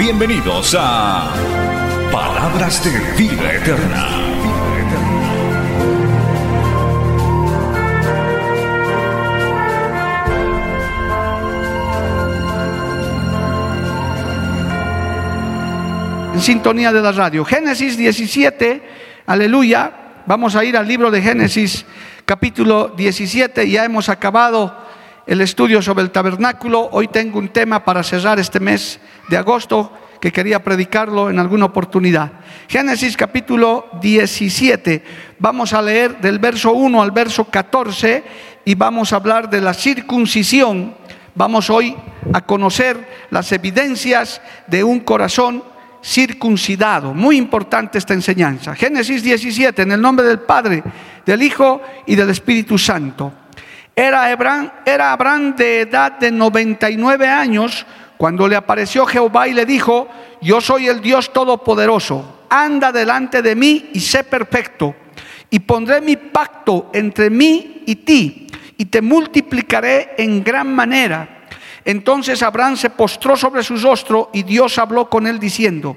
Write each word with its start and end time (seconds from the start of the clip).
Bienvenidos 0.00 0.74
a 0.78 1.30
Palabras 2.10 2.82
de 2.82 3.22
Vida 3.22 3.52
Eterna. 3.52 4.06
en 16.32 16.40
sintonía 16.40 16.90
de 16.94 17.02
la 17.02 17.12
radio. 17.12 17.44
Génesis 17.44 17.98
17, 17.98 18.82
aleluya. 19.26 19.92
Vamos 20.24 20.56
a 20.56 20.64
ir 20.64 20.78
al 20.78 20.88
libro 20.88 21.10
de 21.10 21.20
Génesis 21.20 21.84
capítulo 22.24 22.94
17. 22.96 23.68
Ya 23.68 23.84
hemos 23.84 24.08
acabado 24.08 24.79
el 25.30 25.40
estudio 25.42 25.80
sobre 25.80 26.02
el 26.02 26.10
tabernáculo. 26.10 26.88
Hoy 26.90 27.06
tengo 27.06 27.38
un 27.38 27.50
tema 27.50 27.84
para 27.84 28.02
cerrar 28.02 28.40
este 28.40 28.58
mes 28.58 28.98
de 29.28 29.36
agosto 29.36 29.92
que 30.20 30.32
quería 30.32 30.64
predicarlo 30.64 31.30
en 31.30 31.38
alguna 31.38 31.66
oportunidad. 31.66 32.32
Génesis 32.66 33.16
capítulo 33.16 33.86
17. 34.02 35.04
Vamos 35.38 35.72
a 35.72 35.82
leer 35.82 36.20
del 36.20 36.40
verso 36.40 36.72
1 36.72 37.00
al 37.00 37.12
verso 37.12 37.44
14 37.44 38.24
y 38.64 38.74
vamos 38.74 39.12
a 39.12 39.16
hablar 39.16 39.48
de 39.48 39.60
la 39.60 39.72
circuncisión. 39.72 40.96
Vamos 41.36 41.70
hoy 41.70 41.96
a 42.32 42.40
conocer 42.40 42.96
las 43.30 43.52
evidencias 43.52 44.42
de 44.66 44.82
un 44.82 44.98
corazón 44.98 45.62
circuncidado. 46.02 47.14
Muy 47.14 47.36
importante 47.36 47.98
esta 47.98 48.14
enseñanza. 48.14 48.74
Génesis 48.74 49.22
17, 49.22 49.82
en 49.82 49.92
el 49.92 50.02
nombre 50.02 50.26
del 50.26 50.40
Padre, 50.40 50.82
del 51.24 51.40
Hijo 51.40 51.80
y 52.04 52.16
del 52.16 52.30
Espíritu 52.30 52.76
Santo. 52.76 53.32
Era 53.94 54.24
Abraham, 54.24 54.70
era 54.84 55.12
Abraham 55.12 55.56
de 55.56 55.80
edad 55.82 56.12
de 56.12 56.30
99 56.30 57.26
años 57.28 57.84
cuando 58.16 58.46
le 58.46 58.56
apareció 58.56 59.06
Jehová 59.06 59.48
y 59.48 59.54
le 59.54 59.64
dijo, 59.64 60.08
yo 60.42 60.60
soy 60.60 60.88
el 60.88 61.00
Dios 61.00 61.32
Todopoderoso, 61.32 62.44
anda 62.50 62.92
delante 62.92 63.40
de 63.40 63.54
mí 63.54 63.90
y 63.94 64.00
sé 64.00 64.24
perfecto, 64.24 64.94
y 65.48 65.60
pondré 65.60 66.00
mi 66.00 66.16
pacto 66.16 66.90
entre 66.92 67.30
mí 67.30 67.82
y 67.86 67.96
ti, 67.96 68.46
y 68.76 68.84
te 68.84 69.00
multiplicaré 69.00 70.10
en 70.18 70.44
gran 70.44 70.74
manera. 70.74 71.46
Entonces 71.84 72.42
Abraham 72.42 72.76
se 72.76 72.90
postró 72.90 73.36
sobre 73.36 73.62
su 73.62 73.76
rostro 73.78 74.30
y 74.32 74.42
Dios 74.42 74.78
habló 74.78 75.08
con 75.08 75.26
él 75.26 75.38
diciendo, 75.38 75.96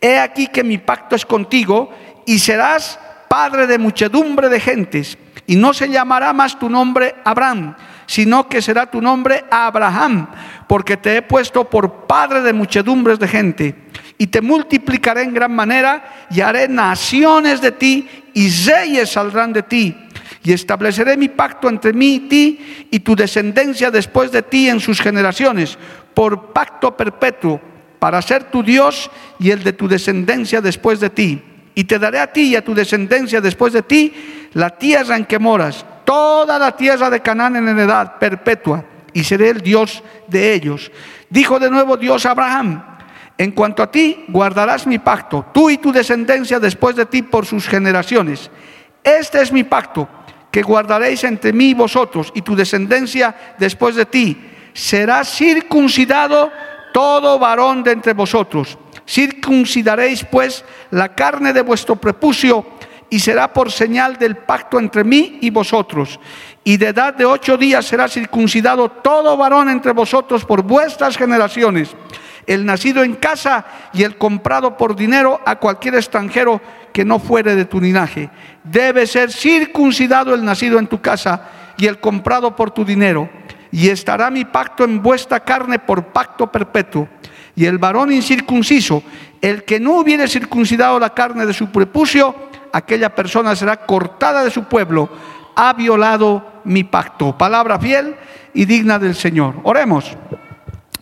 he 0.00 0.18
aquí 0.18 0.48
que 0.48 0.64
mi 0.64 0.78
pacto 0.78 1.14
es 1.14 1.24
contigo 1.24 1.90
y 2.26 2.38
serás 2.40 2.98
padre 3.28 3.68
de 3.68 3.78
muchedumbre 3.78 4.48
de 4.48 4.58
gentes 4.58 5.16
y 5.50 5.56
no 5.56 5.74
se 5.74 5.88
llamará 5.88 6.32
más 6.32 6.56
tu 6.60 6.70
nombre 6.70 7.16
Abraham, 7.24 7.74
sino 8.06 8.48
que 8.48 8.62
será 8.62 8.86
tu 8.86 9.02
nombre 9.02 9.46
Abraham, 9.50 10.28
porque 10.68 10.96
te 10.96 11.16
he 11.16 11.22
puesto 11.22 11.68
por 11.68 12.06
padre 12.06 12.40
de 12.42 12.52
muchedumbres 12.52 13.18
de 13.18 13.26
gente 13.26 13.74
y 14.16 14.28
te 14.28 14.42
multiplicaré 14.42 15.22
en 15.22 15.34
gran 15.34 15.52
manera 15.52 16.26
y 16.30 16.40
haré 16.40 16.68
naciones 16.68 17.60
de 17.60 17.72
ti 17.72 18.08
y 18.32 18.48
reyes 18.64 19.10
saldrán 19.10 19.52
de 19.52 19.64
ti 19.64 19.96
y 20.44 20.52
estableceré 20.52 21.16
mi 21.16 21.28
pacto 21.28 21.68
entre 21.68 21.92
mí 21.92 22.14
y 22.14 22.20
ti 22.28 22.86
y 22.88 23.00
tu 23.00 23.16
descendencia 23.16 23.90
después 23.90 24.30
de 24.30 24.42
ti 24.42 24.68
en 24.68 24.78
sus 24.78 25.00
generaciones, 25.00 25.76
por 26.14 26.52
pacto 26.52 26.96
perpetuo, 26.96 27.60
para 27.98 28.22
ser 28.22 28.44
tu 28.44 28.62
Dios 28.62 29.10
y 29.40 29.50
el 29.50 29.64
de 29.64 29.72
tu 29.72 29.88
descendencia 29.88 30.60
después 30.60 31.00
de 31.00 31.10
ti. 31.10 31.42
Y 31.74 31.84
te 31.84 31.98
daré 31.98 32.20
a 32.20 32.32
ti 32.32 32.42
y 32.42 32.56
a 32.56 32.64
tu 32.64 32.72
descendencia 32.72 33.40
después 33.40 33.72
de 33.72 33.82
ti 33.82 34.12
la 34.52 34.70
tierra 34.70 35.16
en 35.16 35.24
que 35.24 35.38
moras, 35.38 35.84
toda 36.04 36.58
la 36.58 36.76
tierra 36.76 37.10
de 37.10 37.20
Canaán 37.20 37.56
en 37.56 37.68
heredad 37.68 38.18
perpetua, 38.18 38.84
y 39.12 39.24
seré 39.24 39.50
el 39.50 39.60
Dios 39.60 40.02
de 40.28 40.52
ellos. 40.54 40.90
Dijo 41.28 41.58
de 41.58 41.70
nuevo 41.70 41.96
Dios 41.96 42.26
a 42.26 42.32
Abraham, 42.32 42.84
en 43.38 43.52
cuanto 43.52 43.82
a 43.82 43.90
ti, 43.90 44.24
guardarás 44.28 44.86
mi 44.86 44.98
pacto, 44.98 45.46
tú 45.54 45.70
y 45.70 45.78
tu 45.78 45.92
descendencia 45.92 46.60
después 46.60 46.94
de 46.96 47.06
ti 47.06 47.22
por 47.22 47.46
sus 47.46 47.66
generaciones. 47.66 48.50
Este 49.02 49.40
es 49.40 49.50
mi 49.50 49.64
pacto 49.64 50.08
que 50.50 50.62
guardaréis 50.62 51.24
entre 51.24 51.52
mí 51.52 51.70
y 51.70 51.74
vosotros 51.74 52.32
y 52.34 52.42
tu 52.42 52.54
descendencia 52.54 53.54
después 53.58 53.94
de 53.94 54.04
ti. 54.04 54.50
Será 54.74 55.24
circuncidado 55.24 56.52
todo 56.92 57.38
varón 57.38 57.82
de 57.82 57.92
entre 57.92 58.12
vosotros. 58.12 58.76
Circuncidaréis 59.06 60.24
pues 60.24 60.64
la 60.90 61.14
carne 61.14 61.52
de 61.52 61.62
vuestro 61.62 61.96
prepucio 61.96 62.66
y 63.10 63.18
será 63.20 63.52
por 63.52 63.70
señal 63.70 64.16
del 64.16 64.36
pacto 64.36 64.78
entre 64.78 65.04
mí 65.04 65.38
y 65.42 65.50
vosotros. 65.50 66.18
Y 66.64 66.76
de 66.76 66.88
edad 66.88 67.14
de 67.14 67.24
ocho 67.24 67.56
días 67.56 67.84
será 67.84 68.08
circuncidado 68.08 68.88
todo 68.88 69.36
varón 69.36 69.68
entre 69.68 69.92
vosotros 69.92 70.44
por 70.44 70.62
vuestras 70.62 71.16
generaciones 71.16 71.94
el 72.46 72.66
nacido 72.66 73.04
en 73.04 73.14
casa 73.14 73.64
y 73.92 74.02
el 74.02 74.16
comprado 74.16 74.76
por 74.76 74.96
dinero 74.96 75.40
a 75.46 75.56
cualquier 75.56 75.94
extranjero 75.94 76.60
que 76.92 77.04
no 77.04 77.20
fuere 77.20 77.54
de 77.54 77.64
tu 77.64 77.80
linaje. 77.80 78.28
Debe 78.64 79.06
ser 79.06 79.30
circuncidado 79.30 80.34
el 80.34 80.44
nacido 80.44 80.80
en 80.80 80.88
tu 80.88 81.00
casa 81.00 81.48
y 81.78 81.86
el 81.86 82.00
comprado 82.00 82.56
por 82.56 82.72
tu 82.72 82.84
dinero. 82.84 83.30
Y 83.70 83.88
estará 83.88 84.30
mi 84.30 84.44
pacto 84.44 84.82
en 84.82 85.00
vuestra 85.00 85.38
carne 85.40 85.78
por 85.78 86.06
pacto 86.06 86.50
perpetuo. 86.50 87.08
Y 87.54 87.66
el 87.66 87.78
varón 87.78 88.12
incircunciso, 88.12 89.02
el 89.40 89.62
que 89.64 89.78
no 89.78 89.98
hubiere 89.98 90.26
circuncidado 90.26 90.98
la 90.98 91.14
carne 91.14 91.46
de 91.46 91.52
su 91.52 91.70
prepucio, 91.70 92.49
aquella 92.72 93.14
persona 93.14 93.54
será 93.56 93.76
cortada 93.86 94.44
de 94.44 94.50
su 94.50 94.64
pueblo. 94.64 95.08
Ha 95.56 95.72
violado 95.72 96.62
mi 96.64 96.84
pacto. 96.84 97.36
Palabra 97.36 97.78
fiel 97.78 98.16
y 98.54 98.64
digna 98.64 98.98
del 98.98 99.14
Señor. 99.14 99.56
Oremos. 99.62 100.16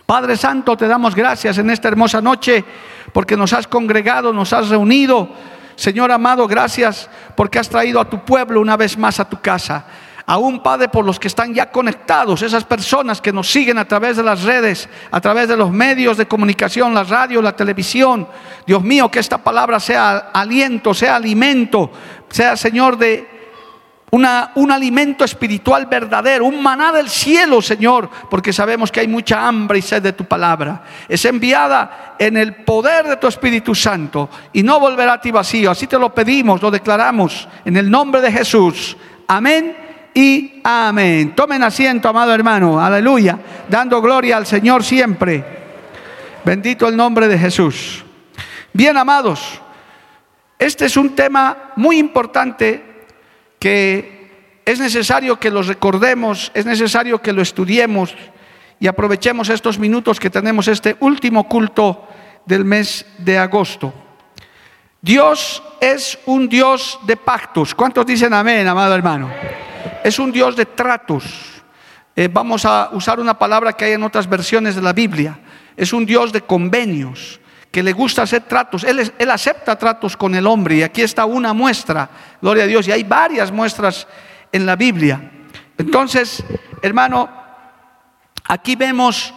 Padre 0.06 0.36
Santo, 0.36 0.76
te 0.76 0.88
damos 0.88 1.14
gracias 1.14 1.58
en 1.58 1.68
esta 1.68 1.88
hermosa 1.88 2.22
noche 2.22 2.64
porque 3.12 3.36
nos 3.36 3.52
has 3.52 3.66
congregado, 3.66 4.32
nos 4.32 4.52
has 4.52 4.68
reunido. 4.68 5.28
Señor 5.76 6.10
amado, 6.10 6.46
gracias 6.48 7.08
porque 7.36 7.58
has 7.58 7.68
traído 7.68 8.00
a 8.00 8.08
tu 8.08 8.24
pueblo 8.24 8.60
una 8.60 8.76
vez 8.76 8.96
más 8.96 9.20
a 9.20 9.28
tu 9.28 9.40
casa. 9.40 9.84
Aún, 10.30 10.62
Padre, 10.62 10.90
por 10.90 11.06
los 11.06 11.18
que 11.18 11.26
están 11.26 11.54
ya 11.54 11.70
conectados, 11.70 12.42
esas 12.42 12.62
personas 12.62 13.18
que 13.22 13.32
nos 13.32 13.50
siguen 13.50 13.78
a 13.78 13.86
través 13.86 14.18
de 14.18 14.22
las 14.22 14.42
redes, 14.42 14.86
a 15.10 15.22
través 15.22 15.48
de 15.48 15.56
los 15.56 15.70
medios 15.70 16.18
de 16.18 16.28
comunicación, 16.28 16.92
la 16.92 17.02
radio, 17.02 17.40
la 17.40 17.56
televisión. 17.56 18.28
Dios 18.66 18.82
mío, 18.82 19.10
que 19.10 19.20
esta 19.20 19.38
palabra 19.38 19.80
sea 19.80 20.28
aliento, 20.34 20.92
sea 20.92 21.16
alimento, 21.16 21.90
sea, 22.28 22.58
Señor, 22.58 22.98
de 22.98 23.26
un 24.10 24.70
alimento 24.70 25.24
espiritual 25.24 25.86
verdadero, 25.86 26.44
un 26.44 26.62
maná 26.62 26.92
del 26.92 27.08
cielo, 27.08 27.62
Señor, 27.62 28.10
porque 28.28 28.52
sabemos 28.52 28.92
que 28.92 29.00
hay 29.00 29.08
mucha 29.08 29.48
hambre 29.48 29.78
y 29.78 29.82
sed 29.82 30.02
de 30.02 30.12
tu 30.12 30.26
palabra. 30.26 30.82
Es 31.08 31.24
enviada 31.24 32.16
en 32.18 32.36
el 32.36 32.54
poder 32.66 33.08
de 33.08 33.16
tu 33.16 33.28
Espíritu 33.28 33.74
Santo 33.74 34.28
y 34.52 34.62
no 34.62 34.78
volverá 34.78 35.14
a 35.14 35.20
ti 35.22 35.30
vacío. 35.30 35.70
Así 35.70 35.86
te 35.86 35.98
lo 35.98 36.12
pedimos, 36.12 36.60
lo 36.60 36.70
declaramos 36.70 37.48
en 37.64 37.78
el 37.78 37.90
nombre 37.90 38.20
de 38.20 38.30
Jesús. 38.30 38.94
Amén 39.26 39.87
y 40.14 40.60
amén. 40.64 41.34
Tomen 41.34 41.62
asiento, 41.62 42.08
amado 42.08 42.34
hermano, 42.34 42.80
aleluya, 42.80 43.38
dando 43.68 44.00
gloria 44.00 44.36
al 44.36 44.46
Señor 44.46 44.84
siempre. 44.84 45.44
Bendito 46.44 46.88
el 46.88 46.96
nombre 46.96 47.28
de 47.28 47.38
Jesús. 47.38 48.04
Bien, 48.72 48.96
amados, 48.96 49.60
este 50.58 50.86
es 50.86 50.96
un 50.96 51.14
tema 51.14 51.72
muy 51.76 51.98
importante 51.98 53.06
que 53.58 54.62
es 54.64 54.78
necesario 54.78 55.38
que 55.38 55.50
lo 55.50 55.62
recordemos, 55.62 56.50
es 56.54 56.66
necesario 56.66 57.20
que 57.20 57.32
lo 57.32 57.42
estudiemos 57.42 58.14
y 58.80 58.86
aprovechemos 58.86 59.48
estos 59.48 59.78
minutos 59.78 60.20
que 60.20 60.30
tenemos 60.30 60.68
este 60.68 60.96
último 61.00 61.48
culto 61.48 62.06
del 62.44 62.64
mes 62.64 63.06
de 63.18 63.38
agosto. 63.38 63.92
Dios 65.00 65.62
es 65.80 66.18
un 66.26 66.48
Dios 66.48 66.98
de 67.06 67.16
pactos. 67.16 67.74
¿Cuántos 67.74 68.04
dicen 68.04 68.34
amén, 68.34 68.66
amado 68.66 68.94
hermano? 68.94 69.30
Es 70.04 70.18
un 70.18 70.32
Dios 70.32 70.56
de 70.56 70.66
tratos. 70.66 71.24
Eh, 72.16 72.28
vamos 72.32 72.64
a 72.64 72.90
usar 72.92 73.20
una 73.20 73.38
palabra 73.38 73.72
que 73.72 73.84
hay 73.84 73.92
en 73.92 74.02
otras 74.02 74.28
versiones 74.28 74.74
de 74.74 74.82
la 74.82 74.92
Biblia. 74.92 75.38
Es 75.76 75.92
un 75.92 76.04
Dios 76.04 76.32
de 76.32 76.40
convenios 76.40 77.40
que 77.70 77.82
le 77.82 77.92
gusta 77.92 78.22
hacer 78.22 78.42
tratos. 78.42 78.84
Él, 78.84 79.12
él, 79.18 79.30
acepta 79.30 79.76
tratos 79.76 80.16
con 80.16 80.34
el 80.34 80.46
hombre 80.46 80.76
y 80.76 80.82
aquí 80.82 81.02
está 81.02 81.24
una 81.24 81.52
muestra, 81.52 82.08
gloria 82.40 82.64
a 82.64 82.66
Dios, 82.66 82.88
y 82.88 82.92
hay 82.92 83.04
varias 83.04 83.52
muestras 83.52 84.08
en 84.50 84.66
la 84.66 84.74
Biblia. 84.74 85.30
Entonces, 85.76 86.42
hermano, 86.82 87.28
aquí 88.44 88.74
vemos 88.74 89.32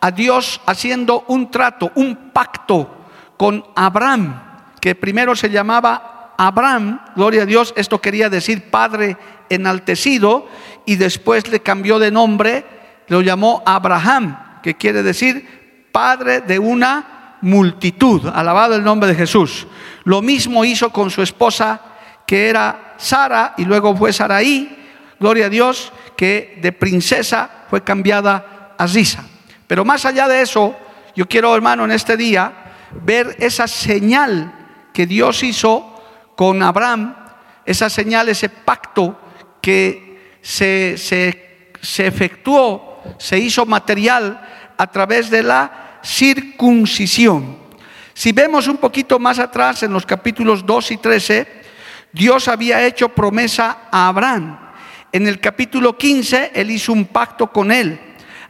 a 0.00 0.10
Dios 0.10 0.60
haciendo 0.66 1.24
un 1.28 1.50
trato, 1.50 1.92
un 1.94 2.32
pacto 2.32 3.06
con 3.36 3.64
Abraham, 3.74 4.42
que 4.80 4.94
primero 4.94 5.34
se 5.34 5.50
llamaba 5.50 6.34
Abraham, 6.36 7.00
gloria 7.14 7.42
a 7.42 7.46
Dios, 7.46 7.72
esto 7.76 8.00
quería 8.00 8.28
decir 8.28 8.70
Padre 8.70 9.16
enaltecido, 9.48 10.48
y 10.84 10.96
después 10.96 11.48
le 11.48 11.60
cambió 11.60 11.98
de 11.98 12.10
nombre, 12.10 12.64
lo 13.08 13.20
llamó 13.20 13.62
Abraham, 13.66 14.60
que 14.62 14.74
quiere 14.74 15.02
decir 15.02 15.88
Padre 15.92 16.40
de 16.40 16.58
una 16.58 17.38
multitud. 17.40 18.26
Alabado 18.34 18.76
el 18.76 18.84
nombre 18.84 19.08
de 19.08 19.14
Jesús. 19.14 19.66
Lo 20.04 20.22
mismo 20.22 20.64
hizo 20.64 20.90
con 20.90 21.10
su 21.10 21.22
esposa, 21.22 21.80
que 22.26 22.48
era 22.48 22.94
Sara, 22.96 23.54
y 23.56 23.64
luego 23.64 23.96
fue 23.96 24.12
Saraí, 24.12 24.76
gloria 25.18 25.46
a 25.46 25.50
Dios, 25.50 25.92
que 26.16 26.58
de 26.60 26.72
princesa 26.72 27.64
fue 27.70 27.82
cambiada 27.82 28.74
a 28.78 28.86
Risa. 28.86 29.24
Pero 29.66 29.84
más 29.84 30.04
allá 30.04 30.28
de 30.28 30.42
eso, 30.42 30.76
yo 31.14 31.26
quiero, 31.26 31.54
hermano, 31.54 31.84
en 31.84 31.92
este 31.92 32.16
día 32.16 32.52
ver 33.02 33.36
esa 33.38 33.66
señal 33.66 34.52
que 34.92 35.06
Dios 35.06 35.42
hizo 35.42 35.94
con 36.36 36.62
Abraham, 36.62 37.14
esa 37.64 37.90
señal, 37.90 38.28
ese 38.28 38.48
pacto 38.48 39.18
que 39.66 40.38
se, 40.40 40.96
se, 40.96 42.06
efectuó, 42.06 43.02
se 43.18 43.36
hizo 43.36 43.66
material 43.66 44.40
a 44.78 44.86
través 44.86 45.28
de 45.28 45.42
la 45.42 45.98
circuncisión. 46.04 47.56
Si 48.14 48.30
vemos 48.30 48.68
un 48.68 48.76
poquito 48.76 49.18
más 49.18 49.40
atrás 49.40 49.82
en 49.82 49.92
los 49.92 50.06
capítulos 50.06 50.64
2 50.64 50.92
y 50.92 50.96
13, 50.98 51.48
Dios 52.12 52.46
había 52.46 52.86
hecho 52.86 53.08
promesa 53.08 53.88
a 53.90 54.06
Abraham. 54.06 54.56
En 55.10 55.26
el 55.26 55.40
capítulo 55.40 55.98
15, 55.98 56.52
él 56.54 56.70
hizo 56.70 56.92
un 56.92 57.06
pacto 57.06 57.48
con 57.48 57.72
él. 57.72 57.98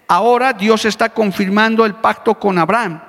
Ahora 0.09 0.53
Dios 0.53 0.85
está 0.85 1.09
confirmando 1.09 1.87
el 1.87 1.95
pacto 1.95 2.39
con 2.39 2.59
Abraham, 2.59 3.01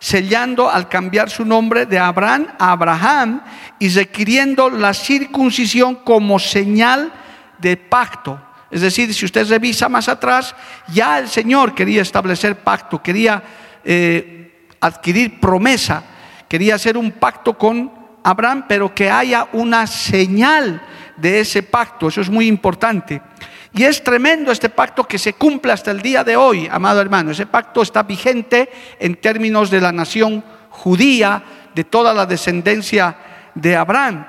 sellando 0.00 0.68
al 0.68 0.88
cambiar 0.88 1.30
su 1.30 1.44
nombre 1.44 1.86
de 1.86 2.00
Abraham 2.00 2.48
a 2.58 2.72
Abraham 2.72 3.40
y 3.78 3.88
requiriendo 3.88 4.68
la 4.68 4.92
circuncisión 4.94 5.94
como 5.94 6.40
señal 6.40 7.12
de 7.62 7.78
pacto. 7.78 8.38
Es 8.70 8.80
decir, 8.80 9.12
si 9.14 9.24
usted 9.24 9.48
revisa 9.48 9.88
más 9.88 10.08
atrás, 10.08 10.54
ya 10.88 11.18
el 11.18 11.28
Señor 11.28 11.74
quería 11.74 12.02
establecer 12.02 12.56
pacto, 12.56 13.02
quería 13.02 13.42
eh, 13.84 14.66
adquirir 14.80 15.40
promesa, 15.40 16.02
quería 16.48 16.74
hacer 16.74 16.98
un 16.98 17.12
pacto 17.12 17.56
con 17.56 17.90
Abraham, 18.24 18.64
pero 18.68 18.94
que 18.94 19.10
haya 19.10 19.48
una 19.52 19.86
señal 19.86 20.82
de 21.16 21.40
ese 21.40 21.62
pacto. 21.62 22.08
Eso 22.08 22.20
es 22.20 22.30
muy 22.30 22.46
importante. 22.46 23.22
Y 23.74 23.84
es 23.84 24.02
tremendo 24.02 24.52
este 24.52 24.68
pacto 24.68 25.04
que 25.04 25.18
se 25.18 25.34
cumple 25.34 25.72
hasta 25.72 25.90
el 25.90 26.02
día 26.02 26.24
de 26.24 26.36
hoy, 26.36 26.68
amado 26.70 27.00
hermano. 27.00 27.30
Ese 27.30 27.46
pacto 27.46 27.82
está 27.82 28.02
vigente 28.02 28.70
en 28.98 29.16
términos 29.16 29.70
de 29.70 29.80
la 29.80 29.92
nación 29.92 30.44
judía, 30.70 31.42
de 31.74 31.84
toda 31.84 32.12
la 32.12 32.26
descendencia 32.26 33.16
de 33.54 33.76
Abraham. 33.76 34.26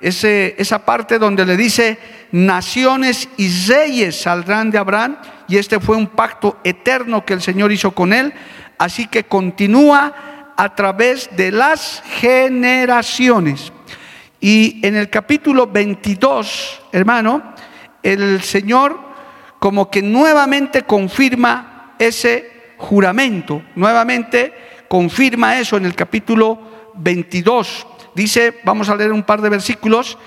Ese, 0.00 0.54
esa 0.58 0.84
parte 0.84 1.18
donde 1.18 1.46
le 1.46 1.56
dice, 1.56 1.98
naciones 2.34 3.28
y 3.36 3.48
reyes 3.68 4.22
saldrán 4.22 4.72
de 4.72 4.78
Abraham, 4.78 5.18
y 5.46 5.56
este 5.56 5.78
fue 5.78 5.96
un 5.96 6.08
pacto 6.08 6.58
eterno 6.64 7.24
que 7.24 7.32
el 7.32 7.40
Señor 7.40 7.70
hizo 7.70 7.92
con 7.92 8.12
él, 8.12 8.32
así 8.76 9.06
que 9.06 9.22
continúa 9.22 10.52
a 10.56 10.74
través 10.74 11.30
de 11.36 11.52
las 11.52 12.02
generaciones. 12.18 13.72
Y 14.40 14.84
en 14.84 14.96
el 14.96 15.10
capítulo 15.10 15.68
22, 15.68 16.82
hermano, 16.90 17.54
el 18.02 18.42
Señor 18.42 18.98
como 19.60 19.88
que 19.88 20.02
nuevamente 20.02 20.82
confirma 20.82 21.94
ese 22.00 22.72
juramento, 22.78 23.62
nuevamente 23.76 24.52
confirma 24.88 25.60
eso 25.60 25.76
en 25.76 25.86
el 25.86 25.94
capítulo 25.94 26.90
22. 26.96 27.86
Dice, 28.16 28.58
vamos 28.64 28.88
a 28.88 28.96
leer 28.96 29.12
un 29.12 29.22
par 29.22 29.40
de 29.40 29.50
versículos, 29.50 30.18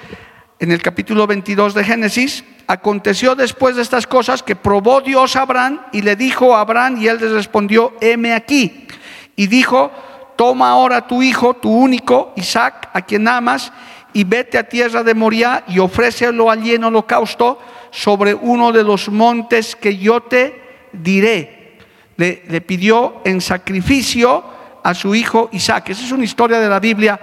en 0.60 0.72
el 0.72 0.82
capítulo 0.82 1.28
22 1.28 1.74
de 1.74 1.84
Génesis, 1.84 2.44
aconteció 2.66 3.36
después 3.36 3.76
de 3.76 3.82
estas 3.82 4.08
cosas 4.08 4.42
que 4.42 4.56
probó 4.56 5.02
Dios 5.02 5.36
a 5.36 5.42
Abraham 5.42 5.82
y 5.92 6.02
le 6.02 6.16
dijo 6.16 6.56
a 6.56 6.62
Abraham 6.62 6.98
y 7.00 7.08
él 7.08 7.20
le 7.20 7.30
respondió, 7.30 7.94
heme 8.02 8.34
aquí. 8.34 8.88
Y 9.36 9.48
dijo, 9.48 9.92
toma 10.36 10.72
ahora 10.72 11.08
tu 11.08 11.22
hijo, 11.22 11.54
tu 11.54 11.72
único, 11.72 12.34
Isaac, 12.36 12.90
a 12.94 13.02
quien 13.04 13.28
amas, 13.28 13.72
y 14.14 14.24
vete 14.24 14.58
a 14.58 14.68
tierra 14.68 15.04
de 15.04 15.14
Moria 15.14 15.64
y 15.68 15.78
ofrécelo 15.78 16.50
allí 16.50 16.74
en 16.74 16.84
holocausto 16.84 17.60
sobre 17.92 18.34
uno 18.34 18.72
de 18.72 18.84
los 18.84 19.10
montes 19.10 19.76
que 19.76 19.98
yo 19.98 20.22
te 20.22 20.90
diré. 20.92 21.78
Le, 22.16 22.42
le, 22.48 22.62
pidió 22.62 23.22
en 23.26 23.42
sacrificio 23.42 24.44
a 24.84 24.96
su 24.96 25.14
hijo 25.14 25.50
Isaac. 25.52 25.90
Esa 25.90 26.04
es 26.04 26.12
una 26.12 26.24
historia 26.24 26.60
de 26.60 26.68
la 26.68 26.80
Biblia 26.80 27.20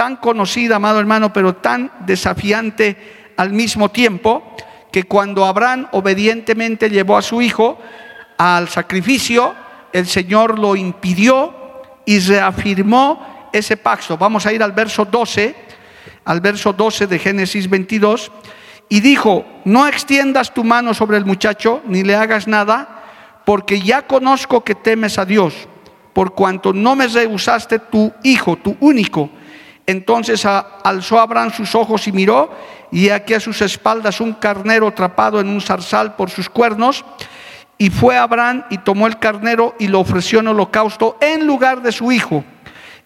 tan 0.00 0.16
conocida, 0.16 0.76
amado 0.76 0.98
hermano, 0.98 1.30
pero 1.30 1.56
tan 1.56 1.92
desafiante 2.06 3.32
al 3.36 3.52
mismo 3.52 3.90
tiempo, 3.90 4.56
que 4.90 5.02
cuando 5.02 5.44
Abraham 5.44 5.88
obedientemente 5.92 6.88
llevó 6.88 7.18
a 7.18 7.22
su 7.22 7.42
hijo 7.42 7.78
al 8.38 8.70
sacrificio, 8.70 9.54
el 9.92 10.06
Señor 10.06 10.58
lo 10.58 10.74
impidió 10.74 11.52
y 12.06 12.18
reafirmó 12.18 13.50
ese 13.52 13.76
pacto. 13.76 14.16
Vamos 14.16 14.46
a 14.46 14.54
ir 14.54 14.62
al 14.62 14.72
verso 14.72 15.04
12 15.04 15.54
al 16.24 16.40
verso 16.40 16.72
12 16.72 17.06
de 17.06 17.18
Génesis 17.18 17.68
22, 17.68 18.32
y 18.88 19.00
dijo, 19.00 19.44
no 19.66 19.86
extiendas 19.86 20.54
tu 20.54 20.64
mano 20.64 20.94
sobre 20.94 21.18
el 21.18 21.26
muchacho, 21.26 21.82
ni 21.86 22.04
le 22.04 22.16
hagas 22.16 22.48
nada, 22.48 23.42
porque 23.44 23.82
ya 23.82 24.06
conozco 24.06 24.64
que 24.64 24.74
temes 24.74 25.18
a 25.18 25.26
Dios, 25.26 25.68
por 26.14 26.34
cuanto 26.34 26.72
no 26.72 26.96
me 26.96 27.06
rehusaste 27.06 27.80
tu 27.80 28.10
hijo, 28.22 28.56
tu 28.56 28.78
único. 28.80 29.28
Entonces 29.86 30.44
alzó 30.46 31.18
Abraham 31.18 31.50
sus 31.50 31.74
ojos 31.74 32.06
y 32.06 32.12
miró, 32.12 32.50
y 32.92 33.10
aquí 33.10 33.34
a 33.34 33.40
sus 33.40 33.60
espaldas 33.62 34.20
un 34.20 34.34
carnero 34.34 34.88
atrapado 34.88 35.40
en 35.40 35.48
un 35.48 35.60
zarzal 35.60 36.14
por 36.14 36.30
sus 36.30 36.48
cuernos. 36.48 37.04
Y 37.78 37.90
fue 37.90 38.16
Abraham 38.16 38.64
y 38.70 38.78
tomó 38.78 39.06
el 39.06 39.18
carnero 39.18 39.74
y 39.78 39.88
lo 39.88 40.00
ofreció 40.00 40.40
en 40.40 40.48
holocausto 40.48 41.16
en 41.20 41.46
lugar 41.46 41.82
de 41.82 41.92
su 41.92 42.12
hijo. 42.12 42.44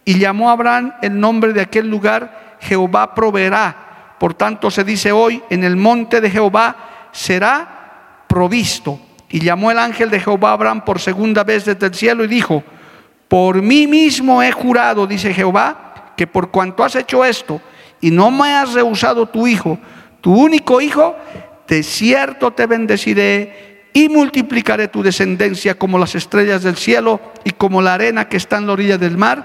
Y 0.04 0.18
llamó 0.18 0.50
a 0.50 0.52
Abraham 0.52 0.94
el 1.00 1.18
nombre 1.18 1.52
de 1.52 1.60
aquel 1.60 1.88
lugar 1.88 2.56
Jehová 2.60 3.14
proveerá. 3.14 4.16
Por 4.18 4.34
tanto 4.34 4.70
se 4.70 4.84
dice 4.84 5.12
hoy, 5.12 5.42
en 5.50 5.64
el 5.64 5.76
monte 5.76 6.20
de 6.20 6.30
Jehová 6.30 7.08
será 7.12 8.24
provisto. 8.26 8.98
Y 9.28 9.40
llamó 9.40 9.70
el 9.70 9.78
ángel 9.78 10.10
de 10.10 10.20
Jehová 10.20 10.50
a 10.50 10.54
Abraham 10.54 10.84
por 10.84 11.00
segunda 11.00 11.44
vez 11.44 11.64
desde 11.64 11.86
el 11.86 11.94
cielo 11.94 12.24
y 12.24 12.28
dijo, 12.28 12.62
por 13.28 13.62
mí 13.62 13.86
mismo 13.86 14.42
he 14.42 14.52
jurado, 14.52 15.06
dice 15.06 15.32
Jehová, 15.32 15.93
que 16.16 16.26
por 16.26 16.50
cuanto 16.50 16.84
has 16.84 16.96
hecho 16.96 17.24
esto 17.24 17.60
y 18.00 18.10
no 18.10 18.30
me 18.30 18.52
has 18.54 18.74
rehusado 18.74 19.26
tu 19.26 19.46
hijo, 19.46 19.78
tu 20.20 20.34
único 20.34 20.80
hijo, 20.80 21.16
de 21.66 21.82
cierto 21.82 22.52
te 22.52 22.66
bendeciré 22.66 23.88
y 23.92 24.08
multiplicaré 24.08 24.88
tu 24.88 25.02
descendencia 25.02 25.78
como 25.78 25.98
las 25.98 26.14
estrellas 26.14 26.62
del 26.62 26.76
cielo 26.76 27.20
y 27.44 27.50
como 27.50 27.80
la 27.80 27.94
arena 27.94 28.28
que 28.28 28.36
está 28.36 28.58
en 28.58 28.66
la 28.66 28.72
orilla 28.72 28.98
del 28.98 29.16
mar, 29.16 29.44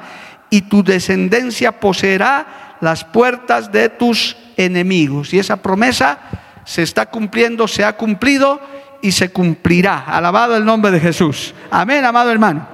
y 0.49 0.61
tu 0.61 0.83
descendencia 0.83 1.79
poseerá 1.79 2.77
las 2.81 3.03
puertas 3.03 3.71
de 3.71 3.89
tus 3.89 4.35
enemigos. 4.57 5.33
Y 5.33 5.39
esa 5.39 5.57
promesa 5.57 6.17
se 6.65 6.81
está 6.81 7.05
cumpliendo, 7.05 7.67
se 7.67 7.85
ha 7.85 7.95
cumplido 7.95 8.59
y 9.01 9.11
se 9.11 9.31
cumplirá. 9.31 10.05
Alabado 10.07 10.57
el 10.57 10.65
nombre 10.65 10.91
de 10.91 10.99
Jesús. 10.99 11.53
Amén, 11.69 12.03
amado 12.03 12.31
hermano. 12.31 12.67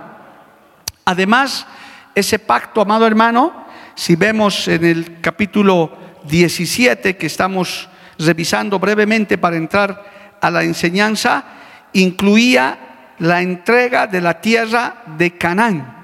Además, 1.04 1.68
ese 2.16 2.40
pacto, 2.40 2.82
amado 2.82 3.06
hermano, 3.06 3.65
si 3.96 4.16
vemos 4.16 4.68
en 4.68 4.84
el 4.84 5.22
capítulo 5.22 5.98
17 6.26 7.16
que 7.16 7.28
estamos 7.28 7.90
revisando 8.20 8.78
brevemente 8.80 9.38
para 9.38 9.56
entrar 9.56 10.38
a 10.42 10.52
la 10.52 10.64
enseñanza, 10.64 11.46
incluía 11.94 13.14
la 13.20 13.42
entrega 13.42 14.08
de 14.08 14.22
la 14.22 14.42
tierra 14.42 15.04
de 15.18 15.38
Canaán. 15.38 15.96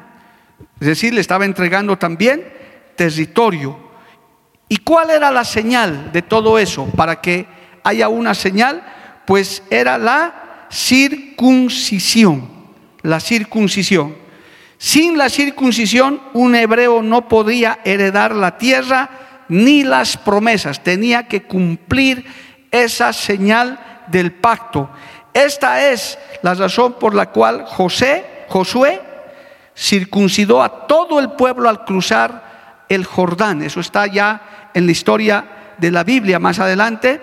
Es 0.80 0.88
decir, 0.88 1.14
le 1.14 1.22
estaba 1.22 1.46
entregando 1.46 1.98
también 1.98 2.44
territorio. 2.96 3.78
¿Y 4.68 4.78
cuál 4.78 5.10
era 5.10 5.30
la 5.30 5.44
señal 5.44 6.12
de 6.12 6.22
todo 6.22 6.58
eso? 6.58 6.86
Para 6.96 7.20
que 7.20 7.46
haya 7.84 8.08
una 8.08 8.34
señal, 8.34 8.82
pues 9.26 9.64
era 9.70 9.98
la 9.98 10.68
circuncisión. 10.72 12.50
La 13.02 13.20
circuncisión. 13.20 14.21
Sin 14.82 15.16
la 15.16 15.30
circuncisión, 15.30 16.20
un 16.34 16.56
hebreo 16.56 17.04
no 17.04 17.28
podía 17.28 17.82
heredar 17.86 18.34
la 18.36 18.58
tierra 18.58 19.12
ni 19.48 19.84
las 19.84 20.18
promesas. 20.18 20.82
Tenía 20.82 21.28
que 21.28 21.44
cumplir 21.44 22.26
esa 22.72 23.14
señal 23.14 23.80
del 24.08 24.32
pacto. 24.32 24.90
Esta 25.36 25.88
es 25.92 26.18
la 26.42 26.56
razón 26.56 26.94
por 26.94 27.14
la 27.14 27.30
cual 27.30 27.64
José, 27.68 28.26
Josué, 28.48 29.00
circuncidó 29.78 30.64
a 30.64 30.88
todo 30.88 31.20
el 31.20 31.34
pueblo 31.34 31.70
al 31.70 31.86
cruzar 31.86 32.86
el 32.90 33.06
Jordán. 33.06 33.62
Eso 33.62 33.82
está 33.82 34.08
ya 34.08 34.72
en 34.74 34.88
la 34.88 34.94
historia 34.94 35.46
de 35.78 35.92
la 35.92 36.04
Biblia 36.04 36.40
más 36.40 36.58
adelante, 36.58 37.22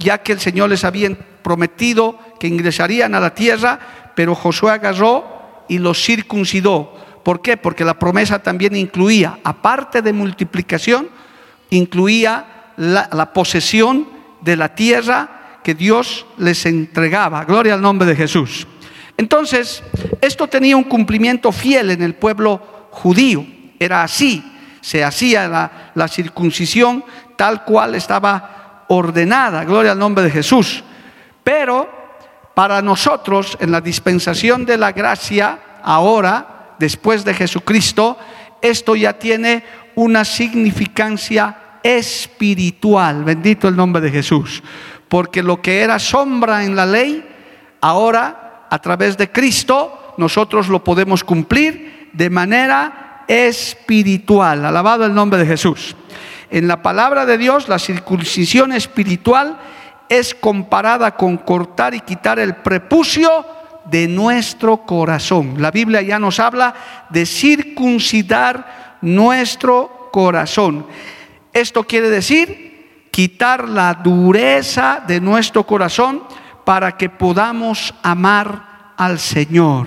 ya 0.00 0.18
que 0.18 0.32
el 0.32 0.40
Señor 0.40 0.70
les 0.70 0.82
había 0.82 1.10
prometido 1.42 2.18
que 2.40 2.48
ingresarían 2.48 3.14
a 3.14 3.20
la 3.20 3.32
tierra, 3.32 3.78
pero 4.16 4.34
Josué 4.34 4.72
agarró 4.72 5.35
y 5.68 5.78
los 5.78 6.02
circuncidó. 6.02 6.94
¿Por 7.22 7.42
qué? 7.42 7.56
Porque 7.56 7.84
la 7.84 7.98
promesa 7.98 8.42
también 8.42 8.76
incluía, 8.76 9.38
aparte 9.42 10.02
de 10.02 10.12
multiplicación, 10.12 11.08
incluía 11.70 12.72
la, 12.76 13.08
la 13.12 13.32
posesión 13.32 14.08
de 14.40 14.56
la 14.56 14.74
tierra 14.74 15.60
que 15.64 15.74
Dios 15.74 16.26
les 16.38 16.64
entregaba. 16.66 17.44
Gloria 17.44 17.74
al 17.74 17.82
nombre 17.82 18.06
de 18.06 18.14
Jesús. 18.14 18.66
Entonces, 19.16 19.82
esto 20.20 20.46
tenía 20.46 20.76
un 20.76 20.84
cumplimiento 20.84 21.50
fiel 21.50 21.90
en 21.90 22.02
el 22.02 22.14
pueblo 22.14 22.88
judío. 22.90 23.44
Era 23.78 24.02
así, 24.02 24.44
se 24.80 25.02
hacía 25.02 25.48
la, 25.48 25.90
la 25.94 26.06
circuncisión 26.06 27.04
tal 27.36 27.64
cual 27.64 27.94
estaba 27.94 28.84
ordenada. 28.88 29.64
Gloria 29.64 29.92
al 29.92 29.98
nombre 29.98 30.24
de 30.24 30.30
Jesús. 30.30 30.84
Pero 31.42 31.95
para 32.56 32.80
nosotros, 32.80 33.58
en 33.60 33.70
la 33.70 33.82
dispensación 33.82 34.64
de 34.64 34.78
la 34.78 34.92
gracia, 34.92 35.58
ahora, 35.82 36.72
después 36.78 37.22
de 37.22 37.34
Jesucristo, 37.34 38.16
esto 38.62 38.96
ya 38.96 39.18
tiene 39.18 39.62
una 39.94 40.24
significancia 40.24 41.80
espiritual. 41.82 43.24
Bendito 43.24 43.68
el 43.68 43.76
nombre 43.76 44.00
de 44.00 44.10
Jesús. 44.10 44.62
Porque 45.06 45.42
lo 45.42 45.60
que 45.60 45.82
era 45.82 45.98
sombra 45.98 46.64
en 46.64 46.74
la 46.76 46.86
ley, 46.86 47.28
ahora, 47.82 48.66
a 48.70 48.78
través 48.78 49.18
de 49.18 49.30
Cristo, 49.30 50.14
nosotros 50.16 50.68
lo 50.68 50.82
podemos 50.82 51.24
cumplir 51.24 52.08
de 52.14 52.30
manera 52.30 53.24
espiritual. 53.28 54.64
Alabado 54.64 55.04
el 55.04 55.12
nombre 55.12 55.38
de 55.40 55.46
Jesús. 55.46 55.94
En 56.50 56.68
la 56.68 56.80
palabra 56.80 57.26
de 57.26 57.36
Dios, 57.36 57.68
la 57.68 57.78
circuncisión 57.78 58.72
espiritual 58.72 59.58
es 60.08 60.34
comparada 60.34 61.16
con 61.16 61.36
cortar 61.36 61.94
y 61.94 62.00
quitar 62.00 62.38
el 62.38 62.56
prepucio 62.56 63.44
de 63.84 64.08
nuestro 64.08 64.78
corazón. 64.78 65.54
La 65.58 65.70
Biblia 65.70 66.02
ya 66.02 66.18
nos 66.18 66.40
habla 66.40 66.74
de 67.10 67.26
circuncidar 67.26 68.98
nuestro 69.00 70.10
corazón. 70.12 70.86
Esto 71.52 71.84
quiere 71.84 72.10
decir 72.10 73.08
quitar 73.10 73.68
la 73.68 73.94
dureza 73.94 75.02
de 75.06 75.20
nuestro 75.20 75.64
corazón 75.64 76.22
para 76.64 76.96
que 76.96 77.08
podamos 77.08 77.94
amar 78.02 78.92
al 78.96 79.18
Señor. 79.18 79.86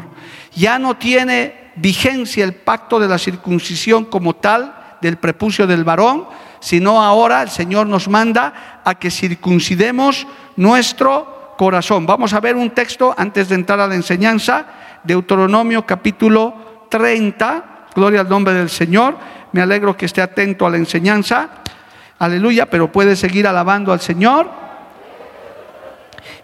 Ya 0.55 0.79
no 0.79 0.97
tiene 0.97 1.71
vigencia 1.75 2.43
el 2.43 2.55
pacto 2.55 2.99
de 2.99 3.07
la 3.07 3.17
circuncisión 3.17 4.05
como 4.05 4.35
tal 4.35 4.75
del 5.01 5.17
prepucio 5.17 5.67
del 5.67 5.83
varón, 5.83 6.25
sino 6.59 7.01
ahora 7.01 7.41
el 7.41 7.49
Señor 7.49 7.87
nos 7.87 8.07
manda 8.07 8.81
a 8.83 8.95
que 8.95 9.11
circuncidemos 9.11 10.27
nuestro 10.55 11.55
corazón. 11.57 12.05
Vamos 12.05 12.33
a 12.33 12.39
ver 12.39 12.55
un 12.55 12.69
texto 12.71 13.13
antes 13.17 13.49
de 13.49 13.55
entrar 13.55 13.79
a 13.79 13.87
la 13.87 13.95
enseñanza, 13.95 14.65
Deuteronomio 15.03 15.85
capítulo 15.85 16.87
30, 16.89 17.87
gloria 17.95 18.21
al 18.21 18.29
nombre 18.29 18.53
del 18.53 18.69
Señor. 18.69 19.17
Me 19.51 19.61
alegro 19.61 19.97
que 19.97 20.05
esté 20.05 20.21
atento 20.21 20.65
a 20.65 20.69
la 20.69 20.77
enseñanza, 20.77 21.49
aleluya, 22.17 22.65
pero 22.67 22.91
puede 22.91 23.15
seguir 23.15 23.47
alabando 23.47 23.91
al 23.91 23.99
Señor. 23.99 24.49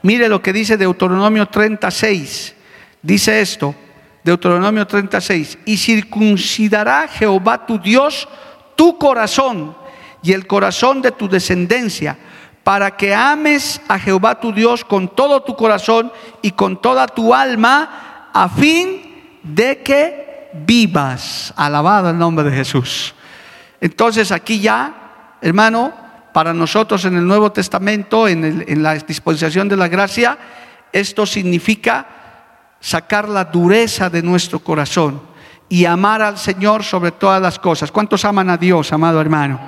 Mire 0.02 0.30
lo 0.30 0.42
que 0.42 0.54
dice 0.54 0.78
Deuteronomio 0.78 1.48
36, 1.48 2.56
dice 3.02 3.42
esto, 3.42 3.76
Deuteronomio 4.24 4.88
36, 4.88 5.60
y 5.66 5.78
circuncidará 5.78 7.08
Jehová 7.08 7.66
tu 7.66 7.80
Dios 7.80 8.28
tu 8.76 8.98
corazón 8.98 9.76
y 10.26 10.34
el 10.34 10.48
corazón 10.48 11.04
de 11.04 11.12
tu 11.12 11.30
descendencia, 11.30 12.18
para 12.64 12.98
que 12.98 13.14
ames 13.14 13.80
a 13.88 14.00
Jehová 14.00 14.40
tu 14.40 14.52
Dios 14.52 14.84
con 14.84 15.14
todo 15.14 15.44
tu 15.44 15.56
corazón 15.56 16.12
y 16.42 16.50
con 16.52 16.82
toda 16.82 17.06
tu 17.06 17.32
alma, 17.32 18.30
a 18.34 18.50
fin 18.50 19.40
de 19.44 19.84
que 19.84 20.50
vivas. 20.66 21.54
Alabado 21.56 22.10
el 22.10 22.18
nombre 22.18 22.50
de 22.50 22.58
Jesús. 22.58 23.14
Entonces 23.80 24.32
aquí 24.32 24.60
ya, 24.60 25.38
hermano, 25.42 25.94
para 26.34 26.56
nosotros 26.56 27.06
en 27.06 27.18
el 27.18 27.28
Nuevo 27.28 27.52
Testamento, 27.52 28.28
en, 28.28 28.82
la 28.82 28.96
disposición 28.96 29.70
de 29.70 29.78
la 29.78 29.88
gracia, 29.88 30.40
esto 30.92 31.28
significa 31.28 32.08
sacar 32.80 33.30
la 33.30 33.46
dureza 33.46 34.10
de 34.10 34.24
nuestro 34.24 34.58
corazón 34.58 35.22
y 35.70 35.86
amar 35.86 36.24
al 36.24 36.40
Señor 36.40 36.84
sobre 36.84 37.12
todas 37.12 37.40
las 37.40 37.60
cosas. 37.60 37.92
¿Cuántos 37.92 38.26
aman 38.26 38.50
a 38.50 38.58
Dios, 38.58 38.92
amado 38.92 39.22
hermano? 39.22 39.60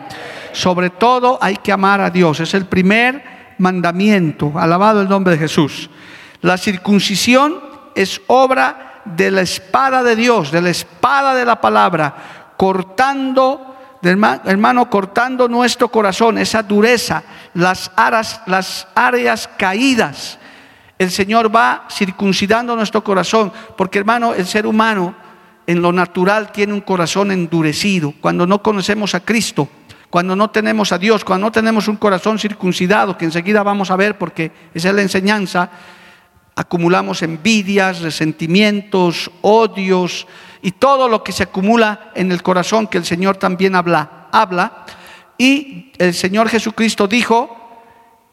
Sobre 0.57 0.89
todo 0.89 1.37
hay 1.39 1.57
que 1.57 1.71
amar 1.71 2.01
a 2.01 2.09
Dios. 2.09 2.39
Es 2.39 2.55
el 2.55 2.65
primer 2.65 3.53
mandamiento. 3.59 4.53
Alabado 4.55 5.01
el 5.01 5.07
nombre 5.07 5.33
de 5.33 5.39
Jesús. 5.39 5.87
La 6.41 6.57
circuncisión 6.57 7.61
es 7.93 8.19
obra 8.25 9.03
de 9.05 9.29
la 9.29 9.41
espada 9.41 10.01
de 10.01 10.15
Dios, 10.15 10.51
de 10.51 10.63
la 10.63 10.71
espada 10.71 11.35
de 11.35 11.45
la 11.45 11.61
palabra, 11.61 12.55
cortando, 12.57 13.75
hermano, 14.01 14.89
cortando 14.89 15.47
nuestro 15.47 15.89
corazón, 15.89 16.39
esa 16.39 16.63
dureza, 16.63 17.21
las, 17.53 17.91
aras, 17.95 18.41
las 18.47 18.87
áreas 18.95 19.47
caídas. 19.59 20.39
El 20.97 21.11
Señor 21.11 21.55
va 21.55 21.85
circuncidando 21.91 22.75
nuestro 22.75 23.03
corazón, 23.03 23.53
porque 23.77 23.99
hermano, 23.99 24.33
el 24.33 24.47
ser 24.47 24.65
humano 24.65 25.13
en 25.67 25.83
lo 25.83 25.93
natural 25.93 26.51
tiene 26.51 26.73
un 26.73 26.81
corazón 26.81 27.31
endurecido. 27.31 28.11
Cuando 28.19 28.47
no 28.47 28.63
conocemos 28.63 29.13
a 29.13 29.19
Cristo, 29.19 29.69
cuando 30.09 30.35
no 30.35 30.49
tenemos 30.49 30.91
a 30.91 30.97
Dios, 30.97 31.23
cuando 31.23 31.47
no 31.47 31.51
tenemos 31.51 31.87
un 31.87 31.97
corazón 31.97 32.39
circuncidado, 32.39 33.17
que 33.17 33.25
enseguida 33.25 33.63
vamos 33.63 33.91
a 33.91 33.95
ver 33.95 34.17
porque 34.17 34.51
esa 34.73 34.89
es 34.89 34.95
la 34.95 35.01
enseñanza, 35.01 35.69
acumulamos 36.55 37.21
envidias, 37.21 38.01
resentimientos, 38.01 39.29
odios 39.41 40.25
y 40.61 40.71
todo 40.71 41.07
lo 41.07 41.23
que 41.23 41.31
se 41.31 41.43
acumula 41.43 42.11
en 42.15 42.31
el 42.31 42.41
corazón 42.41 42.87
que 42.87 42.97
el 42.97 43.05
Señor 43.05 43.37
también 43.37 43.75
habla. 43.75 44.27
habla. 44.31 44.85
Y 45.37 45.91
el 45.99 46.13
Señor 46.13 46.49
Jesucristo 46.49 47.07
dijo 47.07 47.55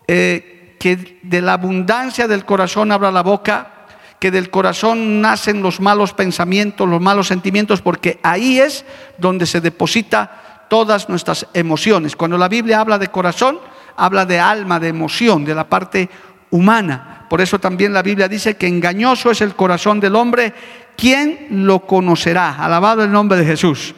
eh, 0.07 0.77
que 0.79 1.19
de 1.23 1.43
la 1.43 1.55
abundancia 1.55 2.29
del 2.29 2.45
corazón 2.45 2.93
habla 2.93 3.11
la 3.11 3.23
boca, 3.23 3.87
que 4.19 4.31
del 4.31 4.49
corazón 4.49 5.21
nacen 5.21 5.61
los 5.61 5.81
malos 5.81 6.15
pensamientos, 6.15 6.89
los 6.89 7.01
malos 7.01 7.27
sentimientos, 7.27 7.83
porque 7.83 8.21
ahí 8.23 8.59
es 8.59 8.87
donde 9.19 9.45
se 9.45 9.61
deposita 9.61 10.44
todas 10.75 11.09
nuestras 11.09 11.47
emociones. 11.55 12.17
Cuando 12.17 12.37
la 12.37 12.49
Biblia 12.49 12.81
habla 12.81 12.99
de 12.99 13.07
corazón, 13.07 13.61
habla 13.97 14.27
de 14.27 14.41
alma, 14.41 14.81
de 14.81 14.89
emoción, 14.89 15.45
de 15.45 15.55
la 15.55 15.69
parte 15.69 16.11
humana. 16.51 17.29
Por 17.31 17.41
eso 17.41 17.61
también 17.61 17.93
la 17.93 18.03
Biblia 18.03 18.27
dice 18.27 18.57
que 18.57 18.67
engañoso 18.67 19.31
es 19.31 19.41
el 19.41 19.55
corazón 19.55 20.01
del 20.01 20.17
hombre, 20.17 20.53
¿quién 20.97 21.47
lo 21.65 21.87
conocerá? 21.87 22.57
Alabado 22.59 23.05
el 23.05 23.13
nombre 23.13 23.39
de 23.39 23.45
Jesús. 23.45 23.95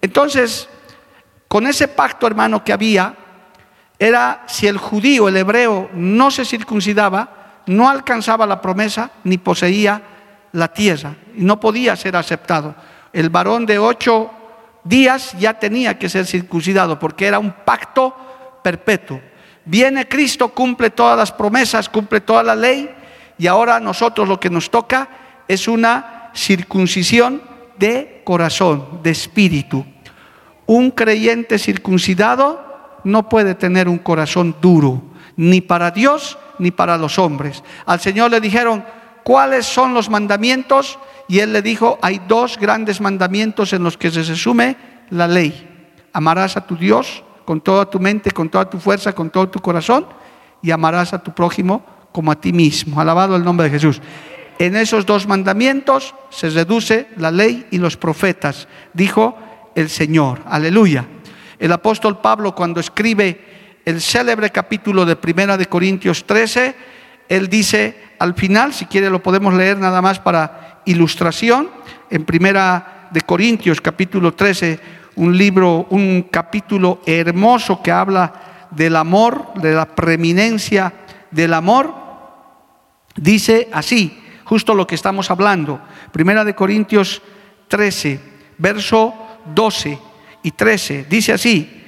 Entonces, 0.00 0.66
con 1.46 1.66
ese 1.66 1.88
pacto, 1.88 2.26
hermano, 2.26 2.64
que 2.64 2.72
había, 2.72 3.14
era 3.98 4.44
si 4.46 4.66
el 4.66 4.78
judío, 4.78 5.28
el 5.28 5.36
hebreo, 5.36 5.90
no 5.92 6.30
se 6.30 6.46
circuncidaba, 6.46 7.62
no 7.66 7.90
alcanzaba 7.90 8.46
la 8.46 8.62
promesa 8.62 9.10
ni 9.24 9.36
poseía 9.36 10.00
la 10.52 10.68
tierra 10.68 11.14
no 11.34 11.60
podía 11.60 11.94
ser 11.96 12.16
aceptado. 12.16 12.74
El 13.12 13.28
varón 13.28 13.66
de 13.66 13.78
ocho 13.78 14.30
días 14.88 15.34
ya 15.38 15.54
tenía 15.54 15.98
que 15.98 16.08
ser 16.08 16.26
circuncidado 16.26 16.98
porque 16.98 17.26
era 17.26 17.38
un 17.38 17.52
pacto 17.64 18.14
perpetuo. 18.62 19.20
Viene 19.64 20.06
Cristo, 20.06 20.48
cumple 20.48 20.90
todas 20.90 21.18
las 21.18 21.32
promesas, 21.32 21.88
cumple 21.88 22.20
toda 22.20 22.42
la 22.42 22.54
ley 22.54 22.88
y 23.38 23.46
ahora 23.46 23.80
nosotros 23.80 24.28
lo 24.28 24.38
que 24.38 24.50
nos 24.50 24.70
toca 24.70 25.08
es 25.48 25.68
una 25.68 26.30
circuncisión 26.34 27.42
de 27.78 28.22
corazón, 28.24 29.00
de 29.02 29.10
espíritu. 29.10 29.84
Un 30.66 30.90
creyente 30.90 31.58
circuncidado 31.58 32.64
no 33.04 33.28
puede 33.28 33.54
tener 33.54 33.88
un 33.88 33.98
corazón 33.98 34.56
duro, 34.60 35.02
ni 35.36 35.60
para 35.60 35.90
Dios 35.90 36.38
ni 36.58 36.70
para 36.70 36.96
los 36.96 37.18
hombres. 37.18 37.62
Al 37.84 38.00
Señor 38.00 38.30
le 38.30 38.40
dijeron, 38.40 38.84
¿cuáles 39.22 39.66
son 39.66 39.94
los 39.94 40.08
mandamientos? 40.08 40.98
Y 41.28 41.40
él 41.40 41.52
le 41.52 41.62
dijo, 41.62 41.98
hay 42.02 42.20
dos 42.28 42.58
grandes 42.58 43.00
mandamientos 43.00 43.72
en 43.72 43.82
los 43.82 43.96
que 43.96 44.10
se 44.10 44.22
resume 44.22 44.76
la 45.10 45.26
ley. 45.26 45.68
Amarás 46.12 46.56
a 46.56 46.66
tu 46.66 46.76
Dios 46.76 47.24
con 47.44 47.60
toda 47.60 47.88
tu 47.88 47.98
mente, 48.00 48.30
con 48.30 48.48
toda 48.48 48.68
tu 48.68 48.78
fuerza, 48.78 49.12
con 49.12 49.30
todo 49.30 49.48
tu 49.48 49.60
corazón, 49.60 50.06
y 50.62 50.70
amarás 50.70 51.12
a 51.12 51.22
tu 51.22 51.32
prójimo 51.32 51.84
como 52.12 52.30
a 52.32 52.40
ti 52.40 52.52
mismo. 52.52 53.00
Alabado 53.00 53.36
el 53.36 53.44
nombre 53.44 53.64
de 53.64 53.70
Jesús. 53.70 54.00
En 54.58 54.74
esos 54.74 55.04
dos 55.04 55.26
mandamientos 55.26 56.14
se 56.30 56.48
reduce 56.50 57.08
la 57.16 57.30
ley 57.30 57.66
y 57.70 57.78
los 57.78 57.96
profetas, 57.96 58.68
dijo 58.94 59.36
el 59.74 59.90
Señor. 59.90 60.40
Aleluya. 60.46 61.06
El 61.58 61.72
apóstol 61.72 62.20
Pablo 62.20 62.54
cuando 62.54 62.80
escribe 62.80 63.80
el 63.84 64.00
célebre 64.00 64.50
capítulo 64.50 65.04
de 65.04 65.16
Primera 65.16 65.56
de 65.56 65.66
Corintios 65.66 66.24
13, 66.24 66.74
él 67.28 67.48
dice 67.48 68.06
al 68.18 68.34
final, 68.34 68.72
si 68.72 68.86
quiere 68.86 69.10
lo 69.10 69.22
podemos 69.22 69.54
leer 69.54 69.78
nada 69.78 70.00
más 70.00 70.18
para 70.18 70.65
ilustración 70.86 71.68
en 72.10 72.24
Primera 72.24 73.08
de 73.10 73.20
Corintios 73.20 73.80
capítulo 73.80 74.34
13, 74.34 74.80
un 75.16 75.36
libro, 75.36 75.86
un 75.90 76.28
capítulo 76.30 77.00
hermoso 77.06 77.82
que 77.82 77.92
habla 77.92 78.68
del 78.70 78.96
amor, 78.96 79.54
de 79.54 79.74
la 79.74 79.86
preeminencia 79.86 80.92
del 81.30 81.54
amor. 81.54 81.94
Dice 83.14 83.68
así, 83.72 84.22
justo 84.44 84.74
lo 84.74 84.86
que 84.86 84.94
estamos 84.94 85.30
hablando. 85.30 85.80
Primera 86.12 86.44
de 86.44 86.54
Corintios 86.54 87.22
13, 87.68 88.20
verso 88.58 89.14
12 89.54 89.98
y 90.42 90.50
13. 90.50 91.06
Dice 91.08 91.32
así, 91.32 91.84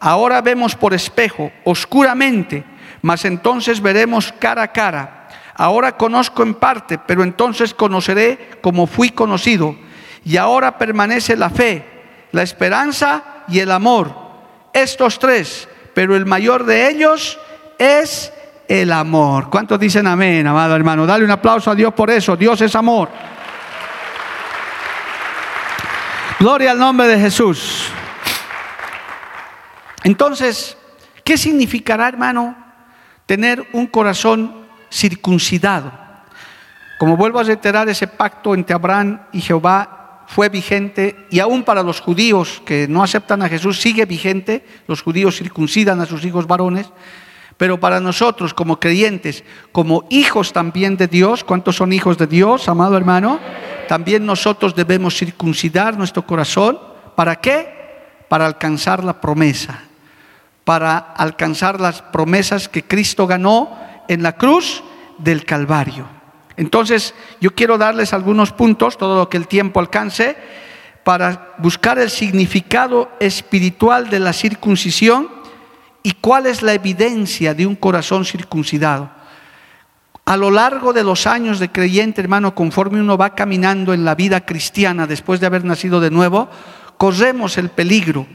ahora 0.00 0.40
vemos 0.40 0.74
por 0.74 0.94
espejo, 0.94 1.52
oscuramente, 1.64 2.64
mas 3.02 3.24
entonces 3.24 3.80
veremos 3.80 4.32
cara 4.32 4.62
a 4.62 4.72
cara. 4.72 5.21
Ahora 5.54 5.96
conozco 5.96 6.42
en 6.42 6.54
parte, 6.54 6.98
pero 6.98 7.22
entonces 7.22 7.74
conoceré 7.74 8.58
como 8.62 8.86
fui 8.86 9.10
conocido. 9.10 9.76
Y 10.24 10.36
ahora 10.36 10.78
permanece 10.78 11.36
la 11.36 11.50
fe, 11.50 11.84
la 12.32 12.42
esperanza 12.42 13.44
y 13.48 13.58
el 13.58 13.70
amor. 13.70 14.14
Estos 14.72 15.18
tres, 15.18 15.68
pero 15.94 16.16
el 16.16 16.24
mayor 16.26 16.64
de 16.64 16.88
ellos 16.88 17.38
es 17.78 18.32
el 18.68 18.92
amor. 18.92 19.50
¿Cuántos 19.50 19.78
dicen 19.78 20.06
amén, 20.06 20.46
amado 20.46 20.74
hermano? 20.74 21.04
Dale 21.04 21.24
un 21.24 21.30
aplauso 21.30 21.70
a 21.70 21.74
Dios 21.74 21.92
por 21.92 22.10
eso. 22.10 22.36
Dios 22.36 22.60
es 22.60 22.74
amor. 22.74 23.10
Gloria 26.38 26.70
al 26.72 26.78
nombre 26.78 27.06
de 27.06 27.20
Jesús. 27.20 27.90
Entonces, 30.04 30.76
¿qué 31.22 31.36
significará, 31.36 32.08
hermano, 32.08 32.56
tener 33.26 33.64
un 33.72 33.86
corazón 33.86 34.61
circuncidado? 34.92 35.90
Como 36.98 37.16
vuelvo 37.16 37.40
a 37.40 37.42
reiterar, 37.42 37.88
ese 37.88 38.06
pacto 38.06 38.54
entre 38.54 38.74
Abraham 38.74 39.22
y 39.32 39.40
Jehová 39.40 40.24
fue 40.28 40.48
vigente 40.48 41.26
y 41.30 41.40
aún 41.40 41.64
para 41.64 41.82
los 41.82 42.00
judíos 42.00 42.62
que 42.64 42.86
no 42.88 43.02
aceptan 43.02 43.42
a 43.42 43.48
Jesús 43.48 43.80
sigue 43.80 44.06
vigente. 44.06 44.64
Los 44.86 45.02
judíos 45.02 45.36
circuncidan 45.36 46.00
a 46.00 46.06
sus 46.06 46.24
hijos 46.24 46.46
varones. 46.46 46.90
Pero 47.56 47.78
para 47.78 48.00
nosotros 48.00 48.54
como 48.54 48.80
creyentes, 48.80 49.44
como 49.72 50.06
hijos 50.10 50.52
también 50.52 50.96
de 50.96 51.06
Dios, 51.06 51.44
¿cuántos 51.44 51.76
son 51.76 51.92
hijos 51.92 52.18
de 52.18 52.26
Dios, 52.26 52.68
amado 52.68 52.96
hermano? 52.96 53.40
También 53.88 54.24
nosotros 54.24 54.74
debemos 54.74 55.16
circuncidar 55.16 55.98
nuestro 55.98 56.26
corazón. 56.26 56.78
¿Para 57.14 57.36
qué? 57.36 58.24
Para 58.28 58.46
alcanzar 58.46 59.04
la 59.04 59.20
promesa, 59.20 59.80
para 60.64 60.98
alcanzar 60.98 61.80
las 61.80 62.00
promesas 62.00 62.68
que 62.68 62.84
Cristo 62.84 63.26
ganó 63.26 63.76
en 64.08 64.22
la 64.22 64.32
cruz 64.36 64.82
del 65.18 65.44
Calvario. 65.44 66.06
Entonces, 66.56 67.14
yo 67.40 67.54
quiero 67.54 67.78
darles 67.78 68.12
algunos 68.12 68.52
puntos, 68.52 68.98
todo 68.98 69.16
lo 69.16 69.28
que 69.28 69.36
el 69.36 69.48
tiempo 69.48 69.80
alcance, 69.80 70.36
para 71.04 71.54
buscar 71.58 71.98
el 71.98 72.10
significado 72.10 73.10
espiritual 73.18 74.08
de 74.10 74.20
la 74.20 74.32
circuncisión 74.32 75.42
¿Y 76.02 76.12
cuál 76.12 76.46
es 76.46 76.62
la 76.62 76.74
evidencia 76.74 77.54
de 77.54 77.66
un 77.66 77.76
corazón 77.76 78.24
circuncidado? 78.24 79.10
A 80.24 80.36
lo 80.36 80.50
largo 80.50 80.92
de 80.92 81.04
los 81.04 81.26
años 81.26 81.58
de 81.58 81.70
creyente, 81.70 82.20
hermano, 82.20 82.54
conforme 82.54 83.00
uno 83.00 83.16
va 83.16 83.34
caminando 83.34 83.94
en 83.94 84.04
la 84.04 84.14
vida 84.14 84.44
cristiana 84.44 85.06
después 85.06 85.40
de 85.40 85.46
haber 85.46 85.64
nacido 85.64 86.00
de 86.00 86.10
nuevo, 86.10 86.48
corremos 86.96 87.56
el 87.58 87.68
peligro 87.70 88.26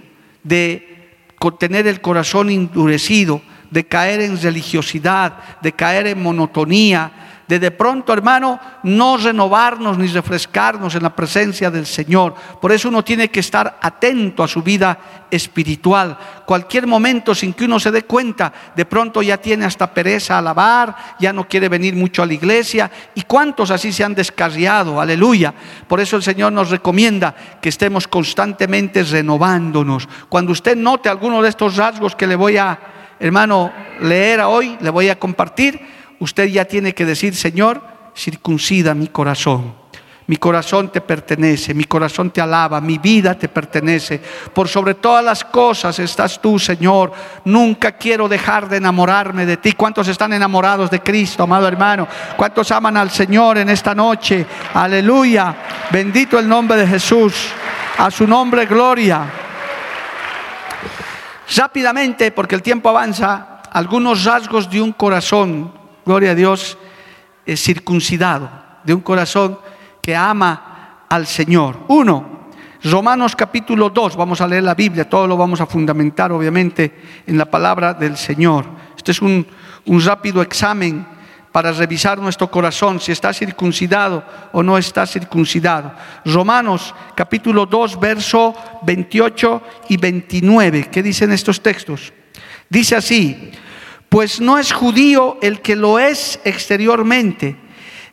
de 0.43 1.25
tener 1.59 1.87
el 1.87 2.01
corazón 2.01 2.49
endurecido, 2.49 3.41
de 3.69 3.85
caer 3.85 4.21
en 4.21 4.41
religiosidad, 4.41 5.33
de 5.61 5.71
caer 5.71 6.07
en 6.07 6.21
monotonía, 6.21 7.11
de 7.47 7.59
de 7.59 7.71
pronto, 7.71 8.11
hermano, 8.11 8.59
no 8.83 9.15
renovarnos 9.15 9.97
ni 9.97 10.07
refrescarnos 10.07 10.95
en 10.95 11.03
la 11.03 11.15
presencia 11.15 11.71
del 11.71 11.85
Señor. 11.85 12.35
Por 12.61 12.73
eso 12.73 12.89
uno 12.89 13.05
tiene 13.05 13.29
que 13.29 13.39
estar 13.39 13.79
atento 13.81 14.43
a 14.43 14.49
su 14.49 14.61
vida 14.61 15.25
espiritual. 15.31 16.17
Cualquier 16.45 16.87
momento 16.87 17.33
sin 17.33 17.53
que 17.53 17.63
uno 17.63 17.79
se 17.79 17.91
dé 17.91 18.03
cuenta, 18.03 18.51
de 18.75 18.85
pronto 18.85 19.21
ya 19.21 19.37
tiene 19.37 19.63
hasta 19.63 19.93
pereza 19.93 20.35
a 20.35 20.39
alabar, 20.39 20.95
ya 21.19 21.31
no 21.31 21.47
quiere 21.47 21.69
venir 21.69 21.95
mucho 21.95 22.21
a 22.21 22.25
la 22.25 22.33
iglesia. 22.33 22.91
¿Y 23.15 23.21
cuántos 23.21 23.71
así 23.71 23.93
se 23.93 24.03
han 24.03 24.13
descarriado? 24.13 24.99
Aleluya. 24.99 25.53
Por 25.87 26.01
eso 26.01 26.17
el 26.17 26.23
Señor 26.23 26.51
nos 26.51 26.69
recomienda 26.69 27.33
que 27.61 27.69
estemos 27.69 28.09
constantemente 28.09 29.03
renovándonos. 29.03 30.07
Cuando 30.27 30.51
usted 30.51 30.75
note 30.75 31.07
alguno 31.07 31.41
de 31.41 31.47
estos 31.47 31.77
rasgos 31.77 32.13
que 32.13 32.27
le 32.27 32.35
voy 32.35 32.57
a, 32.57 32.77
hermano, 33.19 33.71
leer 34.01 34.41
hoy, 34.41 34.77
le 34.81 34.89
voy 34.89 35.09
a 35.09 35.19
compartir, 35.19 35.79
usted 36.19 36.45
ya 36.45 36.65
tiene 36.65 36.93
que 36.93 37.05
decir, 37.05 37.35
Señor, 37.35 37.81
circuncida 38.15 38.93
mi 38.93 39.07
corazón. 39.07 39.87
Mi 40.27 40.35
corazón 40.35 40.91
te 40.91 40.99
pertenece, 40.99 41.73
mi 41.73 41.85
corazón 41.85 42.31
te 42.31 42.41
alaba, 42.41 42.81
mi 42.81 42.97
vida 42.97 43.35
te 43.35 43.47
pertenece. 43.47 44.19
Por 44.53 44.67
sobre 44.67 44.95
todas 44.95 45.23
las 45.23 45.45
cosas 45.45 45.97
estás 45.99 46.41
tú, 46.41 46.59
Señor. 46.59 47.13
Nunca 47.45 47.93
quiero 47.93 48.27
dejar 48.27 48.67
de 48.67 48.75
enamorarme 48.75 49.45
de 49.45 49.55
ti. 49.55 49.71
¿Cuántos 49.71 50.05
están 50.09 50.33
enamorados 50.33 50.91
de 50.91 50.99
Cristo, 50.99 51.43
amado 51.43 51.65
hermano? 51.65 52.09
¿Cuántos 52.35 52.69
aman 52.71 52.97
al 52.97 53.09
Señor 53.09 53.57
en 53.57 53.69
esta 53.69 53.95
noche? 53.95 54.45
Aleluya. 54.73 55.55
Bendito 55.91 56.37
el 56.37 56.49
nombre 56.49 56.75
de 56.75 56.87
Jesús. 56.87 57.47
A 57.97 58.11
su 58.11 58.27
nombre, 58.27 58.65
gloria. 58.65 59.46
Rápidamente, 61.55 62.31
porque 62.31 62.55
el 62.55 62.61
tiempo 62.61 62.89
avanza, 62.89 63.61
algunos 63.71 64.25
rasgos 64.25 64.69
de 64.69 64.81
un 64.81 64.91
corazón 64.91 65.71
gloria 66.05 66.31
a 66.31 66.35
Dios, 66.35 66.77
es 67.45 67.61
circuncidado, 67.61 68.49
de 68.83 68.93
un 68.93 69.01
corazón 69.01 69.59
que 70.01 70.15
ama 70.15 71.05
al 71.09 71.25
Señor. 71.25 71.79
Uno, 71.87 72.49
Romanos 72.83 73.35
capítulo 73.35 73.89
2, 73.89 74.15
vamos 74.15 74.41
a 74.41 74.47
leer 74.47 74.63
la 74.63 74.75
Biblia, 74.75 75.09
todo 75.09 75.27
lo 75.27 75.37
vamos 75.37 75.61
a 75.61 75.65
fundamentar 75.65 76.31
obviamente 76.31 77.23
en 77.25 77.37
la 77.37 77.45
palabra 77.45 77.93
del 77.93 78.17
Señor. 78.17 78.65
Este 78.95 79.11
es 79.11 79.21
un, 79.21 79.45
un 79.85 80.01
rápido 80.03 80.41
examen 80.41 81.05
para 81.57 81.71
revisar 81.71 82.19
nuestro 82.19 82.51
corazón, 82.51 82.99
si 82.99 83.11
está 83.11 83.33
circuncidado 83.33 84.23
o 84.51 84.61
no 84.61 84.77
está 84.77 85.07
circuncidado. 85.07 85.91
Romanos 86.23 86.93
capítulo 87.15 87.65
2, 87.65 87.99
verso 87.99 88.53
28 88.83 89.63
y 89.89 89.97
29, 89.97 90.87
¿qué 90.91 91.01
dicen 91.01 91.31
estos 91.31 91.63
textos? 91.63 92.13
Dice 92.69 92.95
así, 92.95 93.49
pues 94.07 94.39
no 94.39 94.59
es 94.59 94.71
judío 94.71 95.39
el 95.41 95.61
que 95.61 95.75
lo 95.75 95.97
es 95.97 96.39
exteriormente, 96.43 97.55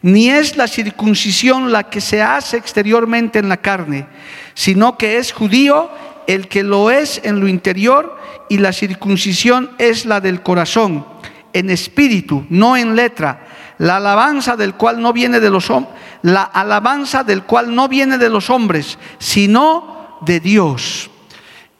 ni 0.01 0.31
es 0.31 0.57
la 0.57 0.67
circuncisión 0.67 1.71
la 1.71 1.91
que 1.91 2.01
se 2.01 2.23
hace 2.23 2.57
exteriormente 2.57 3.41
en 3.41 3.51
la 3.51 3.59
carne, 3.59 4.07
sino 4.55 4.97
que 4.97 5.19
es 5.19 5.35
judío 5.35 5.91
el 6.27 6.49
que 6.49 6.63
lo 6.63 6.91
es 6.91 7.21
en 7.25 7.41
lo 7.41 7.49
interior 7.49 8.19
y 8.49 8.57
la 8.57 8.73
circuncisión 8.73 9.71
es 9.77 10.07
la 10.07 10.23
del 10.23 10.41
corazón, 10.41 11.05
en 11.55 11.71
espíritu, 11.71 12.45
no 12.51 12.77
en 12.77 12.95
letra. 12.95 13.47
La 13.79 13.97
alabanza 13.97 14.57
del 14.57 14.75
cual 14.75 15.01
no 15.01 15.12
viene 15.12 15.40
de 15.40 15.51
los 15.51 15.71
hombres, 15.71 15.95
la 16.23 16.43
alabanza 16.43 17.25
del 17.25 17.45
cual 17.45 17.75
no 17.75 17.88
viene 17.88 18.19
de 18.19 18.29
los 18.29 18.51
hombres, 18.51 18.99
sino 19.19 20.19
de 20.21 20.40
Dios. 20.40 21.11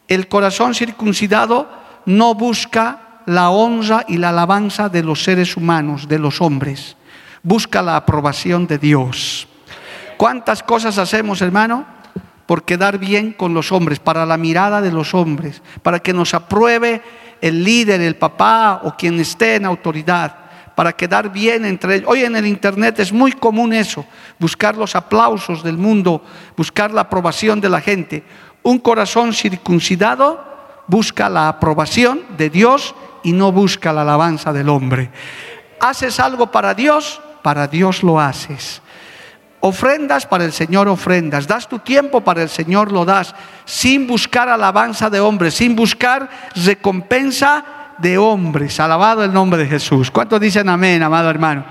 El 0.08 0.28
corazón 0.28 0.74
circuncidado 0.74 1.68
no 2.06 2.34
busca 2.34 3.20
la 3.26 3.50
honra 3.50 4.04
y 4.08 4.16
la 4.16 4.30
alabanza 4.30 4.88
de 4.88 5.02
los 5.02 5.22
seres 5.22 5.56
humanos, 5.56 6.08
de 6.08 6.18
los 6.18 6.40
hombres. 6.40 6.96
Busca 7.42 7.82
la 7.82 7.96
aprobación 7.96 8.66
de 8.66 8.78
Dios. 8.78 9.48
¿Cuántas 10.16 10.62
cosas 10.62 10.98
hacemos, 10.98 11.42
hermano? 11.42 11.87
Por 12.46 12.64
quedar 12.64 12.98
bien 12.98 13.32
con 13.32 13.54
los 13.54 13.72
hombres, 13.72 13.98
para 13.98 14.26
la 14.26 14.37
mirada 14.37 14.80
de 14.82 14.92
los 14.92 15.14
hombres, 15.14 15.62
para 15.82 16.00
que 16.00 16.12
nos 16.12 16.34
apruebe 16.34 17.02
el 17.40 17.62
líder, 17.62 18.00
el 18.00 18.16
papá 18.16 18.80
o 18.84 18.96
quien 18.96 19.18
esté 19.20 19.56
en 19.56 19.66
autoridad, 19.66 20.36
para 20.74 20.92
quedar 20.92 21.30
bien 21.32 21.64
entre 21.64 21.96
ellos. 21.96 22.08
Hoy 22.08 22.24
en 22.24 22.36
el 22.36 22.46
Internet 22.46 22.98
es 22.98 23.12
muy 23.12 23.32
común 23.32 23.72
eso, 23.72 24.04
buscar 24.38 24.76
los 24.76 24.96
aplausos 24.96 25.62
del 25.62 25.78
mundo, 25.78 26.22
buscar 26.56 26.90
la 26.92 27.02
aprobación 27.02 27.60
de 27.60 27.68
la 27.68 27.80
gente. 27.80 28.24
Un 28.62 28.78
corazón 28.78 29.32
circuncidado 29.32 30.54
busca 30.86 31.28
la 31.28 31.48
aprobación 31.48 32.22
de 32.36 32.50
Dios 32.50 32.94
y 33.22 33.32
no 33.32 33.52
busca 33.52 33.92
la 33.92 34.02
alabanza 34.02 34.52
del 34.52 34.68
hombre. 34.68 35.10
¿Haces 35.80 36.20
algo 36.20 36.50
para 36.50 36.74
Dios? 36.74 37.20
Para 37.42 37.66
Dios 37.66 38.02
lo 38.02 38.20
haces. 38.20 38.82
Ofrendas 39.66 40.27
para 40.27 40.44
el 40.44 40.53
Señor 40.53 40.88
ofrendas. 40.88 41.46
Das 41.46 41.66
tu 41.66 41.79
tiempo 41.79 42.20
para 42.20 42.42
el 42.42 42.50
Señor 42.50 42.92
lo 42.92 43.07
das. 43.07 43.35
Sin 43.64 44.07
buscar 44.07 44.46
alabanza 44.46 45.09
de 45.09 45.20
hombres, 45.20 45.55
sin 45.55 45.74
buscar 45.74 46.29
recompensa 46.55 47.64
de 47.96 48.18
hombres. 48.18 48.79
Alabado 48.79 49.24
el 49.24 49.33
nombre 49.33 49.62
de 49.62 49.66
Jesús. 49.66 50.11
¿Cuántos 50.11 50.38
dicen 50.38 50.68
amén, 50.68 51.03
amado 51.03 51.31
hermano? 51.31 51.64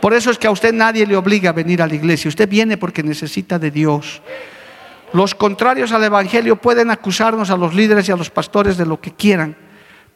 Por 0.00 0.14
eso 0.14 0.30
es 0.30 0.38
que 0.38 0.46
a 0.46 0.52
usted 0.52 0.72
nadie 0.72 1.04
le 1.04 1.16
obliga 1.16 1.50
a 1.50 1.52
venir 1.52 1.82
a 1.82 1.88
la 1.88 1.96
iglesia. 1.96 2.28
Usted 2.28 2.48
viene 2.48 2.76
porque 2.76 3.02
necesita 3.02 3.58
de 3.58 3.72
Dios. 3.72 4.22
Los 5.12 5.34
contrarios 5.34 5.90
al 5.90 6.04
Evangelio 6.04 6.54
pueden 6.54 6.92
acusarnos 6.92 7.50
a 7.50 7.56
los 7.56 7.74
líderes 7.74 8.08
y 8.08 8.12
a 8.12 8.16
los 8.16 8.30
pastores 8.30 8.76
de 8.76 8.86
lo 8.86 9.00
que 9.00 9.10
quieran 9.10 9.65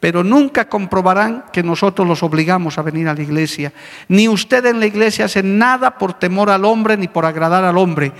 pero 0.01 0.23
nunca 0.23 0.67
comprobarán 0.67 1.45
que 1.53 1.61
nosotros 1.61 2.07
los 2.07 2.23
obligamos 2.23 2.77
a 2.77 2.81
venir 2.81 3.07
a 3.07 3.13
la 3.13 3.21
iglesia. 3.21 3.71
Ni 4.07 4.27
usted 4.27 4.65
en 4.65 4.79
la 4.79 4.87
iglesia 4.87 5.25
hace 5.25 5.43
nada 5.43 5.91
por 5.91 6.13
temor 6.13 6.49
al 6.49 6.65
hombre 6.65 6.97
ni 6.97 7.07
por 7.07 7.23
agradar 7.23 7.63
al 7.63 7.77
hombre. 7.77 8.11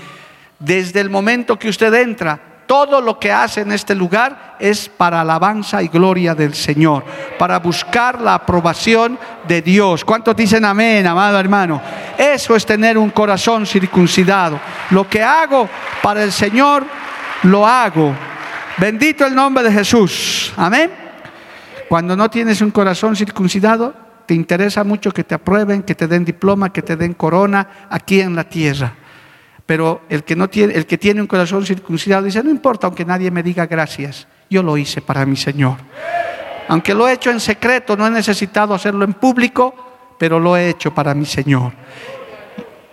Desde 0.60 1.02
el 1.02 1.10
momento 1.10 1.58
que 1.58 1.70
usted 1.70 1.92
entra, 1.96 2.40
todo 2.68 3.02
lo 3.02 3.18
que 3.18 3.32
hace 3.32 3.62
en 3.62 3.72
este 3.72 3.96
lugar 3.96 4.58
es 4.60 4.88
para 4.90 5.22
alabanza 5.22 5.82
y 5.82 5.88
gloria 5.88 6.36
del 6.36 6.54
Señor, 6.54 7.04
para 7.40 7.58
buscar 7.58 8.22
la 8.22 8.36
aprobación 8.36 9.18
de 9.48 9.64
Dios. 9.64 10.06
¿Cuántos 10.06 10.36
dicen 10.36 10.64
amén, 10.64 11.08
amado 11.08 11.40
hermano? 11.40 11.82
Eso 12.16 12.56
es 12.56 12.64
tener 12.64 12.96
un 12.96 13.10
corazón 13.10 13.66
circuncidado. 13.66 14.60
Lo 14.92 15.10
que 15.10 15.24
hago 15.24 15.68
para 16.04 16.22
el 16.22 16.32
Señor, 16.32 16.86
lo 17.42 17.66
hago. 17.66 18.14
Bendito 18.78 19.26
el 19.26 19.34
nombre 19.34 19.64
de 19.64 19.72
Jesús. 19.72 20.54
Amén. 20.56 21.01
Cuando 21.92 22.16
no 22.16 22.30
tienes 22.30 22.62
un 22.62 22.72
corazón 22.72 23.18
circuncidado, 23.18 23.94
te 24.26 24.34
interesa 24.34 24.86
mucho 24.86 25.12
que 25.12 25.26
te 25.26 25.36
aprueben, 25.36 25.84
que 25.84 25.94
te 25.94 26.08
den 26.08 26.24
diploma, 26.24 26.72
que 26.72 26.82
te 26.82 26.96
den 26.96 27.14
corona 27.14 27.88
aquí 27.90 28.22
en 28.22 28.34
la 28.34 28.46
tierra. 28.46 28.94
Pero 29.66 30.04
el 30.08 30.24
que, 30.24 30.38
no 30.38 30.50
tiene, 30.50 30.74
el 30.74 30.86
que 30.86 30.98
tiene 30.98 31.20
un 31.20 31.28
corazón 31.28 31.66
circuncidado 31.66 32.24
dice, 32.24 32.42
no 32.46 32.50
importa, 32.50 32.88
aunque 32.88 33.04
nadie 33.04 33.30
me 33.30 33.44
diga 33.44 33.66
gracias, 33.66 34.26
yo 34.50 34.64
lo 34.64 34.78
hice 34.78 35.02
para 35.02 35.26
mi 35.26 35.36
Señor. 35.36 35.80
Aunque 36.70 36.94
lo 36.94 37.10
he 37.10 37.12
hecho 37.12 37.30
en 37.30 37.42
secreto, 37.42 37.98
no 37.98 38.08
he 38.08 38.10
necesitado 38.10 38.74
hacerlo 38.74 39.04
en 39.04 39.16
público, 39.16 39.76
pero 40.18 40.40
lo 40.40 40.56
he 40.56 40.70
hecho 40.70 40.94
para 40.94 41.14
mi 41.14 41.26
Señor. 41.26 41.74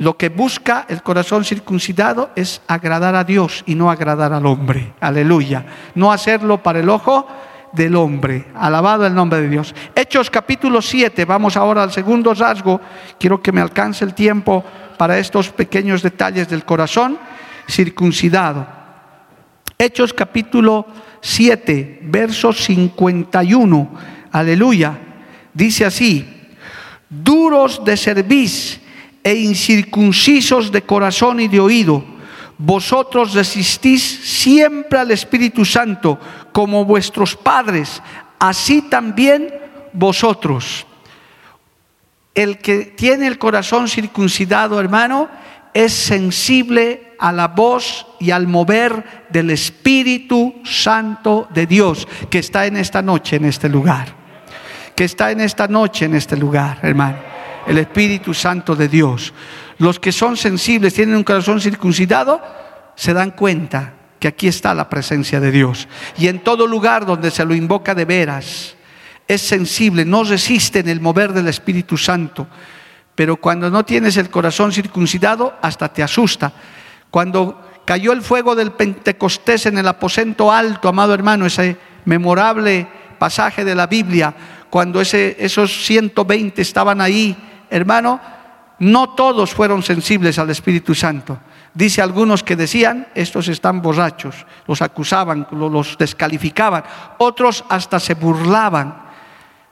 Lo 0.01 0.17
que 0.17 0.29
busca 0.29 0.87
el 0.89 1.05
corazón 1.05 1.45
circuncidado 1.45 2.31
es 2.35 2.63
agradar 2.67 3.15
a 3.15 3.23
Dios 3.23 3.63
y 3.65 3.77
no 3.77 3.93
agradar 3.93 4.33
al 4.33 4.45
hombre. 4.45 4.93
Aleluya. 4.99 5.67
No 5.95 6.11
hacerlo 6.11 6.65
para 6.65 6.81
el 6.81 6.89
ojo 6.89 7.29
del 7.73 7.97
hombre. 7.97 8.47
Alabado 8.55 9.07
el 9.07 9.15
nombre 9.15 9.41
de 9.41 9.49
Dios. 9.49 9.75
Hechos 9.95 10.31
capítulo 10.31 10.83
7, 10.83 11.25
vamos 11.25 11.57
ahora 11.57 11.83
al 11.83 11.93
segundo 11.93 12.35
rasgo. 12.35 12.81
Quiero 13.19 13.43
que 13.43 13.53
me 13.53 13.61
alcance 13.61 14.05
el 14.05 14.15
tiempo 14.15 14.65
para 14.97 15.19
estos 15.19 15.51
pequeños 15.51 16.03
detalles 16.03 16.49
del 16.49 16.65
corazón 16.65 17.19
circuncidado. 17.69 18.67
Hechos 19.79 20.13
capítulo 20.13 20.87
7, 21.21 22.01
verso 22.03 22.53
51. 22.53 23.91
Aleluya. 24.33 24.99
Dice 25.55 25.85
así, 25.85 26.27
duros 27.09 27.85
de 27.85 27.97
cerviz 27.97 28.81
e 29.23 29.35
incircuncisos 29.35 30.71
de 30.73 30.83
corazón 30.83 31.41
y 31.41 31.49
de 31.49 31.61
oído, 31.61 32.05
vosotros 32.59 33.35
resistís 33.35 34.03
siempre 34.03 34.99
al 34.99 35.13
Espíritu 35.13 35.65
Santo 35.65 36.19
como 36.53 36.85
vuestros 36.85 37.37
padres, 37.37 38.03
así 38.39 38.83
también 38.83 39.55
vosotros 39.93 40.87
el 42.39 42.59
que 42.59 42.85
tiene 42.85 43.27
el 43.27 43.37
corazón 43.37 43.89
circuncidado, 43.89 44.79
hermano, 44.79 45.29
es 45.75 45.93
sensible 45.93 47.15
a 47.19 47.33
la 47.33 47.49
voz 47.49 48.07
y 48.21 48.31
al 48.31 48.47
mover 48.47 49.27
del 49.29 49.51
Espíritu 49.51 50.55
Santo 50.65 51.49
de 51.53 51.67
Dios 51.67 52.07
que 52.31 52.39
está 52.39 52.67
en 52.67 52.77
esta 52.77 53.03
noche 53.03 53.35
en 53.35 53.45
este 53.45 53.69
lugar. 53.69 54.15
Que 54.95 55.03
está 55.03 55.33
en 55.33 55.41
esta 55.41 55.67
noche 55.67 56.05
en 56.05 56.15
este 56.15 56.37
lugar, 56.37 56.79
hermano. 56.83 57.19
El 57.67 57.79
Espíritu 57.79 58.33
Santo 58.33 58.77
de 58.77 58.87
Dios. 58.87 59.35
Los 59.79 59.99
que 59.99 60.13
son 60.13 60.37
sensibles, 60.37 60.95
tienen 60.95 61.17
un 61.17 61.25
corazón 61.25 61.61
circuncidado, 61.61 62.41
se 62.95 63.13
dan 63.15 63.33
cuenta 63.33 63.95
que 64.19 64.29
aquí 64.29 64.49
está 64.49 64.75
la 64.75 64.89
presencia 64.89 65.41
de 65.41 65.51
Dios. 65.51 65.89
Y 66.17 66.29
en 66.29 66.41
todo 66.41 66.67
lugar 66.67 67.07
donde 67.07 67.31
se 67.31 67.45
lo 67.45 67.55
invoca 67.55 67.95
de 67.95 68.05
veras, 68.05 68.77
es 69.27 69.43
sensible, 69.43 70.05
no 70.05 70.25
resiste 70.25 70.81
en 70.81 70.89
el 70.89 71.01
mover 71.01 71.33
del 71.33 71.49
Espíritu 71.49 71.97
Santo. 71.97 72.47
Pero 73.15 73.37
cuando 73.37 73.71
no 73.71 73.85
tienes 73.85 74.17
el 74.17 74.31
corazón 74.31 74.73
circuncidado, 74.73 75.57
hasta 75.61 75.93
te 75.93 76.03
asusta. 76.03 76.53
Cuando 77.11 77.63
cayó 77.85 78.13
el 78.13 78.23
fuego 78.23 78.55
del 78.55 78.73
Pentecostés 78.73 79.67
en 79.67 79.79
el 79.79 79.89
aposento 79.89 80.53
alto, 80.53 80.89
amado 80.89 81.15
hermano, 81.15 81.47
ese 81.47 81.77
memorable 82.05 82.87
pasaje 83.19 83.65
de 83.65 83.75
la 83.75 83.87
Biblia, 83.87 84.35
cuando 84.71 85.01
ese, 85.01 85.37
esos 85.41 85.85
120 85.85 86.63
estaban 86.63 87.01
ahí, 87.01 87.37
hermano, 87.71 88.21
no 88.79 89.15
todos 89.15 89.53
fueron 89.53 89.83
sensibles 89.83 90.39
al 90.39 90.51
Espíritu 90.51 90.95
Santo. 90.95 91.39
Dice 91.75 92.03
algunos 92.03 92.43
que 92.43 92.57
decían, 92.57 93.09
estos 93.15 93.49
están 93.49 93.83
borrachos, 93.83 94.47
los 94.67 94.83
acusaban, 94.83 95.47
los 95.53 95.97
descalificaban, 95.99 96.85
otros 97.19 97.65
hasta 97.69 98.01
se 98.01 98.15
burlaban 98.15 99.09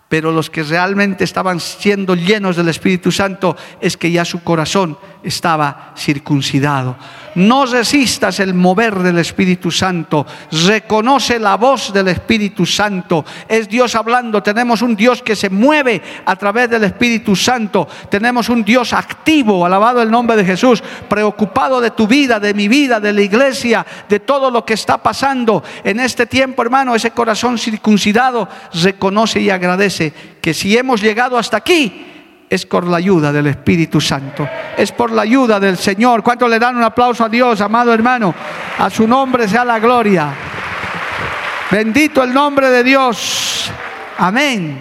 pero 0.09 0.31
los 0.31 0.51
que 0.51 0.63
realmente 0.63 1.25
estaban 1.25 1.59
siendo 1.59 2.15
llenos 2.15 2.57
del 2.57 2.69
Espíritu 2.69 3.11
Santo 3.11 3.57
es 3.81 3.97
que 3.97 4.11
ya 4.11 4.25
su 4.25 4.43
corazón 4.43 4.97
estaba 5.27 5.93
circuncidado. 5.97 6.97
No 7.35 7.67
resistas 7.67 8.41
el 8.41 8.55
mover 8.55 9.01
del 9.01 9.19
Espíritu 9.19 9.71
Santo, 9.71 10.27
reconoce 10.51 11.39
la 11.39 11.57
voz 11.57 11.93
del 11.93 12.09
Espíritu 12.09 12.65
Santo. 12.65 13.25
Es 13.47 13.69
Dios 13.69 13.95
hablando, 13.95 14.43
tenemos 14.43 14.81
un 14.81 14.97
Dios 14.97 15.23
que 15.23 15.37
se 15.37 15.51
mueve 15.51 16.01
a 16.25 16.37
través 16.37 16.71
del 16.71 16.85
Espíritu 16.85 17.37
Santo, 17.37 17.87
tenemos 18.09 18.49
un 18.49 18.65
Dios 18.65 18.93
activo, 18.93 19.67
alabado 19.67 20.01
el 20.01 20.11
nombre 20.11 20.37
de 20.37 20.45
Jesús, 20.45 20.83
preocupado 21.09 21.81
de 21.81 21.91
tu 21.91 22.07
vida, 22.07 22.41
de 22.41 22.55
mi 22.55 22.69
vida, 22.69 23.01
de 23.01 23.13
la 23.13 23.23
iglesia, 23.23 23.85
de 24.09 24.21
todo 24.21 24.51
lo 24.51 24.65
que 24.65 24.75
está 24.75 24.97
pasando 24.97 25.63
en 25.85 26.01
este 26.01 26.27
tiempo, 26.27 26.63
hermano, 26.63 26.95
ese 26.95 27.11
corazón 27.11 27.59
circuncidado 27.59 28.49
reconoce 28.73 29.41
y 29.41 29.51
agradece 29.51 30.13
que 30.41 30.55
si 30.55 30.77
hemos 30.79 31.03
llegado 31.03 31.37
hasta 31.37 31.57
aquí, 31.59 32.16
es 32.49 32.67
por 32.67 32.87
la 32.87 32.99
ayuda 32.99 33.33
del 33.33 33.49
Espíritu 33.49 34.01
Santo, 34.01 34.49
es 34.77 34.93
por 34.93 35.11
la 35.11 35.23
ayuda 35.23 35.59
del 35.59 35.77
Señor. 35.77 36.23
¿Cuánto 36.23 36.47
le 36.49 36.59
dan 36.59 36.77
un 36.77 36.85
aplauso 36.85 37.25
a 37.25 37.29
Dios, 37.29 37.61
amado 37.61 37.93
hermano? 37.93 38.35
A 38.79 38.89
su 38.91 39.07
nombre 39.07 39.49
sea 39.49 39.65
la 39.65 39.79
gloria. 39.79 40.33
Bendito 41.71 42.23
el 42.23 42.33
nombre 42.33 42.71
de 42.71 42.85
Dios. 42.85 43.71
Amén. 44.19 44.81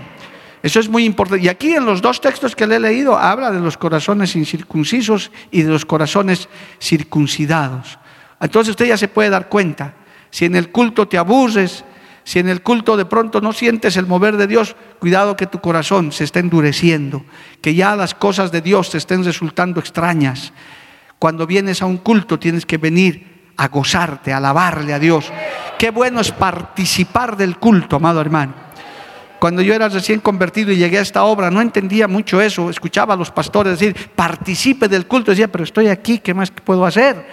Eso 0.61 0.79
es 0.79 0.89
muy 0.89 1.05
importante. 1.05 1.45
Y 1.45 1.47
aquí 1.47 1.73
en 1.73 1.85
los 1.85 2.01
dos 2.01 2.19
textos 2.21 2.55
que 2.55 2.65
le 2.65 2.77
he 2.77 2.79
leído 2.79 3.17
habla 3.17 3.51
de 3.51 3.59
los 3.59 3.77
corazones 3.77 4.35
incircuncisos 4.35 5.31
y 5.51 5.61
de 5.61 5.69
los 5.69 5.85
corazones 5.85 6.49
circuncidados. 6.81 7.99
Entonces 8.39 8.71
usted 8.71 8.85
ya 8.85 8.97
se 8.97 9.07
puede 9.07 9.29
dar 9.29 9.47
cuenta. 9.47 9.93
Si 10.29 10.45
en 10.45 10.55
el 10.55 10.71
culto 10.71 11.07
te 11.07 11.17
abuses, 11.17 11.83
si 12.25 12.39
en 12.39 12.49
el 12.49 12.63
culto 12.63 12.97
de 12.97 13.05
pronto 13.05 13.39
no 13.39 13.53
sientes 13.53 13.95
el 13.97 14.07
mover 14.07 14.35
de 14.35 14.47
Dios, 14.47 14.75
cuidado 14.99 15.35
que 15.35 15.45
tu 15.45 15.61
corazón 15.61 16.11
se 16.11 16.23
está 16.23 16.39
endureciendo, 16.39 17.23
que 17.61 17.75
ya 17.75 17.95
las 17.95 18.15
cosas 18.15 18.51
de 18.51 18.61
Dios 18.61 18.89
te 18.89 18.97
estén 18.97 19.23
resultando 19.23 19.79
extrañas. 19.79 20.51
Cuando 21.19 21.45
vienes 21.45 21.83
a 21.83 21.85
un 21.85 21.97
culto 21.97 22.39
tienes 22.39 22.65
que 22.65 22.79
venir 22.79 23.53
a 23.57 23.67
gozarte, 23.67 24.33
a 24.33 24.37
alabarle 24.37 24.93
a 24.93 24.99
Dios. 24.99 25.31
Qué 25.77 25.91
bueno 25.91 26.19
es 26.19 26.31
participar 26.31 27.37
del 27.37 27.57
culto, 27.57 27.97
amado 27.97 28.19
hermano. 28.19 28.55
Cuando 29.39 29.61
yo 29.61 29.75
era 29.75 29.87
recién 29.87 30.19
convertido 30.19 30.71
y 30.71 30.77
llegué 30.77 30.97
a 30.97 31.03
esta 31.03 31.25
obra, 31.25 31.51
no 31.51 31.61
entendía 31.61 32.07
mucho 32.07 32.41
eso. 32.41 32.71
Escuchaba 32.71 33.13
a 33.13 33.17
los 33.17 33.29
pastores 33.29 33.77
decir, 33.77 33.95
participe 34.15 34.87
del 34.87 35.05
culto. 35.05 35.29
Decía, 35.29 35.51
pero 35.51 35.63
estoy 35.63 35.89
aquí, 35.89 36.17
¿qué 36.17 36.33
más 36.33 36.49
puedo 36.49 36.87
hacer? 36.87 37.23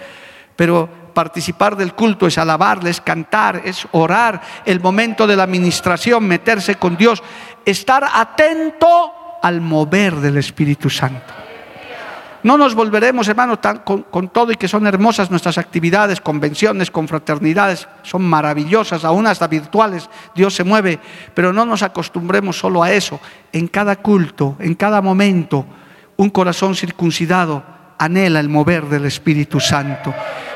Pero 0.55 1.02
participar 1.13 1.75
del 1.75 1.93
culto 1.93 2.27
es 2.27 2.37
alabarle, 2.37 2.89
es 2.89 3.01
cantar, 3.01 3.61
es 3.63 3.87
orar, 3.91 4.41
el 4.65 4.79
momento 4.79 5.27
de 5.27 5.35
la 5.35 5.43
administración, 5.43 6.27
meterse 6.27 6.75
con 6.75 6.97
Dios, 6.97 7.23
estar 7.65 8.03
atento 8.13 9.13
al 9.41 9.61
mover 9.61 10.15
del 10.15 10.37
Espíritu 10.37 10.89
Santo. 10.89 11.33
No 12.43 12.57
nos 12.57 12.75
volveremos, 12.75 13.27
hermanos, 13.29 13.59
con, 13.85 14.03
con, 14.03 14.27
todo 14.27 14.51
y 14.51 14.55
que 14.55 14.67
son 14.67 14.85
hermosas 14.85 15.31
nuestras 15.31 15.57
actividades, 15.57 16.19
convenciones, 16.19 16.91
confraternidades, 16.91 17.87
son 18.01 18.23
maravillosas, 18.23 19.05
aún 19.05 19.27
hasta 19.27 19.47
virtuales, 19.47 20.09
Dios 20.35 20.53
se 20.53 20.65
mueve, 20.65 20.99
pero 21.33 21.53
no 21.53 21.65
nos 21.65 21.83
acostumbremos 21.83 22.59
solo 22.59 22.83
a 22.83 22.91
eso. 22.91 23.21
En 23.53 23.67
cada 23.67 23.95
culto, 23.95 24.57
en 24.59 24.75
cada 24.75 25.01
momento, 25.01 25.65
un 26.17 26.29
corazón 26.29 26.75
circuncidado 26.75 27.63
anhela 27.97 28.41
el 28.41 28.49
mover 28.49 28.85
del 28.85 29.05
Espíritu 29.05 29.61
Santo 29.61 30.13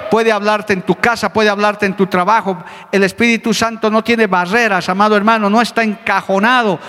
puede 0.10 0.32
hablarte 0.32 0.74
en 0.74 0.82
tu 0.82 0.96
casa, 0.96 1.32
puede 1.32 1.50
hablarte 1.50 1.86
en 1.86 1.96
tu 1.96 2.08
trabajo. 2.08 2.58
El 2.91 3.04
Espíritu 3.04 3.54
Santo 3.54 3.89
no 3.89 4.04
tiene 4.04 4.28
barreras, 4.28 4.89
amado 4.89 5.15
hermano, 5.15 5.50
no 5.50 5.62
está 5.62 5.84
encajonado. 5.84 6.80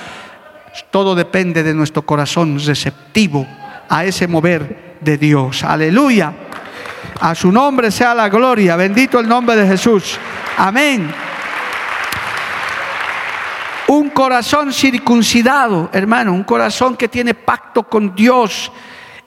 Todo 0.91 1.15
depende 1.15 1.63
de 1.63 1.75
nuestro 1.75 2.03
corazón 2.03 2.59
receptivo 2.65 3.47
a 3.89 4.05
ese 4.05 4.27
mover 4.27 4.99
de 5.01 5.19
Dios. 5.19 5.65
Aleluya. 5.65 6.33
A 7.21 7.35
su 7.35 7.51
nombre 7.51 7.91
sea 7.91 8.15
la 8.15 8.29
gloria. 8.29 8.77
Bendito 8.77 9.19
el 9.19 9.29
nombre 9.29 9.57
de 9.57 9.67
Jesús. 9.67 10.19
Amén. 10.57 11.13
Un 13.89 14.11
corazón 14.11 14.73
circuncidado, 14.73 15.89
hermano, 15.93 16.35
un 16.35 16.45
corazón 16.45 16.95
que 16.97 17.09
tiene 17.09 17.33
pacto 17.33 17.85
con 17.85 18.15
Dios 18.15 18.71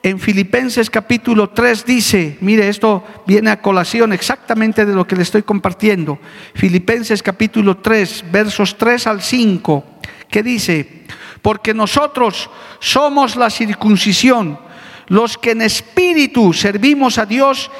en 0.02 0.18
Filipenses 0.18 0.90
capítulo 0.90 1.50
3 1.50 1.86
dice, 1.86 2.36
mire, 2.40 2.68
esto 2.68 3.04
viene 3.24 3.50
a 3.50 3.60
colación 3.62 4.12
exactamente 4.12 4.84
de 4.84 4.94
lo 4.94 5.06
que 5.06 5.14
le 5.14 5.22
estoy 5.22 5.42
compartiendo. 5.42 6.18
Filipenses 6.54 7.22
capítulo 7.22 7.76
3, 7.76 8.24
versos 8.32 8.76
3 8.76 9.06
al 9.06 9.22
5, 9.22 9.84
que 10.28 10.42
dice, 10.42 11.04
porque 11.40 11.72
nosotros 11.72 12.50
somos 12.80 13.36
la 13.36 13.48
circuncisión, 13.48 14.58
los 15.06 15.38
que 15.38 15.52
en 15.52 15.62
espíritu 15.62 16.52
servimos 16.52 17.18
a 17.18 17.26
Dios 17.26 17.70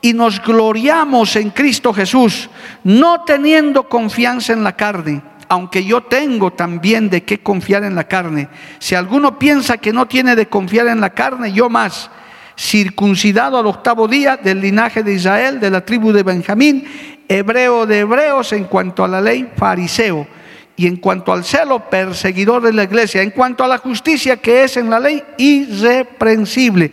y 0.00 0.12
nos 0.12 0.40
gloriamos 0.40 1.34
en 1.34 1.50
Cristo 1.50 1.92
Jesús, 1.92 2.48
no 2.84 3.22
teniendo 3.24 3.88
confianza 3.88 4.52
en 4.52 4.62
la 4.62 4.76
carne, 4.76 5.22
aunque 5.52 5.84
yo 5.84 6.04
tengo 6.04 6.54
también 6.54 7.10
de 7.10 7.24
qué 7.24 7.40
confiar 7.40 7.84
en 7.84 7.94
la 7.94 8.04
carne. 8.04 8.48
Si 8.78 8.94
alguno 8.94 9.38
piensa 9.38 9.76
que 9.76 9.92
no 9.92 10.08
tiene 10.08 10.34
de 10.34 10.46
confiar 10.46 10.86
en 10.86 10.98
la 10.98 11.10
carne, 11.10 11.52
yo 11.52 11.68
más, 11.68 12.10
circuncidado 12.58 13.58
al 13.58 13.66
octavo 13.66 14.08
día 14.08 14.38
del 14.38 14.62
linaje 14.62 15.02
de 15.02 15.12
Israel, 15.12 15.60
de 15.60 15.68
la 15.68 15.84
tribu 15.84 16.10
de 16.10 16.22
Benjamín, 16.22 16.86
hebreo 17.28 17.84
de 17.84 17.98
hebreos 17.98 18.54
en 18.54 18.64
cuanto 18.64 19.04
a 19.04 19.08
la 19.08 19.20
ley, 19.20 19.46
fariseo 19.54 20.26
y 20.74 20.86
en 20.86 20.96
cuanto 20.96 21.34
al 21.34 21.44
celo, 21.44 21.80
perseguidor 21.90 22.62
de 22.62 22.72
la 22.72 22.84
iglesia, 22.84 23.20
en 23.20 23.32
cuanto 23.32 23.62
a 23.62 23.68
la 23.68 23.76
justicia 23.76 24.38
que 24.38 24.64
es 24.64 24.78
en 24.78 24.88
la 24.88 25.00
ley, 25.00 25.22
irreprensible. 25.36 26.92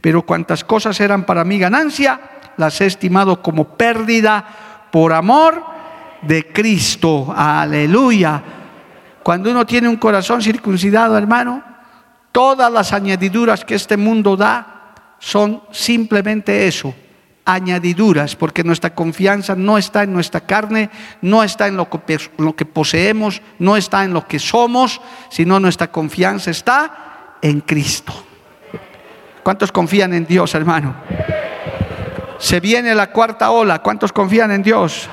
Pero 0.00 0.24
cuantas 0.24 0.64
cosas 0.64 0.98
eran 0.98 1.26
para 1.26 1.44
mí 1.44 1.58
ganancia, 1.58 2.18
las 2.56 2.80
he 2.80 2.86
estimado 2.86 3.42
como 3.42 3.76
pérdida 3.76 4.46
por 4.90 5.12
amor 5.12 5.76
de 6.22 6.52
Cristo. 6.52 7.32
Aleluya. 7.34 8.42
Cuando 9.22 9.50
uno 9.50 9.66
tiene 9.66 9.88
un 9.88 9.96
corazón 9.96 10.40
circuncidado, 10.40 11.18
hermano, 11.18 11.62
todas 12.32 12.72
las 12.72 12.92
añadiduras 12.92 13.64
que 13.64 13.74
este 13.74 13.96
mundo 13.96 14.36
da 14.36 14.94
son 15.18 15.62
simplemente 15.70 16.66
eso, 16.66 16.94
añadiduras, 17.44 18.36
porque 18.36 18.62
nuestra 18.62 18.94
confianza 18.94 19.54
no 19.54 19.78
está 19.78 20.02
en 20.02 20.12
nuestra 20.12 20.40
carne, 20.40 20.90
no 21.22 21.42
está 21.42 21.66
en 21.66 21.76
lo 21.76 21.88
que, 21.88 22.64
poseemos, 22.66 23.42
no 23.58 23.76
está 23.76 24.04
en 24.04 24.12
lo 24.12 24.26
que 24.26 24.38
somos, 24.38 25.00
sino 25.30 25.58
nuestra 25.58 25.90
confianza 25.90 26.50
está 26.50 27.36
en 27.42 27.60
Cristo. 27.60 28.12
¿Cuántos 29.42 29.72
confían 29.72 30.12
en 30.12 30.26
Dios, 30.26 30.54
hermano? 30.54 30.94
Se 32.38 32.60
viene 32.60 32.94
la 32.94 33.10
cuarta 33.10 33.50
ola, 33.50 33.80
¿cuántos 33.80 34.12
confían 34.12 34.52
en 34.52 34.62
Dios? 34.62 35.08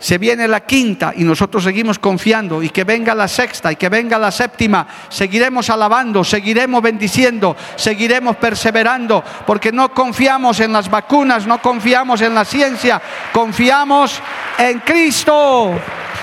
Se 0.00 0.18
viene 0.18 0.48
la 0.48 0.60
quinta 0.60 1.12
y 1.14 1.22
nosotros 1.22 1.62
seguimos 1.62 1.98
confiando 1.98 2.62
y 2.62 2.70
que 2.70 2.84
venga 2.84 3.14
la 3.14 3.28
sexta 3.28 3.70
y 3.70 3.76
que 3.76 3.88
venga 3.88 4.18
la 4.18 4.30
séptima, 4.30 4.86
seguiremos 5.08 5.70
alabando, 5.70 6.24
seguiremos 6.24 6.82
bendiciendo, 6.82 7.54
seguiremos 7.76 8.36
perseverando, 8.36 9.22
porque 9.46 9.70
no 9.70 9.92
confiamos 9.92 10.58
en 10.60 10.72
las 10.72 10.90
vacunas, 10.90 11.46
no 11.46 11.60
confiamos 11.60 12.22
en 12.22 12.34
la 12.34 12.44
ciencia, 12.44 13.00
confiamos 13.32 14.20
en 14.58 14.80
Cristo. 14.80 15.78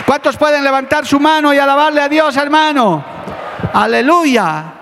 ¿Cuántos 0.06 0.36
pueden 0.38 0.64
levantar 0.64 1.06
su 1.06 1.20
mano 1.20 1.54
y 1.54 1.60
alabarle 1.60 2.02
a 2.02 2.10
Dios, 2.10 2.36
hermano? 2.36 3.06
Aleluya. 3.74 4.74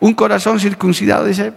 Un 0.00 0.14
corazón 0.14 0.60
circuncidado 0.60 1.24
dice, 1.24 1.52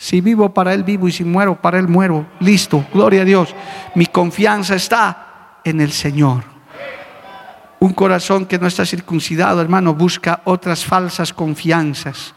si 0.00 0.22
vivo 0.22 0.48
para 0.54 0.72
Él 0.72 0.82
vivo 0.82 1.08
y 1.08 1.12
si 1.12 1.24
muero 1.24 1.60
para 1.60 1.78
Él 1.78 1.86
muero. 1.86 2.26
Listo, 2.40 2.86
gloria 2.94 3.20
a 3.20 3.24
Dios. 3.26 3.54
Mi 3.94 4.06
confianza 4.06 4.74
está 4.74 5.58
en 5.62 5.82
el 5.82 5.92
Señor. 5.92 6.42
Un 7.80 7.92
corazón 7.92 8.46
que 8.46 8.58
no 8.58 8.66
está 8.66 8.86
circuncidado, 8.86 9.60
hermano, 9.60 9.92
busca 9.92 10.40
otras 10.44 10.86
falsas 10.86 11.34
confianzas. 11.34 12.34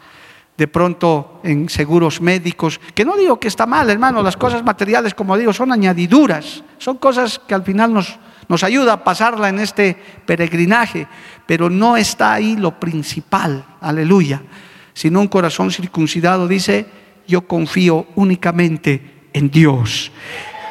De 0.58 0.68
pronto 0.68 1.40
en 1.42 1.70
seguros 1.70 2.20
médicos, 2.20 2.78
que 2.94 3.02
no 3.02 3.16
digo 3.16 3.40
que 3.40 3.48
está 3.48 3.64
mal, 3.64 3.88
hermano, 3.88 4.22
las 4.22 4.36
cosas 4.36 4.62
materiales, 4.62 5.14
como 5.14 5.34
digo, 5.34 5.54
son 5.54 5.72
añadiduras, 5.72 6.62
son 6.76 6.98
cosas 6.98 7.40
que 7.48 7.54
al 7.54 7.62
final 7.62 7.94
nos, 7.94 8.18
nos 8.46 8.62
ayuda 8.62 8.92
a 8.92 9.04
pasarla 9.04 9.48
en 9.48 9.58
este 9.58 9.96
peregrinaje, 10.26 11.08
pero 11.46 11.70
no 11.70 11.96
está 11.96 12.34
ahí 12.34 12.56
lo 12.56 12.78
principal, 12.78 13.64
aleluya, 13.80 14.42
sino 14.92 15.18
un 15.20 15.28
corazón 15.28 15.70
circuncidado 15.70 16.46
dice, 16.46 17.03
yo 17.26 17.46
confío 17.46 18.06
únicamente 18.14 19.28
en 19.32 19.50
Dios. 19.50 20.12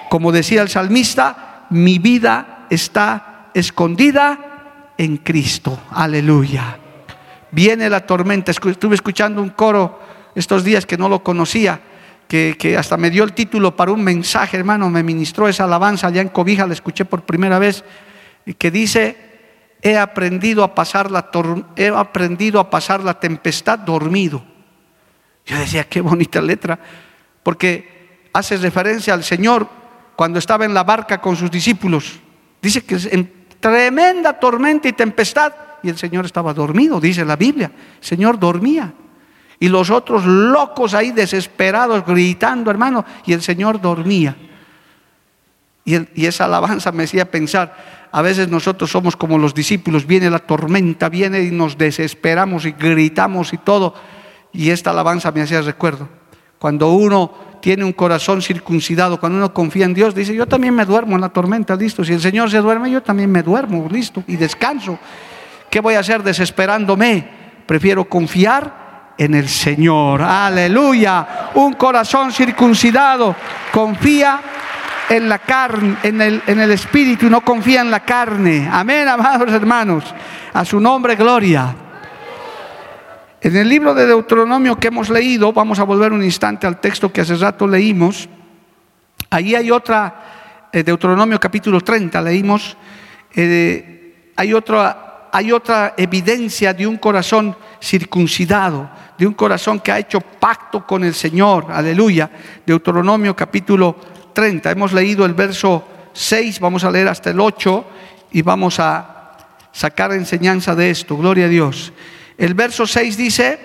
Como 0.10 0.32
decía 0.32 0.62
el 0.62 0.70
salmista, 0.70 1.68
mi 1.70 2.00
vida 2.00 2.68
está 2.70 3.50
escondida 3.54 4.92
en 4.98 5.18
Cristo. 5.18 5.80
Aleluya. 5.92 6.78
Viene 7.52 7.90
la 7.90 8.06
tormenta. 8.06 8.52
Estuve 8.52 8.96
escuchando 8.96 9.42
un 9.42 9.50
coro 9.50 10.00
estos 10.36 10.64
días 10.64 10.86
que 10.86 10.98
no 10.98 11.10
lo 11.10 11.24
conocía, 11.24 11.80
que, 12.28 12.56
que, 12.58 12.78
hasta 12.78 12.98
me 12.98 13.10
dio 13.10 13.24
el 13.24 13.34
título 13.34 13.76
para 13.76 13.92
un 13.92 14.04
mensaje, 14.04 14.58
hermano. 14.58 14.90
Me 14.90 15.04
ministró 15.04 15.48
esa 15.48 15.66
alabanza 15.66 16.08
allá 16.08 16.22
en 16.22 16.30
Cobija, 16.30 16.66
la 16.66 16.74
escuché 16.74 17.06
por 17.06 17.24
primera 17.24 17.60
vez, 17.60 17.84
que 18.58 18.72
dice, 18.72 19.18
he 19.82 19.98
aprendido 19.98 20.64
a 20.64 20.74
pasar 20.74 21.12
la, 21.12 21.30
he 21.76 21.90
aprendido 21.90 22.60
a 22.60 22.70
pasar 22.70 23.04
la 23.04 23.20
tempestad 23.20 23.80
dormido 23.80 24.53
yo 25.46 25.58
decía, 25.58 25.84
qué 25.86 26.02
bonita 26.02 26.42
letra, 26.42 26.80
porque 27.44 28.30
hace 28.34 28.58
referencia 28.58 29.14
al 29.14 29.24
Señor 29.24 29.68
cuando 30.16 30.40
estaba 30.40 30.66
en 30.66 30.74
la 30.74 30.84
barca 30.84 31.20
con 31.20 31.36
sus 31.36 31.52
discípulos. 31.52 32.20
Dice 32.62 32.84
que 32.84 32.98
en 33.12 33.48
tremenda 33.60 34.34
tormenta 34.34 34.88
y 34.88 34.94
tempestad, 34.94 35.54
y 35.82 35.90
el 35.90 35.98
Señor 35.98 36.26
estaba 36.26 36.54
dormido, 36.54 37.00
dice 37.00 37.26
la 37.26 37.36
Biblia. 37.36 37.72
El 38.00 38.06
Señor 38.06 38.40
dormía. 38.40 38.94
Y 39.60 39.68
los 39.68 39.90
otros 39.90 40.26
locos 40.26 40.94
ahí 40.94 41.12
desesperados, 41.12 42.06
gritando, 42.06 42.72
hermano, 42.72 43.06
y 43.26 43.34
el 43.34 43.42
Señor 43.42 43.82
dormía. 43.82 44.36
Y, 45.86 45.98
y, 46.22 46.26
esa 46.26 46.46
alabanza 46.46 46.94
me 46.94 47.04
hacía 47.04 47.30
pensar, 47.30 48.08
a 48.12 48.22
veces 48.22 48.48
nosotros 48.48 48.90
somos 48.90 49.18
como 49.18 49.38
los 49.38 49.54
discípulos, 49.54 50.08
viene 50.08 50.30
la 50.30 50.40
tormenta, 50.40 51.10
viene 51.10 51.42
y 51.42 51.52
nos 51.52 51.78
desesperamos 51.78 52.66
y 52.66 52.72
gritamos 52.72 53.52
y 53.52 53.58
todo. 53.58 53.94
Y 54.54 54.70
esta 54.70 54.92
alabanza 54.92 55.32
me 55.32 55.42
hacía 55.42 55.62
recuerdo. 55.62 56.08
Cuando 56.60 56.92
uno 56.92 57.34
tiene 57.60 57.84
un 57.84 57.94
corazón 57.94 58.42
circuncidado, 58.42 59.20
cuando 59.20 59.38
uno 59.38 59.54
confía 59.54 59.86
en 59.86 59.94
Dios, 59.94 60.14
dice, 60.14 60.36
yo 60.36 60.46
también 60.46 60.76
me 60.76 60.86
duermo 60.86 61.16
en 61.16 61.22
la 61.22 61.30
tormenta, 61.30 61.76
listo. 61.76 62.04
Si 62.04 62.14
el 62.14 62.22
Señor 62.22 62.50
se 62.52 62.60
duerme, 62.60 62.92
yo 62.92 63.02
también 63.02 63.32
me 63.32 63.42
duermo, 63.42 63.88
listo, 63.90 64.24
y 64.28 64.36
descanso. 64.36 65.00
¿Qué 65.70 65.80
voy 65.80 65.96
a 65.96 66.00
hacer 66.00 66.22
desesperándome? 66.24 67.28
Prefiero 67.66 68.06
confiar 68.06 69.14
en 69.18 69.34
el 69.34 69.50
Señor. 69.50 70.22
Aleluya. 70.22 71.50
Un 71.56 71.74
corazón 71.74 72.32
circuncidado 72.32 73.36
confía 73.72 74.40
en 75.10 75.28
la 75.30 75.40
carne, 75.40 75.98
en 76.04 76.22
el, 76.22 76.42
en 76.48 76.60
el 76.60 76.72
espíritu, 76.72 77.30
no 77.30 77.42
confía 77.42 77.82
en 77.82 77.92
la 77.92 78.02
carne. 78.02 78.70
Amén, 78.72 79.08
amados 79.08 79.52
hermanos. 79.52 80.04
A 80.54 80.64
su 80.64 80.80
nombre, 80.80 81.16
gloria. 81.16 81.76
En 83.44 83.58
el 83.58 83.68
libro 83.68 83.94
de 83.94 84.06
Deuteronomio 84.06 84.80
que 84.80 84.88
hemos 84.88 85.10
leído, 85.10 85.52
vamos 85.52 85.78
a 85.78 85.84
volver 85.84 86.14
un 86.14 86.24
instante 86.24 86.66
al 86.66 86.80
texto 86.80 87.12
que 87.12 87.20
hace 87.20 87.36
rato 87.36 87.68
leímos, 87.68 88.30
ahí 89.30 89.54
hay 89.54 89.70
otra, 89.70 90.70
eh, 90.72 90.82
Deuteronomio 90.82 91.38
capítulo 91.42 91.82
30, 91.82 92.22
leímos, 92.22 92.78
eh, 93.36 94.32
hay, 94.38 94.54
otra, 94.54 95.28
hay 95.30 95.52
otra 95.52 95.94
evidencia 95.98 96.74
de 96.74 96.88
un 96.88 96.96
corazón 96.96 97.54
circuncidado, 97.82 98.90
de 99.18 99.28
un 99.28 99.34
corazón 99.34 99.82
que 99.82 99.92
ha 99.92 100.00
hecho 100.00 100.22
pacto 100.22 100.88
con 100.88 101.04
el 101.04 101.14
Señor, 101.14 101.66
aleluya, 101.70 102.32
Deuteronomio 102.66 103.36
capítulo 103.36 103.98
30, 104.32 104.72
hemos 104.72 104.94
leído 104.94 105.26
el 105.26 105.34
verso 105.34 105.86
6, 106.14 106.62
vamos 106.62 106.86
a 106.86 106.92
leer 106.92 107.10
hasta 107.10 107.32
el 107.32 107.42
8 107.42 107.86
y 108.32 108.42
vamos 108.42 108.80
a 108.80 109.36
sacar 109.74 110.14
enseñanza 110.14 110.76
de 110.76 110.92
esto, 110.92 111.18
gloria 111.18 111.48
a 111.48 111.50
Dios. 111.50 111.92
El 112.38 112.54
verso 112.54 112.88
6 112.88 113.18
dice, 113.18 113.60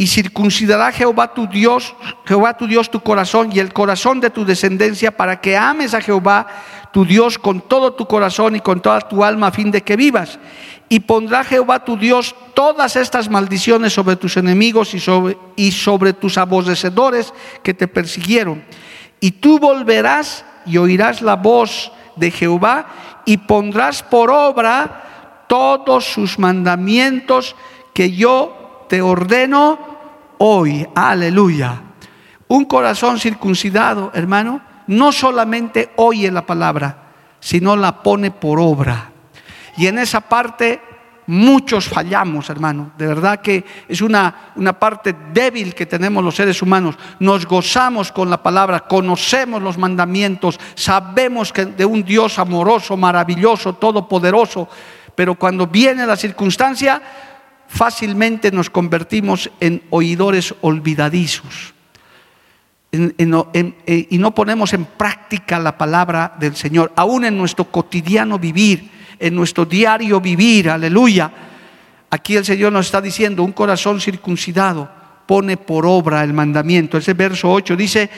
y 0.00 0.06
circuncidará 0.06 0.92
Jehová 0.92 1.34
tu 1.34 1.46
Dios, 1.46 1.94
Jehová 2.24 2.56
tu 2.56 2.66
Dios 2.66 2.90
tu 2.90 3.00
corazón 3.00 3.50
y 3.52 3.58
el 3.58 3.70
corazón 3.70 4.18
de 4.18 4.30
tu 4.30 4.46
descendencia 4.46 5.14
para 5.14 5.42
que 5.42 5.58
ames 5.58 5.92
a 5.92 6.00
Jehová 6.00 6.46
tu 6.90 7.04
Dios 7.04 7.38
con 7.38 7.60
todo 7.60 7.92
tu 7.92 8.06
corazón 8.06 8.56
y 8.56 8.60
con 8.60 8.80
toda 8.80 9.00
tu 9.00 9.22
alma 9.22 9.48
a 9.48 9.52
fin 9.52 9.70
de 9.70 9.82
que 9.82 9.96
vivas. 9.96 10.38
Y 10.88 11.00
pondrá 11.00 11.44
Jehová 11.44 11.84
tu 11.84 11.98
Dios 11.98 12.34
todas 12.54 12.96
estas 12.96 13.28
maldiciones 13.28 13.92
sobre 13.92 14.16
tus 14.16 14.38
enemigos 14.38 14.94
y 14.94 15.00
sobre, 15.00 15.36
y 15.54 15.70
sobre 15.70 16.14
tus 16.14 16.38
aborrecedores 16.38 17.34
que 17.62 17.74
te 17.74 17.86
persiguieron. 17.86 18.64
Y 19.20 19.32
tú 19.32 19.58
volverás 19.58 20.46
y 20.64 20.78
oirás 20.78 21.20
la 21.20 21.36
voz 21.36 21.92
de 22.16 22.30
Jehová 22.30 22.86
y 23.26 23.36
pondrás 23.36 24.02
por 24.02 24.30
obra 24.30 25.44
todos 25.46 26.06
sus 26.06 26.38
mandamientos 26.38 27.54
que 28.00 28.12
yo 28.12 28.86
te 28.88 29.02
ordeno 29.02 29.78
hoy. 30.38 30.88
Aleluya. 30.94 31.82
Un 32.48 32.64
corazón 32.64 33.18
circuncidado, 33.18 34.10
hermano, 34.14 34.62
no 34.86 35.12
solamente 35.12 35.90
oye 35.96 36.30
la 36.30 36.46
palabra, 36.46 37.10
sino 37.40 37.76
la 37.76 38.02
pone 38.02 38.30
por 38.30 38.58
obra. 38.58 39.12
Y 39.76 39.86
en 39.86 39.98
esa 39.98 40.22
parte 40.22 40.80
muchos 41.26 41.90
fallamos, 41.90 42.48
hermano. 42.48 42.92
De 42.96 43.06
verdad 43.06 43.42
que 43.42 43.66
es 43.86 44.00
una, 44.00 44.52
una 44.56 44.72
parte 44.72 45.14
débil 45.34 45.74
que 45.74 45.84
tenemos 45.84 46.24
los 46.24 46.36
seres 46.36 46.62
humanos. 46.62 46.94
Nos 47.18 47.44
gozamos 47.44 48.12
con 48.12 48.30
la 48.30 48.42
palabra, 48.42 48.80
conocemos 48.80 49.60
los 49.60 49.76
mandamientos, 49.76 50.58
sabemos 50.74 51.52
que 51.52 51.66
de 51.66 51.84
un 51.84 52.02
Dios 52.02 52.38
amoroso, 52.38 52.96
maravilloso, 52.96 53.74
todopoderoso. 53.74 54.70
Pero 55.14 55.34
cuando 55.34 55.66
viene 55.66 56.06
la 56.06 56.16
circunstancia, 56.16 57.02
fácilmente 57.70 58.50
nos 58.50 58.68
convertimos 58.68 59.48
en 59.60 59.82
oidores 59.90 60.52
olvidadizos. 60.60 61.72
eh, 62.92 64.06
y 64.10 64.18
no 64.18 64.34
ponemos 64.34 64.72
en 64.72 64.84
práctica 64.84 65.60
la 65.60 65.78
palabra 65.78 66.34
del 66.40 66.56
Señor, 66.56 66.92
aún 66.96 67.24
en 67.24 67.38
nuestro 67.38 67.66
cotidiano 67.66 68.40
vivir, 68.40 68.90
en 69.20 69.36
nuestro 69.36 69.64
diario 69.64 70.20
vivir, 70.20 70.68
aleluya. 70.68 71.30
Aquí 72.10 72.36
el 72.36 72.44
Señor 72.44 72.72
nos 72.72 72.86
está 72.86 73.00
diciendo, 73.00 73.44
un 73.44 73.52
corazón 73.52 74.00
circuncidado 74.00 74.90
pone 75.24 75.56
por 75.56 75.86
obra 75.86 76.24
el 76.24 76.32
mandamiento. 76.32 76.98
Ese 76.98 77.14
verso 77.14 77.52
8 77.52 77.76
dice, 77.76 78.10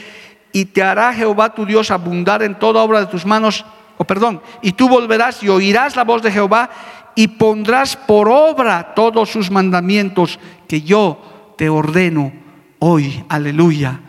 y 0.51 0.65
te 0.65 0.83
hará 0.83 1.13
Jehová 1.13 1.55
tu 1.55 1.67
Dios 1.67 1.91
abundar 1.91 2.43
en 2.43 2.59
toda 2.59 2.83
obra 2.83 3.01
de 3.01 3.07
tus 3.07 3.27
manos, 3.27 3.67
o 3.99 4.05
perdón, 4.05 4.41
y 4.63 4.73
tú 4.73 4.89
volverás 4.89 5.43
y 5.43 5.51
oirás 5.51 5.95
la 5.95 6.05
voz 6.05 6.23
de 6.23 6.33
Jehová 6.33 6.71
y 7.15 7.29
pondrás 7.29 7.97
por 7.97 8.29
obra 8.29 8.95
todos 8.95 9.31
sus 9.31 9.51
mandamientos 9.51 10.39
que 10.69 10.83
yo 10.83 11.55
te 11.57 11.69
ordeno 11.69 12.33
hoy. 12.79 13.25
Aleluya. 13.29 14.01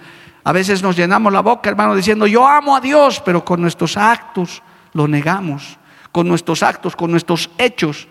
A 0.44 0.52
veces 0.52 0.84
nos 0.84 0.96
llenamos 0.96 1.32
la 1.32 1.42
boca, 1.42 1.70
hermano, 1.70 1.96
diciendo, 1.96 2.28
yo 2.28 2.48
amo 2.48 2.76
a 2.76 2.82
Dios, 2.82 3.22
pero 3.24 3.46
con 3.46 3.62
nuestros 3.62 3.96
actos 3.96 4.62
lo 4.94 5.08
negamos, 5.08 5.78
con 6.12 6.28
nuestros 6.28 6.64
actos, 6.64 6.96
con 6.96 7.12
nuestros 7.12 7.50
hechos. 7.58 8.08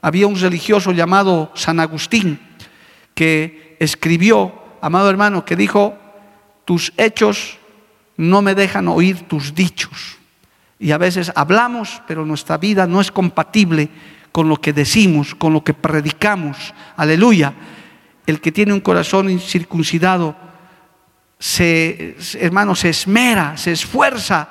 Había 0.00 0.26
un 0.26 0.38
religioso 0.38 0.92
llamado 0.92 1.52
San 1.54 1.80
Agustín 1.80 2.40
que 3.14 3.76
escribió, 3.80 4.52
amado 4.80 5.08
hermano, 5.08 5.44
que 5.44 5.56
dijo, 5.56 5.96
tus 6.64 6.92
hechos 6.96 7.58
no 8.16 8.42
me 8.42 8.54
dejan 8.54 8.88
oír 8.88 9.28
tus 9.28 9.54
dichos. 9.54 10.18
Y 10.78 10.90
a 10.92 10.98
veces 10.98 11.32
hablamos, 11.34 12.02
pero 12.06 12.26
nuestra 12.26 12.58
vida 12.58 12.86
no 12.86 13.00
es 13.00 13.10
compatible 13.10 13.88
con 14.36 14.50
lo 14.50 14.60
que 14.60 14.74
decimos, 14.74 15.34
con 15.34 15.54
lo 15.54 15.64
que 15.64 15.72
predicamos. 15.72 16.74
Aleluya. 16.98 17.54
El 18.26 18.38
que 18.38 18.52
tiene 18.52 18.74
un 18.74 18.80
corazón 18.80 19.40
circuncidado, 19.40 20.36
se, 21.38 22.14
hermano, 22.38 22.74
se 22.74 22.90
esmera, 22.90 23.56
se 23.56 23.72
esfuerza 23.72 24.46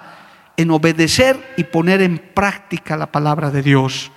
en 0.58 0.72
obedecer 0.72 1.54
y 1.56 1.66
poner 1.66 2.02
en 2.02 2.18
práctica 2.18 2.98
la 2.98 3.12
palabra 3.12 3.52
de 3.52 3.62
Dios. 3.62 4.12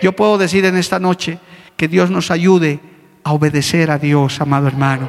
Yo 0.00 0.12
puedo 0.12 0.38
decir 0.38 0.64
en 0.66 0.76
esta 0.76 1.00
noche 1.00 1.40
que 1.76 1.88
Dios 1.88 2.12
nos 2.12 2.30
ayude 2.30 2.78
a 3.24 3.32
obedecer 3.32 3.90
a 3.90 3.98
Dios, 3.98 4.40
amado 4.40 4.68
hermano. 4.68 5.08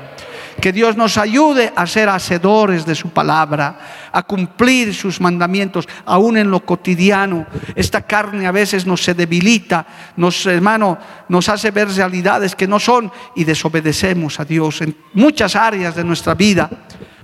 Que 0.62 0.74
Dios 0.74 0.98
nos 0.98 1.18
ayude 1.18 1.72
a 1.76 1.88
ser 1.88 2.10
hacedores 2.10 2.86
de 2.86 2.96
su 2.96 3.10
palabra, 3.10 3.80
a 4.12 4.24
cumplir 4.24 4.94
sus 4.94 5.22
mandamientos, 5.22 5.88
aún 6.06 6.38
en 6.38 6.52
lo 6.52 6.66
cotidiano. 6.66 7.46
Esta 7.76 8.02
carne 8.02 8.46
a 8.46 8.52
veces 8.52 8.86
nos 8.86 9.04
se 9.04 9.14
debilita, 9.14 9.86
nos, 10.18 10.46
hermano, 10.46 10.98
nos 11.30 11.48
hace 11.50 11.72
ver 11.72 11.90
realidades 11.90 12.56
que 12.56 12.68
no 12.68 12.80
son 12.80 13.12
y 13.36 13.44
desobedecemos 13.44 14.40
a 14.40 14.46
Dios 14.46 14.82
en 14.82 14.96
muchas 15.14 15.56
áreas 15.56 15.96
de 15.96 16.04
nuestra 16.04 16.34
vida. 16.34 16.70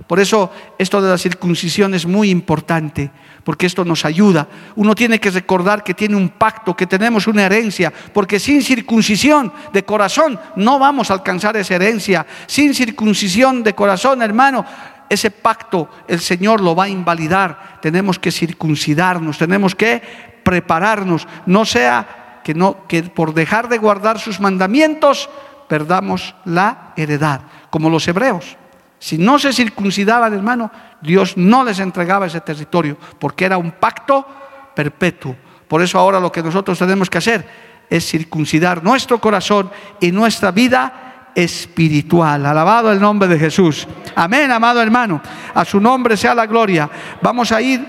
Por 0.06 0.20
eso 0.20 0.52
esto 0.78 1.02
de 1.02 1.10
la 1.10 1.18
circuncisión 1.18 1.92
es 1.94 2.06
muy 2.06 2.30
importante, 2.30 3.10
porque 3.42 3.66
esto 3.66 3.84
nos 3.84 4.04
ayuda. 4.04 4.46
Uno 4.76 4.94
tiene 4.94 5.18
que 5.18 5.30
recordar 5.30 5.82
que 5.82 5.94
tiene 5.94 6.14
un 6.14 6.28
pacto, 6.28 6.76
que 6.76 6.86
tenemos 6.86 7.26
una 7.26 7.44
herencia, 7.44 7.92
porque 8.12 8.38
sin 8.38 8.62
circuncisión 8.62 9.52
de 9.72 9.84
corazón 9.84 10.38
no 10.54 10.78
vamos 10.78 11.10
a 11.10 11.14
alcanzar 11.14 11.56
esa 11.56 11.74
herencia. 11.74 12.24
Sin 12.46 12.74
circuncisión 12.74 13.64
de 13.64 13.74
corazón, 13.74 14.22
hermano, 14.22 14.64
ese 15.08 15.30
pacto 15.30 15.88
el 16.06 16.20
Señor 16.20 16.60
lo 16.60 16.76
va 16.76 16.84
a 16.84 16.88
invalidar. 16.88 17.78
Tenemos 17.82 18.18
que 18.18 18.30
circuncidarnos, 18.30 19.38
tenemos 19.38 19.74
que 19.74 20.02
prepararnos, 20.44 21.26
no 21.46 21.64
sea 21.64 22.40
que 22.44 22.54
no 22.54 22.86
que 22.86 23.02
por 23.02 23.34
dejar 23.34 23.68
de 23.68 23.78
guardar 23.78 24.20
sus 24.20 24.38
mandamientos 24.38 25.28
perdamos 25.68 26.36
la 26.44 26.92
heredad, 26.96 27.40
como 27.70 27.90
los 27.90 28.06
hebreos. 28.06 28.56
Si 28.98 29.18
no 29.18 29.38
se 29.38 29.52
circuncidaban, 29.52 30.32
hermano, 30.32 30.70
Dios 31.00 31.36
no 31.36 31.64
les 31.64 31.78
entregaba 31.78 32.26
ese 32.26 32.40
territorio, 32.40 32.96
porque 33.18 33.44
era 33.44 33.58
un 33.58 33.72
pacto 33.72 34.26
perpetuo. 34.74 35.36
Por 35.68 35.82
eso 35.82 35.98
ahora 35.98 36.20
lo 36.20 36.32
que 36.32 36.42
nosotros 36.42 36.78
tenemos 36.78 37.10
que 37.10 37.18
hacer 37.18 37.46
es 37.88 38.08
circuncidar 38.08 38.82
nuestro 38.82 39.20
corazón 39.20 39.70
y 40.00 40.12
nuestra 40.12 40.50
vida 40.50 41.30
espiritual. 41.34 42.46
Alabado 42.46 42.90
el 42.90 43.00
nombre 43.00 43.28
de 43.28 43.38
Jesús. 43.38 43.86
Amén, 44.14 44.50
amado 44.50 44.80
hermano. 44.80 45.20
A 45.54 45.64
su 45.64 45.80
nombre 45.80 46.16
sea 46.16 46.34
la 46.34 46.46
gloria. 46.46 46.88
Vamos 47.20 47.52
a 47.52 47.60
ir 47.60 47.84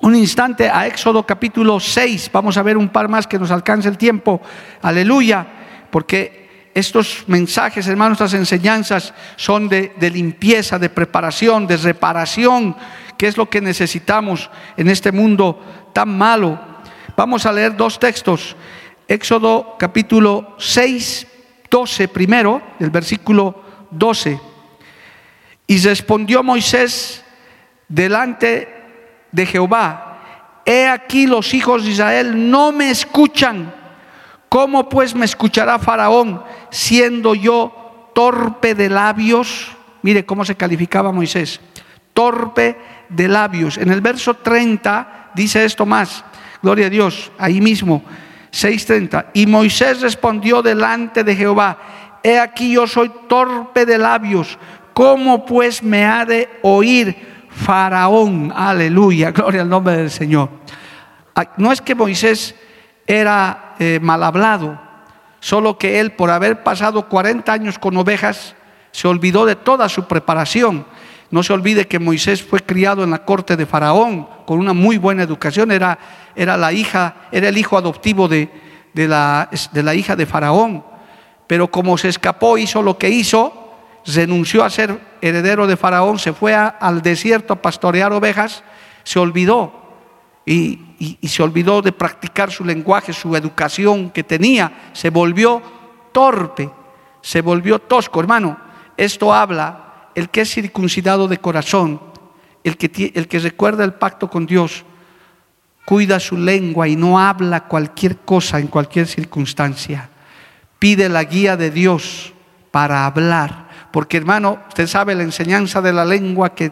un 0.00 0.14
instante 0.16 0.68
a 0.68 0.86
Éxodo 0.86 1.24
capítulo 1.26 1.78
6. 1.78 2.30
Vamos 2.32 2.56
a 2.56 2.62
ver 2.62 2.76
un 2.76 2.88
par 2.88 3.08
más 3.08 3.26
que 3.26 3.38
nos 3.38 3.50
alcance 3.50 3.88
el 3.88 3.98
tiempo. 3.98 4.40
Aleluya. 4.80 5.46
Porque 5.90 6.49
estos 6.74 7.24
mensajes, 7.26 7.86
hermanos, 7.88 8.16
estas 8.16 8.34
enseñanzas 8.34 9.12
son 9.36 9.68
de, 9.68 9.92
limpieza, 10.12 10.78
de 10.78 10.88
preparación, 10.88 11.66
de 11.66 11.76
reparación, 11.76 12.76
que 13.18 13.26
es 13.26 13.36
lo 13.36 13.50
que 13.50 13.60
necesitamos 13.60 14.50
en 14.76 14.88
este 14.88 15.12
mundo 15.12 15.90
tan 15.92 16.16
malo. 16.16 16.60
Vamos 17.16 17.44
a 17.44 17.52
leer 17.52 17.76
dos 17.76 17.98
textos. 17.98 18.56
Éxodo 19.08 19.76
capítulo 19.78 20.54
6, 20.58 21.26
12 21.68 22.08
primero, 22.08 22.62
el 22.78 22.90
versículo 22.90 23.62
12. 23.90 24.40
Y 25.66 25.78
respondió 25.78 26.42
Moisés 26.42 27.24
delante 27.88 28.68
de 29.32 29.46
Jehová, 29.46 30.62
he 30.64 30.86
aquí 30.86 31.26
los 31.26 31.52
hijos 31.52 31.84
de 31.84 31.90
Israel 31.90 32.50
no 32.50 32.70
me 32.70 32.90
escuchan 32.90 33.79
¿Cómo 34.50 34.88
pues 34.88 35.14
me 35.14 35.26
escuchará 35.26 35.78
Faraón 35.78 36.42
siendo 36.70 37.36
yo 37.36 38.10
torpe 38.12 38.74
de 38.74 38.90
labios? 38.90 39.68
Mire 40.02 40.26
cómo 40.26 40.44
se 40.44 40.56
calificaba 40.56 41.12
Moisés. 41.12 41.60
Torpe 42.12 42.76
de 43.08 43.28
labios. 43.28 43.78
En 43.78 43.92
el 43.92 44.00
verso 44.00 44.34
30 44.34 45.30
dice 45.36 45.64
esto 45.64 45.86
más. 45.86 46.24
Gloria 46.62 46.88
a 46.88 46.90
Dios. 46.90 47.30
Ahí 47.38 47.60
mismo. 47.60 48.02
6.30. 48.50 49.26
Y 49.34 49.46
Moisés 49.46 50.00
respondió 50.00 50.62
delante 50.62 51.22
de 51.22 51.36
Jehová. 51.36 51.78
He 52.24 52.40
aquí 52.40 52.72
yo 52.72 52.88
soy 52.88 53.12
torpe 53.28 53.86
de 53.86 53.98
labios. 53.98 54.58
¿Cómo 54.92 55.46
pues 55.46 55.80
me 55.80 56.04
ha 56.04 56.26
de 56.26 56.48
oír 56.62 57.46
Faraón? 57.50 58.52
Aleluya. 58.52 59.30
Gloria 59.30 59.62
al 59.62 59.68
nombre 59.68 59.96
del 59.96 60.10
Señor. 60.10 60.50
Ah, 61.36 61.52
no 61.56 61.70
es 61.70 61.80
que 61.80 61.94
Moisés 61.94 62.56
era 63.06 63.69
eh, 63.82 63.98
mal 63.98 64.22
hablado, 64.22 64.78
solo 65.40 65.78
que 65.78 66.00
él 66.00 66.12
por 66.12 66.30
haber 66.30 66.62
pasado 66.62 67.08
40 67.08 67.50
años 67.50 67.78
con 67.78 67.96
ovejas, 67.96 68.54
se 68.92 69.08
olvidó 69.08 69.46
de 69.46 69.56
toda 69.56 69.88
su 69.88 70.06
preparación. 70.06 70.84
No 71.30 71.42
se 71.42 71.54
olvide 71.54 71.88
que 71.88 71.98
Moisés 71.98 72.42
fue 72.42 72.60
criado 72.60 73.02
en 73.02 73.10
la 73.10 73.24
corte 73.24 73.56
de 73.56 73.64
Faraón 73.64 74.28
con 74.44 74.58
una 74.58 74.74
muy 74.74 74.98
buena 74.98 75.22
educación, 75.22 75.72
era, 75.72 75.98
era 76.36 76.58
la 76.58 76.74
hija, 76.74 77.28
era 77.32 77.48
el 77.48 77.56
hijo 77.56 77.78
adoptivo 77.78 78.28
de, 78.28 78.50
de, 78.92 79.08
la, 79.08 79.48
de 79.72 79.82
la 79.82 79.94
hija 79.94 80.14
de 80.14 80.26
Faraón. 80.26 80.84
Pero 81.46 81.70
como 81.70 81.96
se 81.96 82.10
escapó, 82.10 82.58
hizo 82.58 82.82
lo 82.82 82.98
que 82.98 83.08
hizo, 83.08 83.72
renunció 84.04 84.62
a 84.62 84.68
ser 84.68 85.00
heredero 85.22 85.66
de 85.66 85.78
Faraón, 85.78 86.18
se 86.18 86.34
fue 86.34 86.54
al 86.54 87.00
desierto 87.00 87.54
a 87.54 87.62
pastorear 87.62 88.12
ovejas, 88.12 88.62
se 89.04 89.18
olvidó 89.18 89.80
y, 90.46 91.18
se 91.26 91.42
olvidó 91.42 91.80
de 91.80 91.92
practicar 91.92 92.50
su 92.50 92.64
lenguaje, 92.64 93.12
su 93.12 93.34
educación 93.34 94.10
que 94.10 94.22
tenía, 94.22 94.90
se 94.92 95.10
volvió 95.10 95.62
torpe, 96.12 96.70
se 97.22 97.40
volvió 97.40 97.78
tosco. 97.78 98.20
Hermano, 98.20 98.58
esto 98.96 99.32
habla 99.32 100.10
el 100.14 100.28
que 100.28 100.42
es 100.42 100.52
circuncidado 100.52 101.28
de 101.28 101.38
corazón, 101.38 102.00
el 102.64 102.76
que, 102.76 103.12
el 103.14 103.28
que 103.28 103.38
recuerda 103.38 103.84
el 103.84 103.94
pacto 103.94 104.28
con 104.28 104.46
Dios, 104.46 104.84
cuida 105.84 106.20
su 106.20 106.36
lengua 106.36 106.88
y 106.88 106.96
no 106.96 107.18
habla 107.18 107.66
cualquier 107.66 108.18
cosa 108.18 108.58
en 108.58 108.66
cualquier 108.66 109.06
circunstancia. 109.06 110.10
Pide 110.78 111.08
la 111.08 111.24
guía 111.24 111.56
de 111.56 111.70
Dios 111.70 112.32
para 112.70 113.06
hablar. 113.06 113.68
Porque 113.90 114.16
hermano, 114.16 114.58
usted 114.68 114.86
sabe 114.86 115.14
la 115.14 115.22
enseñanza 115.22 115.80
de 115.80 115.92
la 115.92 116.04
lengua 116.04 116.54
que 116.54 116.70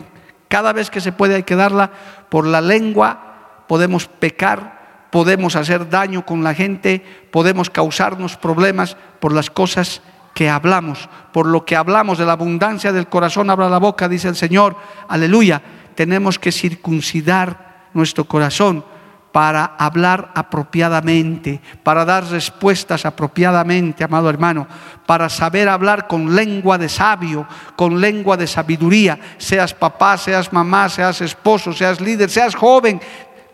cada 0.48 0.72
vez 0.72 0.90
que 0.90 1.00
se 1.00 1.12
puede 1.12 1.34
hay 1.34 1.42
que 1.42 1.56
darla 1.56 1.90
por 2.28 2.46
la 2.46 2.60
lengua 2.60 3.27
podemos 3.68 4.06
pecar, 4.06 5.06
podemos 5.10 5.54
hacer 5.54 5.88
daño 5.88 6.26
con 6.26 6.42
la 6.42 6.54
gente, 6.54 7.04
podemos 7.30 7.70
causarnos 7.70 8.36
problemas 8.36 8.96
por 9.20 9.32
las 9.32 9.50
cosas 9.50 10.02
que 10.34 10.48
hablamos, 10.48 11.08
por 11.32 11.46
lo 11.46 11.64
que 11.64 11.76
hablamos 11.76 12.18
de 12.18 12.24
la 12.24 12.32
abundancia 12.32 12.92
del 12.92 13.08
corazón, 13.08 13.50
abra 13.50 13.68
la 13.68 13.78
boca, 13.78 14.08
dice 14.08 14.28
el 14.28 14.36
Señor, 14.36 14.76
aleluya, 15.08 15.60
tenemos 15.94 16.38
que 16.38 16.52
circuncidar 16.52 17.88
nuestro 17.92 18.24
corazón 18.24 18.84
para 19.32 19.76
hablar 19.78 20.32
apropiadamente, 20.34 21.60
para 21.82 22.04
dar 22.04 22.24
respuestas 22.24 23.04
apropiadamente, 23.04 24.02
amado 24.02 24.30
hermano, 24.30 24.66
para 25.06 25.28
saber 25.28 25.68
hablar 25.68 26.06
con 26.06 26.34
lengua 26.34 26.78
de 26.78 26.88
sabio, 26.88 27.46
con 27.76 28.00
lengua 28.00 28.36
de 28.36 28.46
sabiduría, 28.46 29.18
seas 29.36 29.74
papá, 29.74 30.16
seas 30.16 30.52
mamá, 30.52 30.88
seas 30.88 31.20
esposo, 31.20 31.72
seas 31.72 32.00
líder, 32.00 32.30
seas 32.30 32.54
joven, 32.54 33.00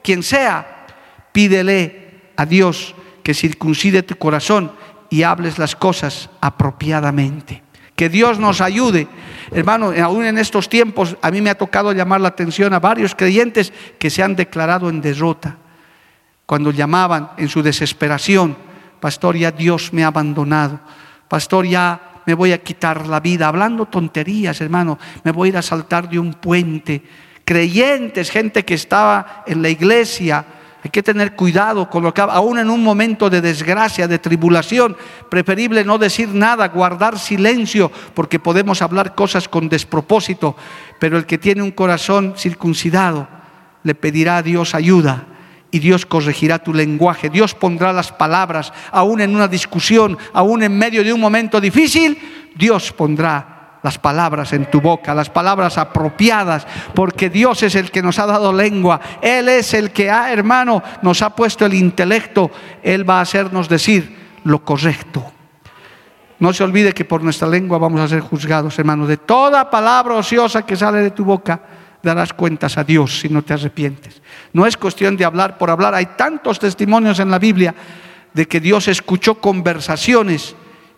quien 0.04 0.22
sea, 0.22 0.86
pídele 1.32 2.30
a 2.36 2.44
Dios 2.44 2.94
que 3.22 3.32
circuncide 3.32 4.02
tu 4.02 4.16
corazón 4.16 4.70
y 5.08 5.22
hables 5.22 5.58
las 5.58 5.74
cosas 5.74 6.28
apropiadamente. 6.40 7.62
Que 7.96 8.08
Dios 8.08 8.38
nos 8.38 8.60
ayude. 8.60 9.08
Hermano, 9.50 9.92
aún 10.02 10.26
en 10.26 10.36
estos 10.36 10.68
tiempos 10.68 11.16
a 11.22 11.30
mí 11.30 11.40
me 11.40 11.50
ha 11.50 11.54
tocado 11.54 11.92
llamar 11.92 12.20
la 12.20 12.28
atención 12.28 12.74
a 12.74 12.80
varios 12.80 13.14
creyentes 13.14 13.72
que 13.98 14.10
se 14.10 14.22
han 14.22 14.36
declarado 14.36 14.90
en 14.90 15.00
derrota. 15.00 15.56
Cuando 16.44 16.70
llamaban 16.70 17.30
en 17.38 17.48
su 17.48 17.62
desesperación, 17.62 18.56
pastor, 19.00 19.36
ya 19.36 19.52
Dios 19.52 19.92
me 19.92 20.04
ha 20.04 20.08
abandonado. 20.08 20.80
Pastor, 21.28 21.66
ya 21.66 22.20
me 22.26 22.34
voy 22.34 22.52
a 22.52 22.58
quitar 22.58 23.06
la 23.06 23.20
vida. 23.20 23.48
Hablando 23.48 23.86
tonterías, 23.86 24.60
hermano, 24.60 24.98
me 25.22 25.32
voy 25.32 25.48
a 25.48 25.50
ir 25.50 25.56
a 25.56 25.62
saltar 25.62 26.08
de 26.10 26.18
un 26.18 26.34
puente. 26.34 27.02
Creyentes, 27.44 28.30
gente 28.30 28.64
que 28.64 28.74
estaba 28.74 29.44
en 29.46 29.60
la 29.60 29.68
iglesia, 29.68 30.44
hay 30.84 30.90
que 30.90 31.02
tener 31.02 31.34
cuidado 31.34 31.88
con 31.88 32.12
aún 32.16 32.58
en 32.58 32.68
un 32.68 32.84
momento 32.84 33.30
de 33.30 33.40
desgracia, 33.40 34.06
de 34.06 34.18
tribulación, 34.18 34.96
preferible 35.30 35.82
no 35.82 35.96
decir 35.96 36.28
nada, 36.28 36.68
guardar 36.68 37.18
silencio, 37.18 37.90
porque 38.12 38.38
podemos 38.38 38.82
hablar 38.82 39.14
cosas 39.14 39.48
con 39.48 39.70
despropósito, 39.70 40.56
pero 40.98 41.16
el 41.16 41.24
que 41.24 41.38
tiene 41.38 41.62
un 41.62 41.70
corazón 41.70 42.34
circuncidado 42.36 43.26
le 43.82 43.94
pedirá 43.94 44.38
a 44.38 44.42
Dios 44.42 44.74
ayuda 44.74 45.24
y 45.70 45.78
Dios 45.78 46.04
corregirá 46.04 46.58
tu 46.58 46.74
lenguaje, 46.74 47.30
Dios 47.30 47.54
pondrá 47.54 47.92
las 47.92 48.12
palabras, 48.12 48.72
aún 48.92 49.22
en 49.22 49.34
una 49.34 49.48
discusión, 49.48 50.18
aún 50.34 50.62
en 50.62 50.76
medio 50.76 51.02
de 51.02 51.12
un 51.12 51.20
momento 51.20 51.60
difícil, 51.60 52.18
Dios 52.54 52.92
pondrá 52.92 53.53
las 53.84 53.98
palabras 53.98 54.54
en 54.54 54.64
tu 54.64 54.80
boca, 54.80 55.14
las 55.14 55.28
palabras 55.28 55.76
apropiadas, 55.76 56.66
porque 56.94 57.28
Dios 57.28 57.62
es 57.62 57.74
el 57.74 57.90
que 57.90 58.02
nos 58.02 58.18
ha 58.18 58.24
dado 58.24 58.50
lengua, 58.50 58.98
Él 59.20 59.46
es 59.50 59.74
el 59.74 59.90
que 59.90 60.10
ha, 60.10 60.32
hermano, 60.32 60.82
nos 61.02 61.20
ha 61.20 61.36
puesto 61.36 61.66
el 61.66 61.74
intelecto, 61.74 62.50
Él 62.82 63.08
va 63.08 63.18
a 63.18 63.20
hacernos 63.20 63.68
decir 63.68 64.40
lo 64.44 64.64
correcto. 64.64 65.30
No 66.38 66.54
se 66.54 66.64
olvide 66.64 66.94
que 66.94 67.04
por 67.04 67.22
nuestra 67.22 67.46
lengua 67.46 67.76
vamos 67.76 68.00
a 68.00 68.08
ser 68.08 68.20
juzgados, 68.20 68.78
hermano, 68.78 69.06
de 69.06 69.18
toda 69.18 69.68
palabra 69.68 70.14
ociosa 70.14 70.64
que 70.64 70.76
sale 70.76 71.00
de 71.00 71.10
tu 71.10 71.26
boca 71.26 71.60
darás 72.02 72.32
cuentas 72.32 72.78
a 72.78 72.84
Dios 72.84 73.20
si 73.20 73.28
no 73.28 73.42
te 73.42 73.52
arrepientes. 73.52 74.22
No 74.54 74.66
es 74.66 74.78
cuestión 74.78 75.16
de 75.16 75.24
hablar 75.24 75.58
por 75.58 75.70
hablar. 75.70 75.94
Hay 75.94 76.06
tantos 76.16 76.58
testimonios 76.58 77.18
en 77.18 77.30
la 77.30 77.38
Biblia 77.38 77.74
de 78.32 78.46
que 78.46 78.60
Dios 78.60 78.88
escuchó 78.88 79.36
conversaciones 79.36 80.54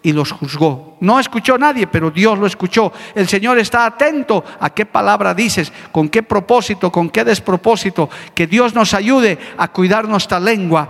y 0.07 0.13
los 0.13 0.31
juzgó. 0.31 0.97
No 1.01 1.19
escuchó 1.19 1.59
nadie, 1.59 1.89
pero 1.89 2.13
Dios 2.13 2.39
lo 2.39 2.47
escuchó. 2.47 2.93
El 3.13 3.27
Señor 3.27 3.59
está 3.59 3.85
atento 3.85 4.45
a 4.61 4.71
qué 4.71 4.87
palabra 4.87 5.35
dices, 5.35 5.73
con 5.91 6.09
qué 6.09 6.23
propósito, 6.23 6.93
con 6.93 7.11
qué 7.11 7.25
despropósito. 7.25 8.09
Que 8.33 8.47
Dios 8.47 8.73
nos 8.73 8.95
ayude 8.95 9.37
a 9.59 9.67
cuidar 9.67 10.07
nuestra 10.07 10.39
lengua. 10.39 10.89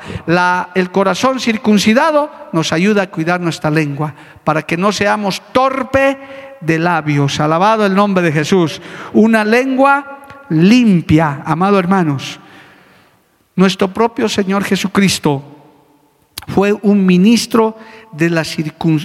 El 0.75 0.91
corazón 0.91 1.41
circuncidado 1.41 2.31
nos 2.53 2.75
ayuda 2.75 3.05
a 3.05 3.11
cuidar 3.11 3.41
nuestra 3.41 3.71
lengua, 3.71 4.13
para 4.45 4.61
que 4.61 4.77
no 4.77 4.93
seamos 4.93 5.41
torpe 5.51 6.19
de 6.61 6.79
labios. 6.79 7.41
Alabado 7.41 7.87
el 7.87 7.95
nombre 7.95 8.23
de 8.23 8.33
Jesús. 8.33 8.83
Una 9.15 9.47
lengua 9.47 10.27
limpia, 10.51 11.41
amado 11.47 11.79
hermanos. 11.79 12.39
Nuestro 13.55 13.89
propio 13.89 14.29
Señor 14.29 14.63
Jesucristo 14.63 15.43
fue 16.49 16.73
un 16.73 17.05
ministro 17.05 17.77
de 18.17 18.31
la, 18.31 18.45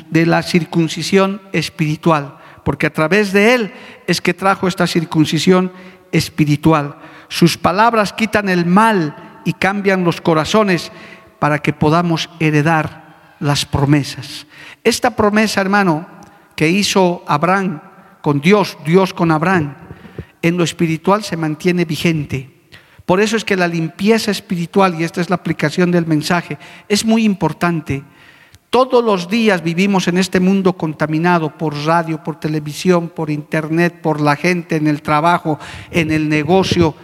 de 0.09 0.25
la 0.25 0.43
circuncisión 0.43 1.41
espiritual, 1.51 2.37
porque 2.63 2.87
a 2.87 2.93
través 2.93 3.33
de 3.33 3.53
él 3.53 3.73
es 4.07 4.21
que 4.21 4.33
trajo 4.33 4.67
esta 4.67 4.87
circuncisión 4.87 5.71
espiritual. 6.11 6.95
Sus 7.27 7.57
palabras 7.57 8.13
quitan 8.13 8.49
el 8.49 8.65
mal 8.65 9.41
y 9.45 9.53
cambian 9.53 10.03
los 10.03 10.21
corazones 10.21 10.91
para 11.39 11.59
que 11.59 11.73
podamos 11.73 12.29
heredar 12.39 13.35
las 13.39 13.65
promesas. 13.65 14.45
Esta 14.83 15.15
promesa, 15.15 15.61
hermano, 15.61 16.07
que 16.55 16.69
hizo 16.69 17.23
Abraham 17.27 17.81
con 18.21 18.39
Dios, 18.39 18.77
Dios 18.85 19.13
con 19.13 19.31
Abraham, 19.31 19.75
en 20.41 20.57
lo 20.57 20.63
espiritual 20.63 21.23
se 21.23 21.37
mantiene 21.37 21.85
vigente. 21.85 22.61
Por 23.05 23.19
eso 23.19 23.35
es 23.35 23.43
que 23.43 23.57
la 23.57 23.67
limpieza 23.67 24.31
espiritual, 24.31 24.95
y 24.99 25.03
esta 25.03 25.21
es 25.21 25.29
la 25.29 25.35
aplicación 25.35 25.91
del 25.91 26.05
mensaje, 26.05 26.57
es 26.87 27.03
muy 27.03 27.23
importante. 27.23 28.03
Todos 28.71 29.03
los 29.03 29.27
días 29.27 29.61
vivimos 29.63 30.07
en 30.07 30.17
este 30.17 30.39
mundo 30.39 30.77
contaminado 30.77 31.57
por 31.57 31.75
radio, 31.75 32.23
por 32.23 32.39
televisión, 32.39 33.09
por 33.09 33.29
internet, 33.29 33.99
por 34.01 34.21
la 34.21 34.37
gente, 34.37 34.77
en 34.77 34.87
el 34.87 35.01
trabajo, 35.01 35.59
en 35.91 36.09
el 36.09 36.29
negocio, 36.29 36.95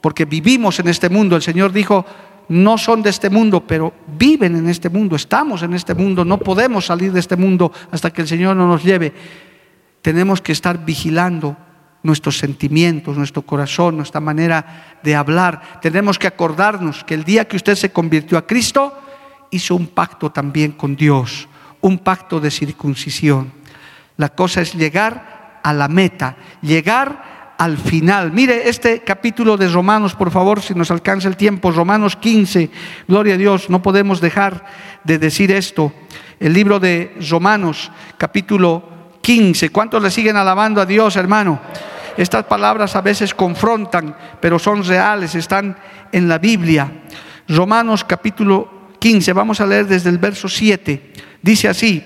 porque 0.00 0.26
vivimos 0.26 0.78
en 0.78 0.86
este 0.86 1.08
mundo. 1.08 1.34
El 1.34 1.42
Señor 1.42 1.72
dijo, 1.72 2.06
no 2.48 2.78
son 2.78 3.02
de 3.02 3.10
este 3.10 3.30
mundo, 3.30 3.66
pero 3.66 3.92
viven 4.16 4.54
en 4.54 4.68
este 4.68 4.90
mundo, 4.90 5.16
estamos 5.16 5.64
en 5.64 5.74
este 5.74 5.92
mundo, 5.92 6.24
no 6.24 6.38
podemos 6.38 6.86
salir 6.86 7.12
de 7.12 7.18
este 7.18 7.34
mundo 7.34 7.72
hasta 7.90 8.12
que 8.12 8.22
el 8.22 8.28
Señor 8.28 8.54
no 8.54 8.68
nos 8.68 8.84
lleve. 8.84 9.12
Tenemos 10.02 10.40
que 10.40 10.52
estar 10.52 10.84
vigilando 10.84 11.56
nuestros 12.04 12.38
sentimientos, 12.38 13.16
nuestro 13.16 13.42
corazón, 13.42 13.96
nuestra 13.96 14.20
manera 14.20 15.00
de 15.02 15.16
hablar. 15.16 15.80
Tenemos 15.82 16.16
que 16.16 16.28
acordarnos 16.28 17.02
que 17.02 17.14
el 17.14 17.24
día 17.24 17.48
que 17.48 17.56
usted 17.56 17.74
se 17.74 17.90
convirtió 17.90 18.38
a 18.38 18.46
Cristo, 18.46 18.94
hizo 19.50 19.74
un 19.74 19.88
pacto 19.88 20.30
también 20.30 20.72
con 20.72 20.96
Dios, 20.96 21.48
un 21.80 21.98
pacto 21.98 22.40
de 22.40 22.50
circuncisión. 22.50 23.52
La 24.16 24.30
cosa 24.30 24.60
es 24.60 24.74
llegar 24.74 25.60
a 25.62 25.72
la 25.72 25.88
meta, 25.88 26.36
llegar 26.62 27.54
al 27.58 27.76
final. 27.76 28.32
Mire 28.32 28.68
este 28.68 29.00
capítulo 29.00 29.56
de 29.56 29.68
Romanos, 29.68 30.14
por 30.14 30.30
favor, 30.30 30.62
si 30.62 30.74
nos 30.74 30.90
alcanza 30.90 31.28
el 31.28 31.36
tiempo, 31.36 31.72
Romanos 31.72 32.16
15, 32.16 32.70
gloria 33.06 33.34
a 33.34 33.38
Dios, 33.38 33.68
no 33.68 33.82
podemos 33.82 34.20
dejar 34.20 34.64
de 35.04 35.18
decir 35.18 35.50
esto. 35.50 35.92
El 36.38 36.52
libro 36.52 36.78
de 36.78 37.16
Romanos, 37.28 37.90
capítulo 38.16 38.82
15. 39.20 39.70
¿Cuántos 39.70 40.02
le 40.02 40.10
siguen 40.10 40.36
alabando 40.36 40.80
a 40.80 40.86
Dios, 40.86 41.16
hermano? 41.16 41.60
Estas 42.16 42.44
palabras 42.44 42.96
a 42.96 43.00
veces 43.00 43.34
confrontan, 43.34 44.16
pero 44.40 44.58
son 44.58 44.84
reales, 44.84 45.34
están 45.34 45.76
en 46.12 46.28
la 46.28 46.38
Biblia. 46.38 46.90
Romanos 47.48 48.04
capítulo 48.04 48.77
15, 48.98 49.32
vamos 49.32 49.60
a 49.60 49.66
leer 49.66 49.86
desde 49.86 50.10
el 50.10 50.18
verso 50.18 50.48
7. 50.48 51.12
Dice 51.42 51.68
así, 51.68 52.04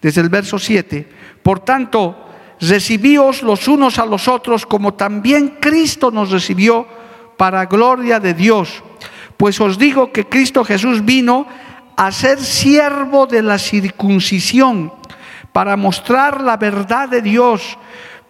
desde 0.00 0.20
el 0.20 0.28
verso 0.28 0.58
7, 0.58 1.08
por 1.42 1.60
tanto, 1.60 2.24
recibíos 2.60 3.42
los 3.42 3.68
unos 3.68 3.98
a 3.98 4.06
los 4.06 4.28
otros 4.28 4.66
como 4.66 4.94
también 4.94 5.56
Cristo 5.60 6.10
nos 6.10 6.30
recibió 6.30 6.86
para 7.36 7.66
gloria 7.66 8.20
de 8.20 8.34
Dios. 8.34 8.82
Pues 9.36 9.60
os 9.60 9.78
digo 9.78 10.12
que 10.12 10.26
Cristo 10.26 10.64
Jesús 10.64 11.04
vino 11.04 11.46
a 11.96 12.10
ser 12.12 12.40
siervo 12.40 13.26
de 13.26 13.42
la 13.42 13.58
circuncisión 13.58 14.92
para 15.52 15.76
mostrar 15.76 16.40
la 16.40 16.56
verdad 16.56 17.08
de 17.08 17.22
Dios, 17.22 17.78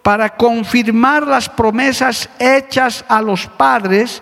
para 0.03 0.35
confirmar 0.35 1.25
las 1.25 1.49
promesas 1.49 2.29
hechas 2.37 3.03
a 3.07 3.21
los 3.21 3.47
padres 3.47 4.21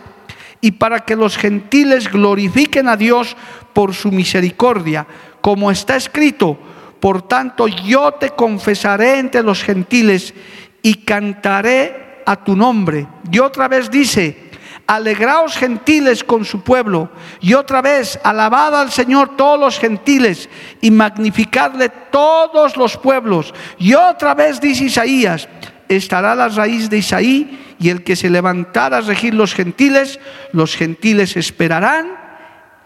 y 0.62 0.72
para 0.72 1.02
que 1.02 1.16
los 1.16 1.38
gentiles 1.38 2.10
glorifiquen 2.10 2.88
a 2.88 2.96
Dios 2.96 3.36
por 3.74 3.94
su 3.94 4.12
misericordia, 4.12 5.06
como 5.42 5.72
está 5.72 5.96
escrito, 5.96 6.58
por 7.00 7.24
tanto 7.24 7.68
yo 7.68 8.14
te 8.14 8.30
confesaré 8.30 9.20
entre 9.20 9.44
los 9.44 9.64
gentiles 9.64 10.34
y 10.82 10.96
cantaré 10.96 12.22
a 12.26 12.36
tu 12.44 12.56
nombre. 12.56 13.08
Y 13.32 13.40
otra 13.40 13.68
vez 13.68 13.92
dice, 13.92 14.52
Alegraos 14.86 15.56
gentiles 15.56 16.24
con 16.24 16.44
su 16.44 16.62
pueblo. 16.62 17.10
Y 17.40 17.54
otra 17.54 17.82
vez, 17.82 18.20
alabad 18.24 18.80
al 18.80 18.92
Señor 18.92 19.36
todos 19.38 19.60
los 19.60 19.80
gentiles 19.80 20.50
y 20.82 20.92
magnificadle 20.92 21.90
todos 22.12 22.76
los 22.76 22.98
pueblos. 22.98 23.54
Y 23.80 23.94
otra 23.94 24.34
vez 24.34 24.60
dice 24.60 24.86
Isaías, 24.86 25.48
estará 25.88 26.36
la 26.36 26.50
raíz 26.50 26.90
de 26.90 26.98
Isaí 26.98 27.76
y 27.80 27.90
el 27.90 28.04
que 28.04 28.16
se 28.16 28.30
levantara 28.30 28.98
a 28.98 29.02
regir 29.02 29.34
los 29.34 29.54
gentiles, 29.54 30.20
los 30.52 30.76
gentiles 30.76 31.38
esperarán 31.38 32.23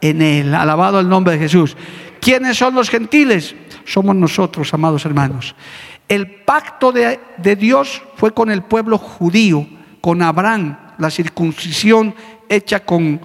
en 0.01 0.21
él. 0.21 0.53
Alabado 0.53 0.99
el 0.99 1.09
nombre 1.09 1.33
de 1.33 1.39
Jesús. 1.39 1.75
¿Quiénes 2.19 2.57
son 2.57 2.75
los 2.75 2.89
gentiles? 2.89 3.55
Somos 3.85 4.15
nosotros, 4.15 4.73
amados 4.73 5.05
hermanos. 5.05 5.55
El 6.07 6.27
pacto 6.43 6.91
de, 6.91 7.19
Dios 7.57 8.01
fue 8.15 8.33
con 8.33 8.49
el 8.49 8.63
pueblo 8.63 8.97
judío, 8.97 9.67
con 10.01 10.21
Abraham 10.21 10.77
la 10.97 11.11
circuncisión 11.11 12.15
hecha 12.49 12.79
con 12.79 13.19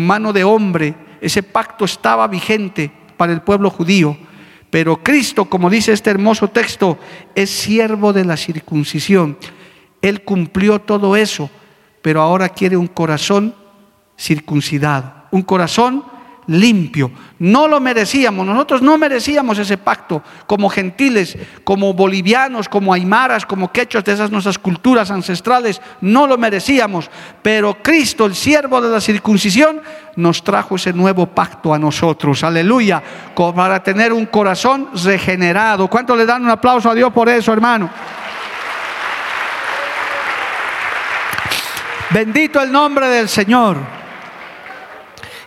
mano 0.00 0.32
de 0.32 0.44
hombre, 0.44 0.94
ese 1.20 1.42
pacto 1.42 1.84
estaba 1.84 2.26
vigente 2.28 2.90
para 3.16 3.32
el 3.32 3.42
pueblo 3.42 3.70
judío. 3.70 4.16
Pero 4.70 5.02
Cristo, 5.02 5.46
como 5.46 5.70
dice 5.70 5.92
este 5.92 6.10
hermoso 6.10 6.48
texto, 6.48 6.98
es 7.34 7.50
siervo 7.50 8.12
de 8.12 8.24
la 8.24 8.36
circuncisión. 8.36 9.36
Él 10.02 10.22
cumplió 10.22 10.80
todo 10.80 11.16
eso, 11.16 11.50
pero 12.02 12.20
ahora 12.20 12.50
quiere 12.50 12.76
un 12.76 12.86
corazón 12.86 13.54
circuncidado, 14.18 15.17
un 15.30 15.42
corazón 15.42 16.04
limpio. 16.48 17.10
No 17.38 17.68
lo 17.68 17.78
merecíamos, 17.78 18.44
nosotros 18.44 18.82
no 18.82 18.98
merecíamos 18.98 19.58
ese 19.58 19.76
pacto 19.76 20.22
como 20.46 20.68
gentiles, 20.68 21.36
como 21.62 21.92
bolivianos, 21.92 22.68
como 22.68 22.92
aymaras, 22.92 23.46
como 23.46 23.70
quechos 23.70 24.02
de 24.02 24.14
esas 24.14 24.30
nuestras 24.30 24.58
culturas 24.58 25.10
ancestrales, 25.10 25.80
no 26.00 26.26
lo 26.26 26.36
merecíamos. 26.36 27.10
Pero 27.42 27.76
Cristo, 27.82 28.26
el 28.26 28.34
siervo 28.34 28.80
de 28.80 28.88
la 28.88 29.00
circuncisión, 29.00 29.80
nos 30.16 30.42
trajo 30.42 30.76
ese 30.76 30.92
nuevo 30.92 31.26
pacto 31.26 31.72
a 31.72 31.78
nosotros, 31.78 32.42
aleluya, 32.42 33.02
para 33.54 33.82
tener 33.82 34.12
un 34.12 34.26
corazón 34.26 34.88
regenerado. 35.04 35.88
¿Cuánto 35.88 36.16
le 36.16 36.26
dan 36.26 36.42
un 36.42 36.50
aplauso 36.50 36.90
a 36.90 36.94
Dios 36.94 37.12
por 37.12 37.28
eso, 37.28 37.52
hermano? 37.52 37.90
Bendito 42.10 42.60
el 42.62 42.72
nombre 42.72 43.06
del 43.06 43.28
Señor. 43.28 43.97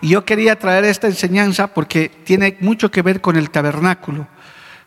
Y 0.01 0.09
yo 0.09 0.25
quería 0.25 0.57
traer 0.57 0.83
esta 0.85 1.07
enseñanza 1.07 1.67
porque 1.73 2.09
tiene 2.23 2.57
mucho 2.59 2.89
que 2.89 3.03
ver 3.03 3.21
con 3.21 3.37
el 3.37 3.51
tabernáculo. 3.51 4.27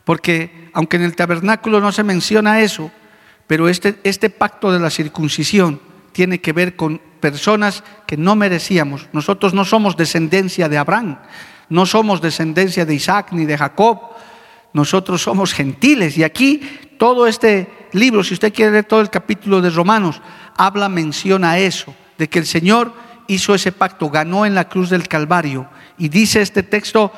Porque 0.05 0.69
aunque 0.73 0.97
en 0.97 1.05
el 1.05 1.17
tabernáculo 1.17 1.81
no 1.81 1.93
se 1.93 2.03
menciona 2.03 2.61
eso, 2.61 2.91
pero 3.47 3.69
este, 3.69 3.97
este 4.05 4.29
pacto 4.29 4.73
de 4.73 4.81
la 4.81 4.91
circuncisión 4.91 5.81
tiene 6.13 6.41
que 6.41 6.53
ver 6.53 6.77
con 6.77 7.01
personas 7.21 7.85
que 8.07 8.17
no 8.17 8.37
merecíamos. 8.37 9.09
Nosotros 9.13 9.55
no 9.55 9.65
somos 9.65 9.97
descendencia 9.97 10.69
de 10.69 10.79
Abraham, 10.79 11.19
no 11.69 11.87
somos 11.87 12.21
descendencia 12.21 12.85
de 12.85 12.95
Isaac 12.95 13.29
ni 13.33 13.45
de 13.45 13.57
Jacob, 13.57 14.01
nosotros 14.73 15.23
somos 15.23 15.55
gentiles. 15.55 16.19
Y 16.19 16.25
aquí 16.25 16.61
todo 16.99 17.27
este 17.27 17.89
libro, 17.93 18.25
si 18.25 18.35
usted 18.35 18.53
quiere 18.53 18.73
leer 18.73 18.85
todo 18.85 19.01
el 19.01 19.11
capítulo 19.11 19.61
de 19.61 19.71
Romanos, 19.71 20.21
habla, 20.57 20.89
menciona 20.89 21.59
eso, 21.59 21.95
de 22.19 22.29
que 22.29 22.41
el 22.41 22.47
Señor 22.47 22.93
hizo 23.27 23.55
ese 23.55 23.73
pacto, 23.73 24.11
ganó 24.11 24.47
en 24.47 24.55
la 24.55 24.69
cruz 24.69 24.91
del 24.91 25.09
Calvario. 25.09 25.69
Y 25.99 26.09
dice 26.09 26.41
este 26.41 26.63
texto, 26.63 27.13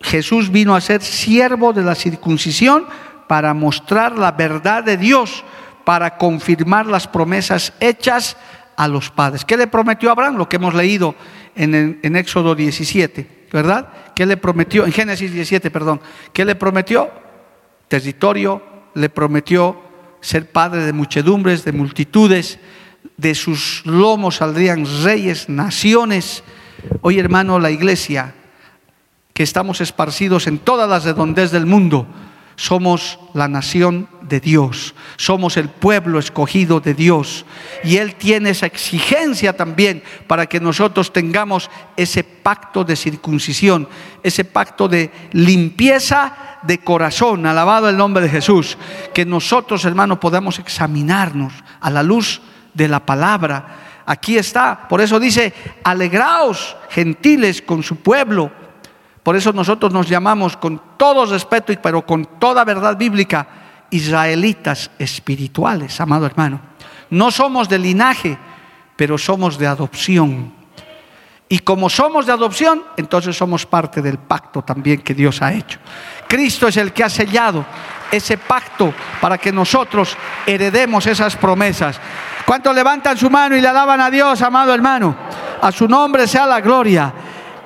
Jesús 0.00 0.50
vino 0.50 0.74
a 0.74 0.80
ser 0.80 1.02
siervo 1.02 1.72
de 1.72 1.82
la 1.82 1.94
circuncisión 1.94 2.86
para 3.26 3.54
mostrar 3.54 4.18
la 4.18 4.32
verdad 4.32 4.84
de 4.84 4.96
Dios, 4.96 5.44
para 5.84 6.16
confirmar 6.16 6.86
las 6.86 7.06
promesas 7.06 7.72
hechas 7.80 8.36
a 8.76 8.88
los 8.88 9.10
padres. 9.10 9.44
¿Qué 9.44 9.56
le 9.56 9.66
prometió 9.66 10.08
a 10.08 10.12
Abraham? 10.12 10.36
Lo 10.36 10.48
que 10.48 10.56
hemos 10.56 10.74
leído 10.74 11.14
en, 11.54 11.98
en 12.02 12.16
Éxodo 12.16 12.54
17, 12.54 13.48
¿verdad? 13.52 13.88
¿Qué 14.14 14.24
le 14.26 14.36
prometió? 14.36 14.84
En 14.84 14.92
Génesis 14.92 15.32
17, 15.32 15.70
perdón. 15.70 16.00
¿Qué 16.32 16.44
le 16.44 16.54
prometió? 16.54 17.10
Territorio, 17.88 18.62
le 18.94 19.08
prometió 19.08 19.80
ser 20.20 20.50
padre 20.50 20.84
de 20.84 20.92
muchedumbres, 20.92 21.64
de 21.64 21.72
multitudes, 21.72 22.58
de 23.18 23.34
sus 23.34 23.82
lomos 23.84 24.36
saldrían 24.36 24.86
reyes, 25.02 25.48
naciones. 25.50 26.42
Hoy, 27.02 27.18
hermano, 27.18 27.58
la 27.58 27.70
iglesia, 27.70 28.34
que 29.34 29.42
estamos 29.42 29.80
esparcidos 29.82 30.46
en 30.46 30.58
todas 30.58 30.88
las 30.88 31.04
redondez 31.04 31.50
del 31.50 31.66
mundo, 31.66 32.06
somos 32.54 33.18
la 33.34 33.46
nación 33.46 34.08
de 34.22 34.40
Dios, 34.40 34.94
somos 35.16 35.56
el 35.56 35.68
pueblo 35.68 36.18
escogido 36.18 36.80
de 36.80 36.94
Dios. 36.94 37.44
Y 37.84 37.96
Él 37.96 38.14
tiene 38.14 38.50
esa 38.50 38.66
exigencia 38.66 39.56
también 39.56 40.02
para 40.26 40.46
que 40.46 40.60
nosotros 40.60 41.12
tengamos 41.12 41.70
ese 41.96 42.24
pacto 42.24 42.84
de 42.84 42.96
circuncisión, 42.96 43.88
ese 44.22 44.44
pacto 44.44 44.88
de 44.88 45.10
limpieza 45.32 46.58
de 46.62 46.78
corazón, 46.78 47.46
alabado 47.46 47.88
el 47.88 47.96
nombre 47.96 48.22
de 48.24 48.30
Jesús, 48.30 48.76
que 49.14 49.24
nosotros, 49.24 49.84
hermano, 49.84 50.20
podamos 50.20 50.58
examinarnos 50.58 51.52
a 51.80 51.90
la 51.90 52.02
luz 52.02 52.42
de 52.74 52.88
la 52.88 53.04
palabra. 53.04 54.02
Aquí 54.06 54.38
está. 54.38 54.88
Por 54.88 55.00
eso 55.00 55.20
dice, 55.20 55.52
alegraos 55.84 56.76
gentiles 56.90 57.62
con 57.62 57.82
su 57.82 57.96
pueblo. 57.96 58.50
Por 59.22 59.36
eso 59.36 59.52
nosotros 59.52 59.92
nos 59.92 60.08
llamamos 60.08 60.56
con 60.56 60.80
todo 60.96 61.26
respeto, 61.26 61.72
pero 61.82 62.06
con 62.06 62.24
toda 62.38 62.64
verdad 62.64 62.96
bíblica, 62.96 63.46
israelitas 63.90 64.90
espirituales, 64.98 66.00
amado 66.00 66.26
hermano. 66.26 66.60
No 67.10 67.30
somos 67.30 67.68
de 67.68 67.78
linaje, 67.78 68.38
pero 68.96 69.18
somos 69.18 69.58
de 69.58 69.66
adopción. 69.66 70.58
Y 71.48 71.60
como 71.60 71.88
somos 71.88 72.26
de 72.26 72.32
adopción, 72.32 72.82
entonces 72.96 73.36
somos 73.36 73.64
parte 73.64 74.02
del 74.02 74.18
pacto 74.18 74.62
también 74.62 75.00
que 75.00 75.14
Dios 75.14 75.40
ha 75.40 75.52
hecho. 75.52 75.78
Cristo 76.26 76.68
es 76.68 76.76
el 76.76 76.92
que 76.92 77.04
ha 77.04 77.08
sellado 77.08 77.64
ese 78.10 78.36
pacto 78.36 78.92
para 79.20 79.38
que 79.38 79.50
nosotros 79.50 80.16
heredemos 80.46 81.06
esas 81.06 81.36
promesas. 81.36 81.98
¿Cuántos 82.48 82.74
levantan 82.74 83.18
su 83.18 83.28
mano 83.28 83.54
y 83.58 83.60
le 83.60 83.68
alaban 83.68 84.00
a 84.00 84.10
Dios, 84.10 84.40
amado 84.40 84.72
hermano? 84.72 85.14
A 85.60 85.70
su 85.70 85.86
nombre 85.86 86.26
sea 86.26 86.46
la 86.46 86.62
gloria. 86.62 87.12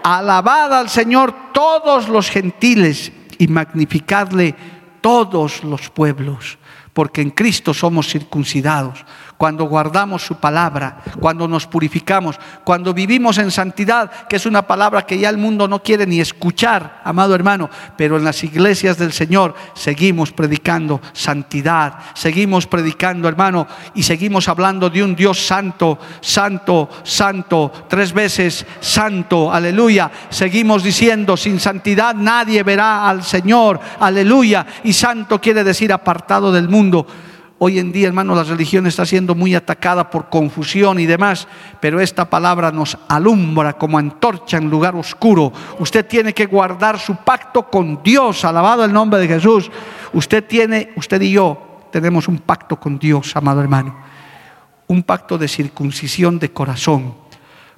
Alabad 0.03 0.77
al 0.77 0.89
Señor 0.89 1.53
todos 1.53 2.09
los 2.09 2.29
gentiles 2.29 3.13
y 3.39 3.47
magnificadle 3.47 4.57
todos 5.01 5.63
los 5.63 5.89
pueblos, 5.89 6.59
porque 6.93 7.21
en 7.21 7.31
Cristo 7.31 7.73
somos 7.73 8.09
circuncidados 8.09 9.05
cuando 9.43 9.65
guardamos 9.65 10.25
su 10.25 10.37
palabra, 10.37 11.03
cuando 11.19 11.49
nos 11.49 11.67
purificamos, 11.67 12.39
cuando 12.63 12.95
vivimos 12.95 13.39
en 13.39 13.51
santidad, 13.51 14.09
que 14.29 14.37
es 14.37 14.47
una 14.47 14.63
palabra 14.63 15.03
que 15.05 15.19
ya 15.19 15.29
el 15.31 15.37
mundo 15.37 15.67
no 15.67 15.83
quiere 15.83 16.07
ni 16.07 16.21
escuchar, 16.21 17.01
amado 17.03 17.35
hermano, 17.35 17.69
pero 17.97 18.17
en 18.17 18.23
las 18.23 18.45
iglesias 18.45 18.99
del 18.99 19.13
Señor 19.13 19.57
seguimos 19.75 20.31
predicando 20.31 21.01
santidad, 21.13 21.95
seguimos 22.15 22.69
predicando, 22.69 23.27
hermano, 23.27 23.67
y 23.97 24.05
seguimos 24.05 24.49
hablando 24.49 24.89
de 24.89 25.03
un 25.03 25.17
Dios 25.17 25.45
santo, 25.45 25.99
santo, 26.21 26.89
santo, 27.03 27.73
tres 27.89 28.13
veces 28.13 28.65
santo, 28.79 29.53
aleluya. 29.53 30.09
Seguimos 30.31 30.85
diciendo, 30.85 31.37
sin 31.37 31.59
santidad 31.59 32.15
nadie 32.15 32.63
verá 32.63 33.09
al 33.09 33.25
Señor, 33.25 33.81
aleluya. 33.99 34.65
Y 34.85 34.93
santo 34.93 35.41
quiere 35.41 35.65
decir 35.65 35.93
apartado 35.93 36.53
del 36.53 36.69
mundo. 36.69 37.05
Hoy 37.65 37.79
en 37.79 37.93
día, 37.93 38.09
hermano, 38.09 38.35
la 38.35 38.43
religión 38.43 38.89
está 38.89 39.07
siendo 39.07 39.37
muy 39.37 39.55
atacada 39.55 40.11
por 40.11 40.29
confusión 40.29 40.99
y 40.99 41.07
demás, 41.07 41.47
pero 41.79 42.01
esta 42.01 42.29
palabra 42.29 42.73
nos 42.73 42.99
alumbra 43.07 43.75
como 43.75 43.99
antorcha 43.99 44.57
en 44.57 44.69
lugar 44.69 44.97
oscuro. 44.97 45.53
Usted 45.79 46.05
tiene 46.05 46.35
que 46.35 46.47
guardar 46.47 46.99
su 46.99 47.15
pacto 47.15 47.71
con 47.71 48.03
Dios, 48.03 48.45
alabado 48.45 48.85
el 48.85 48.93
nombre 48.93 49.21
de 49.21 49.29
Jesús. 49.29 49.71
Usted 50.13 50.45
tiene, 50.45 50.91
usted 50.97 51.21
y 51.21 51.31
yo 51.31 51.87
tenemos 51.93 52.27
un 52.27 52.39
pacto 52.39 52.81
con 52.81 52.99
Dios, 52.99 53.37
amado 53.37 53.61
hermano. 53.61 53.97
Un 54.89 55.05
pacto 55.05 55.39
de 55.39 55.47
circuncisión 55.47 56.41
de 56.41 56.51
corazón. 56.51 57.15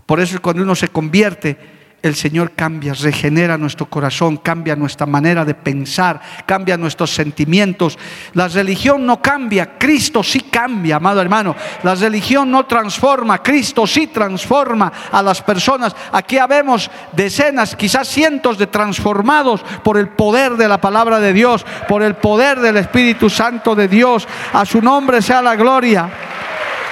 Por 0.07 0.19
eso 0.19 0.41
cuando 0.41 0.63
uno 0.63 0.75
se 0.75 0.89
convierte, 0.89 1.74
el 2.05 2.15
Señor 2.15 2.53
cambia, 2.53 2.93
regenera 2.93 3.57
nuestro 3.57 3.87
corazón, 3.87 4.37
cambia 4.37 4.77
nuestra 4.77 5.07
manera 5.07 5.43
de 5.43 5.55
pensar, 5.55 6.21
cambia 6.45 6.77
nuestros 6.77 7.15
sentimientos. 7.15 7.99
La 8.35 8.47
religión 8.47 9.07
no 9.07 9.23
cambia, 9.23 9.79
Cristo 9.79 10.23
sí 10.23 10.41
cambia, 10.41 10.97
amado 10.97 11.23
hermano. 11.23 11.57
La 11.83 11.95
religión 11.95 12.51
no 12.51 12.67
transforma, 12.67 13.43
Cristo 13.43 13.87
sí 13.87 14.09
transforma 14.09 14.93
a 15.11 15.23
las 15.23 15.41
personas. 15.41 15.97
Aquí 16.13 16.37
habemos 16.37 16.91
decenas, 17.13 17.75
quizás 17.75 18.07
cientos 18.07 18.59
de 18.59 18.67
transformados 18.67 19.65
por 19.83 19.97
el 19.97 20.09
poder 20.09 20.59
de 20.59 20.69
la 20.69 20.83
palabra 20.83 21.19
de 21.21 21.33
Dios, 21.33 21.65
por 21.89 22.03
el 22.03 22.17
poder 22.17 22.61
del 22.61 22.77
Espíritu 22.77 23.31
Santo 23.31 23.75
de 23.75 23.89
Dios. 23.89 24.29
A 24.53 24.67
su 24.67 24.83
nombre 24.83 25.23
sea 25.23 25.41
la 25.41 25.57
gloria. 25.57 26.11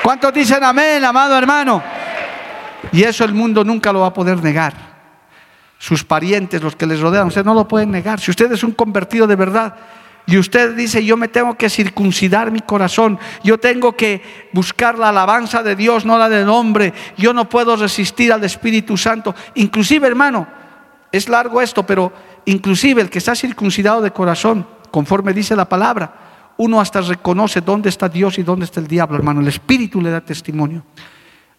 ¿Cuántos 0.03 0.33
dicen 0.33 0.65
amén, 0.65 1.05
amado 1.05 1.37
hermano? 1.37 1.83
Y 2.93 3.03
eso 3.03 3.27
el 3.27 3.35
mundo 3.35 3.63
nunca 3.63 3.93
lo 3.93 4.01
va 4.01 4.07
a 4.07 4.15
poder 4.15 4.43
negar 4.43 4.91
sus 5.83 6.05
parientes, 6.05 6.62
los 6.62 6.76
que 6.76 6.87
les 6.87 7.01
rodean, 7.01 7.26
usted 7.26 7.45
no 7.45 7.55
lo 7.55 7.66
pueden 7.66 7.91
negar. 7.91 8.20
Si 8.20 8.30
usted 8.30 8.53
es 8.53 8.62
un 8.62 8.70
convertido 8.70 9.26
de 9.26 9.35
verdad 9.35 9.74
y 10.24 10.39
usted 10.39 10.76
dice, 10.76 11.05
yo 11.05 11.16
me 11.16 11.26
tengo 11.26 11.57
que 11.57 11.68
circuncidar 11.68 12.53
mi 12.53 12.61
corazón, 12.61 13.18
yo 13.43 13.59
tengo 13.59 13.97
que 13.97 14.22
buscar 14.53 14.97
la 14.97 15.09
alabanza 15.09 15.64
de 15.64 15.74
Dios, 15.74 16.05
no 16.07 16.16
la 16.18 16.28
del 16.28 16.49
hombre, 16.49 16.95
yo 17.16 17.33
no 17.33 17.49
puedo 17.49 17.74
resistir 17.74 18.33
al 18.33 18.45
Espíritu 18.45 18.97
Santo. 18.97 19.35
Inclusive, 19.57 20.07
hermano, 20.07 20.47
es 21.11 21.28
largo 21.28 21.61
esto, 21.61 21.85
pero 21.85 22.12
inclusive 22.45 23.03
el 23.03 23.11
que 23.11 23.18
está 23.18 23.35
circuncidado 23.35 24.03
de 24.03 24.12
corazón, 24.12 24.64
conforme 24.93 25.33
dice 25.33 25.57
la 25.57 25.68
palabra, 25.68 26.14
uno 26.59 26.80
hasta 26.80 27.01
reconoce 27.01 27.61
dónde 27.61 27.89
está 27.89 28.09
Dios 28.09 28.39
y 28.39 28.45
dónde 28.45 28.66
está 28.66 28.78
el 28.78 28.87
diablo, 28.87 29.16
hermano. 29.16 29.41
El 29.41 29.49
Espíritu 29.49 30.01
le 30.01 30.11
da 30.11 30.20
testimonio. 30.20 30.85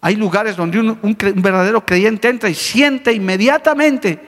Hay 0.04 0.18
lugares 0.18 0.58
donde 0.58 0.80
un, 0.82 1.18
verdadero 1.36 1.86
creyente 1.86 2.28
entra 2.28 2.50
y 2.50 2.54
siente 2.54 3.14
inmediatamente 3.14 4.20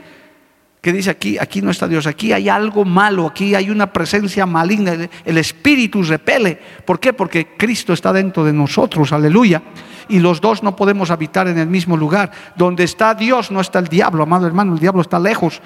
que 0.82 0.94
dice 0.94 1.10
aquí, 1.10 1.38
aquí 1.38 1.62
no 1.62 1.70
está 1.70 1.86
Dios, 1.86 2.08
aquí 2.08 2.32
hay 2.32 2.48
algo 2.48 2.86
malo, 2.86 3.28
aquí 3.28 3.56
hay 3.56 3.70
una 3.70 3.92
presencia 3.92 4.46
maligna, 4.46 4.94
el, 5.26 5.38
espíritu 5.38 6.02
repele. 6.02 6.58
¿Por 6.86 6.98
qué? 6.98 7.12
Porque 7.12 7.58
Cristo 7.58 7.92
está 7.92 8.14
dentro 8.14 8.46
de 8.46 8.54
nosotros, 8.54 9.12
aleluya. 9.12 9.64
Y 10.08 10.20
los 10.20 10.40
dos 10.40 10.64
no 10.64 10.78
podemos 10.78 11.12
habitar 11.12 11.50
en 11.50 11.58
el 11.58 11.68
mismo 11.68 11.98
lugar. 11.98 12.32
Donde 12.56 12.86
está 12.86 13.14
Dios 13.14 13.52
no 13.52 13.60
está 13.60 13.80
el 13.80 13.90
diablo, 13.90 14.24
amado 14.24 14.48
hermano, 14.48 14.76
el 14.76 14.80
diablo 14.80 15.02
está 15.02 15.20
lejos. 15.20 15.62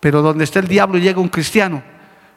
Pero 0.00 0.22
donde 0.22 0.42
está 0.42 0.58
el 0.58 0.66
diablo 0.66 0.98
llega 0.98 1.20
un 1.20 1.28
cristiano. 1.28 1.84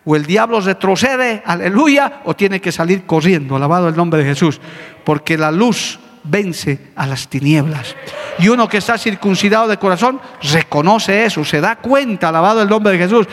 O 0.05 0.15
el 0.15 0.27
diablo 0.27 0.61
retrocede, 0.61 1.41
aleluya, 1.43 2.21
o 2.25 2.35
tiene 2.35 2.61
que 2.61 2.71
salir 2.71 3.07
corriendo, 3.07 3.55
alabado 3.55 3.87
el 3.87 3.95
nombre 3.95 4.19
de 4.19 4.29
Jesús. 4.29 4.61
Porque 5.03 5.39
la 5.39 5.51
luz 5.51 5.99
vence 6.23 6.91
a 6.95 7.07
las 7.07 7.27
tinieblas. 7.27 7.95
Y 8.39 8.49
uno 8.49 8.67
que 8.67 8.77
está 8.77 8.97
circuncidado 8.97 9.67
de 9.67 9.77
corazón 9.77 10.19
reconoce 10.41 11.25
eso, 11.25 11.43
se 11.43 11.61
da 11.61 11.77
cuenta, 11.77 12.29
alabado 12.29 12.61
el 12.61 12.69
nombre 12.69 12.93
de 12.93 12.99
Jesús. 12.99 13.27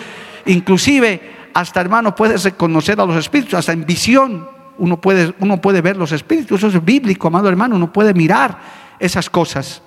Inclusive, 0.46 1.50
hasta 1.54 1.80
hermano, 1.80 2.14
puedes 2.14 2.44
reconocer 2.44 3.00
a 3.00 3.06
los 3.06 3.16
espíritus, 3.16 3.54
hasta 3.54 3.72
en 3.72 3.84
visión 3.84 4.54
uno 4.78 5.00
puede, 5.00 5.34
uno 5.40 5.60
puede 5.60 5.80
ver 5.80 5.96
los 5.96 6.12
espíritus, 6.12 6.62
eso 6.62 6.78
es 6.78 6.84
bíblico, 6.84 7.28
amado 7.28 7.48
hermano, 7.48 7.76
uno 7.76 7.92
puede 7.92 8.14
mirar 8.14 8.58
esas 8.98 9.30
cosas. 9.30 9.82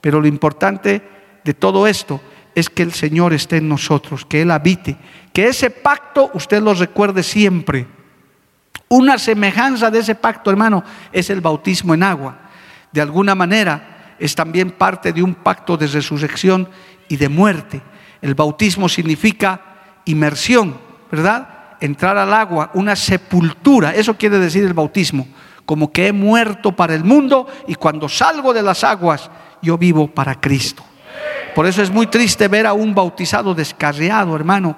Pero 0.00 0.20
lo 0.20 0.26
importante 0.26 1.02
de 1.44 1.54
todo 1.54 1.86
esto 1.86 2.20
es 2.54 2.68
que 2.68 2.82
el 2.82 2.92
Señor 2.92 3.32
esté 3.32 3.58
en 3.58 3.68
nosotros, 3.68 4.24
que 4.24 4.42
Él 4.42 4.50
habite, 4.50 4.96
que 5.32 5.48
ese 5.48 5.70
pacto 5.70 6.30
usted 6.34 6.62
lo 6.62 6.74
recuerde 6.74 7.22
siempre. 7.22 7.86
Una 8.94 9.18
semejanza 9.18 9.90
de 9.90 9.98
ese 9.98 10.14
pacto, 10.14 10.52
hermano, 10.52 10.84
es 11.10 11.28
el 11.28 11.40
bautismo 11.40 11.94
en 11.94 12.04
agua. 12.04 12.38
De 12.92 13.00
alguna 13.00 13.34
manera 13.34 14.14
es 14.20 14.36
también 14.36 14.70
parte 14.70 15.12
de 15.12 15.20
un 15.20 15.34
pacto 15.34 15.76
de 15.76 15.88
resurrección 15.88 16.68
y 17.08 17.16
de 17.16 17.28
muerte. 17.28 17.82
El 18.22 18.36
bautismo 18.36 18.88
significa 18.88 19.60
inmersión, 20.04 20.78
¿verdad? 21.10 21.76
Entrar 21.80 22.16
al 22.16 22.32
agua, 22.32 22.70
una 22.74 22.94
sepultura, 22.94 23.92
eso 23.92 24.16
quiere 24.16 24.38
decir 24.38 24.62
el 24.62 24.74
bautismo, 24.74 25.26
como 25.66 25.90
que 25.90 26.06
he 26.06 26.12
muerto 26.12 26.70
para 26.70 26.94
el 26.94 27.02
mundo 27.02 27.48
y 27.66 27.74
cuando 27.74 28.08
salgo 28.08 28.54
de 28.54 28.62
las 28.62 28.84
aguas, 28.84 29.28
yo 29.60 29.76
vivo 29.76 30.06
para 30.06 30.40
Cristo. 30.40 30.84
Por 31.56 31.66
eso 31.66 31.82
es 31.82 31.90
muy 31.90 32.06
triste 32.06 32.46
ver 32.46 32.64
a 32.64 32.74
un 32.74 32.94
bautizado 32.94 33.56
descarriado, 33.56 34.36
hermano, 34.36 34.76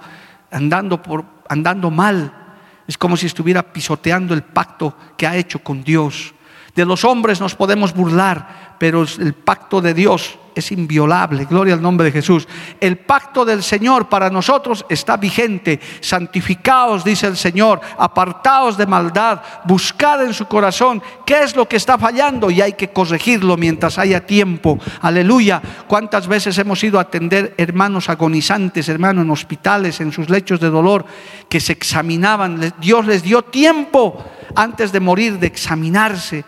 andando, 0.51 1.03
por, 1.03 1.23
andando 1.51 1.91
mal. 1.91 2.46
Es 2.87 2.99
como 2.99 3.17
si 3.17 3.27
estuviera 3.27 3.63
pisoteando 3.63 4.35
el 4.35 4.43
pacto 4.43 4.97
que 5.17 5.27
ha 5.27 5.37
hecho 5.37 5.59
con 5.61 5.83
Dios. 5.83 6.35
De 6.75 6.85
los 6.85 7.05
hombres 7.05 7.41
nos 7.41 7.55
podemos 7.55 7.95
burlar, 7.95 8.66
pero 8.79 9.03
el 9.03 9.35
pacto 9.35 9.81
de 9.81 9.95
Dios 9.95 10.39
es 10.57 10.73
inviolable. 10.73 11.45
Gloria 11.45 11.75
al 11.75 11.83
nombre 11.83 12.07
de 12.07 12.13
Jesús. 12.13 12.49
El 12.81 12.97
pacto 12.97 13.45
del 13.45 13.63
Señor 13.63 14.09
para 14.09 14.31
nosotros 14.31 14.87
está 14.89 15.19
vigente. 15.19 15.79
Santificaos, 16.01 17.05
dice 17.05 17.27
el 17.27 17.37
Señor, 17.37 17.81
apartaos 17.99 18.77
de 18.79 18.87
maldad, 18.87 19.43
buscad 19.65 20.25
en 20.25 20.33
su 20.33 20.47
corazón 20.47 21.03
qué 21.27 21.43
es 21.43 21.55
lo 21.55 21.69
que 21.69 21.77
está 21.77 21.99
fallando 21.99 22.51
y 22.51 22.63
hay 22.63 22.73
que 22.73 22.89
corregirlo 22.89 23.59
mientras 23.59 23.99
haya 23.99 24.27
tiempo. 24.27 24.79
Aleluya. 25.03 25.61
¿Cuántas 25.87 26.27
veces 26.27 26.57
hemos 26.57 26.83
ido 26.83 26.99
a 26.99 27.03
atender 27.03 27.55
hermanos 27.59 28.09
agonizantes, 28.09 28.89
hermanos 28.89 29.25
en 29.25 29.31
hospitales, 29.31 30.01
en 30.01 30.11
sus 30.11 30.31
lechos 30.31 30.59
de 30.59 30.71
dolor, 30.71 31.05
que 31.51 31.61
se 31.61 31.73
examinaban? 31.73 32.73
Dios 32.81 33.07
les 33.07 33.23
dio 33.23 33.43
tiempo 33.43 34.25
antes 34.55 34.91
de 34.91 35.01
morir 35.01 35.39
de 35.39 35.49
examinarse 35.49 36.45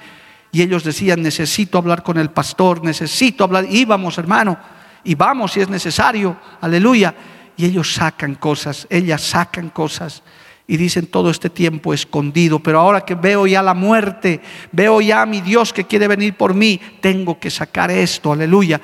y 0.51 0.63
ellos 0.63 0.85
decían, 0.85 1.23
necesito 1.23 1.79
hablar 1.79 2.03
con 2.03 2.19
el 2.19 2.31
pastor, 2.31 2.83
necesito 2.83 3.45
hablar. 3.45 3.67
Íbamos, 3.69 4.19
hermano, 4.19 4.59
y 5.05 5.15
vamos 5.15 5.53
si 5.53 5.61
es 5.61 5.69
necesario, 5.69 6.37
aleluya. 6.61 7.15
Y 7.57 7.67
ellos 7.67 7.93
sacan 7.93 8.37
cosas, 8.37 8.87
ellas 8.89 9.21
sacan 9.23 9.71
cosas 9.71 10.23
y 10.67 10.77
dicen 10.77 11.07
todo 11.07 11.31
este 11.31 11.51
tiempo 11.51 11.93
escondido, 11.95 12.61
pero 12.61 12.79
ahora 12.79 13.01
que 13.01 13.15
veo 13.15 13.47
ya 13.47 13.63
la 13.63 13.75
muerte, 13.75 14.41
veo 14.71 15.01
ya 15.01 15.23
a 15.23 15.27
mi 15.27 15.41
Dios 15.41 15.73
que 15.73 15.85
quiere 15.85 16.07
venir 16.07 16.37
por 16.37 16.55
mí, 16.55 16.79
tengo 17.01 17.41
que 17.41 17.51
sacar 17.51 17.91
esto, 17.91 18.33
aleluya. 18.33 18.81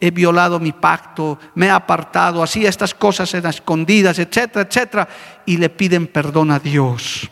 He 0.00 0.10
violado 0.10 0.60
mi 0.60 0.72
pacto, 0.72 1.38
me 1.54 1.66
he 1.66 1.70
apartado, 1.70 2.42
así 2.42 2.66
estas 2.66 2.92
cosas 2.92 3.32
en 3.34 3.46
escondidas, 3.46 4.18
etcétera, 4.18 4.66
etcétera, 4.68 5.08
y 5.46 5.56
le 5.56 5.70
piden 5.70 6.08
perdón 6.08 6.50
a 6.50 6.58
Dios. 6.58 7.28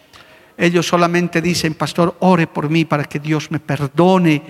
Ellos 0.59 0.87
solamente 0.87 1.43
dicen, 1.43 1.75
pastor, 1.75 2.17
ore 2.21 2.47
por 2.47 2.71
mí 2.71 2.85
para 2.85 3.05
que 3.05 3.19
Dios 3.21 3.51
me 3.51 3.61
perdone, 3.61 4.43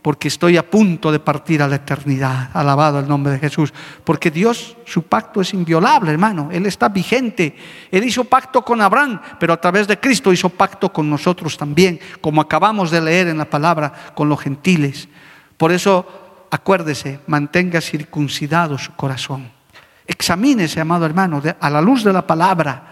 porque 0.00 0.28
estoy 0.28 0.56
a 0.56 0.68
punto 0.68 1.12
de 1.12 1.20
partir 1.20 1.62
a 1.62 1.68
la 1.68 1.76
eternidad. 1.76 2.50
Alabado 2.54 2.98
el 2.98 3.06
nombre 3.06 3.32
de 3.32 3.38
Jesús. 3.38 3.72
Porque 4.02 4.30
Dios, 4.30 4.76
su 4.84 5.02
pacto 5.04 5.40
es 5.40 5.54
inviolable, 5.54 6.10
hermano. 6.10 6.48
Él 6.50 6.66
está 6.66 6.88
vigente. 6.88 7.54
Él 7.90 8.04
hizo 8.04 8.24
pacto 8.24 8.62
con 8.62 8.80
Abraham, 8.80 9.20
pero 9.38 9.52
a 9.52 9.60
través 9.60 9.86
de 9.86 10.00
Cristo 10.00 10.32
hizo 10.32 10.48
pacto 10.48 10.92
con 10.92 11.08
nosotros 11.08 11.56
también, 11.56 12.00
como 12.20 12.40
acabamos 12.40 12.90
de 12.90 13.00
leer 13.00 13.28
en 13.28 13.38
la 13.38 13.48
palabra, 13.48 13.92
con 14.14 14.28
los 14.28 14.40
gentiles. 14.40 15.08
Por 15.56 15.70
eso, 15.70 16.48
acuérdese, 16.50 17.20
mantenga 17.28 17.80
circuncidado 17.80 18.78
su 18.78 18.92
corazón. 18.94 19.52
Examínese, 20.04 20.80
amado 20.80 21.06
hermano, 21.06 21.40
a 21.60 21.70
la 21.70 21.80
luz 21.80 22.02
de 22.02 22.12
la 22.12 22.26
palabra 22.26 22.91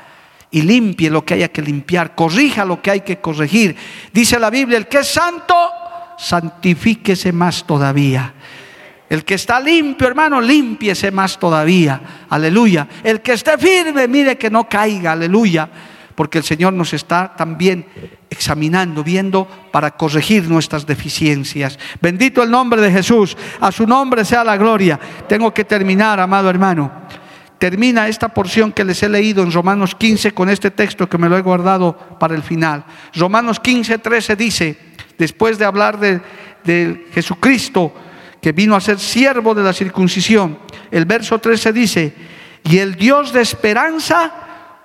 y 0.50 0.62
limpie 0.62 1.10
lo 1.10 1.24
que 1.24 1.34
haya 1.34 1.48
que 1.48 1.62
limpiar, 1.62 2.14
corrija 2.14 2.64
lo 2.64 2.82
que 2.82 2.90
hay 2.90 3.00
que 3.00 3.18
corregir. 3.18 3.76
Dice 4.12 4.38
la 4.38 4.50
Biblia, 4.50 4.78
el 4.78 4.88
que 4.88 4.98
es 4.98 5.08
santo, 5.08 5.54
santifíquese 6.18 7.32
más 7.32 7.64
todavía. 7.64 8.34
El 9.08 9.24
que 9.24 9.34
está 9.34 9.58
limpio, 9.58 10.06
hermano, 10.06 10.40
limpiese 10.40 11.10
más 11.10 11.38
todavía. 11.38 12.00
Aleluya. 12.28 12.86
El 13.02 13.20
que 13.20 13.32
esté 13.32 13.58
firme, 13.58 14.06
mire 14.06 14.38
que 14.38 14.50
no 14.50 14.68
caiga. 14.68 15.12
Aleluya. 15.12 15.68
Porque 16.14 16.38
el 16.38 16.44
Señor 16.44 16.74
nos 16.74 16.92
está 16.92 17.34
también 17.36 17.86
examinando, 18.28 19.02
viendo 19.02 19.48
para 19.72 19.92
corregir 19.92 20.48
nuestras 20.48 20.86
deficiencias. 20.86 21.76
Bendito 22.00 22.42
el 22.42 22.50
nombre 22.50 22.80
de 22.80 22.92
Jesús. 22.92 23.36
A 23.60 23.72
su 23.72 23.84
nombre 23.84 24.24
sea 24.24 24.44
la 24.44 24.56
gloria. 24.56 25.00
Tengo 25.28 25.52
que 25.52 25.64
terminar, 25.64 26.20
amado 26.20 26.48
hermano 26.48 26.92
termina 27.60 28.08
esta 28.08 28.30
porción 28.30 28.72
que 28.72 28.84
les 28.84 29.02
he 29.02 29.08
leído 29.08 29.42
en 29.42 29.52
Romanos 29.52 29.94
15 29.94 30.32
con 30.32 30.48
este 30.48 30.70
texto 30.70 31.10
que 31.10 31.18
me 31.18 31.28
lo 31.28 31.36
he 31.36 31.42
guardado 31.42 31.94
para 32.18 32.34
el 32.34 32.42
final. 32.42 32.86
Romanos 33.14 33.60
15, 33.60 33.98
13 33.98 34.34
dice, 34.34 34.78
después 35.18 35.58
de 35.58 35.66
hablar 35.66 36.00
de, 36.00 36.22
Jesucristo, 37.12 37.92
que 38.40 38.52
vino 38.52 38.74
a 38.74 38.80
ser 38.80 38.98
siervo 38.98 39.54
de 39.54 39.62
la 39.62 39.74
circuncisión, 39.74 40.58
el 40.90 41.04
verso 41.04 41.38
13 41.38 41.72
dice, 41.74 42.14
y 42.64 42.78
el 42.78 42.94
Dios 42.94 43.30
de 43.34 43.42
esperanza 43.42 44.32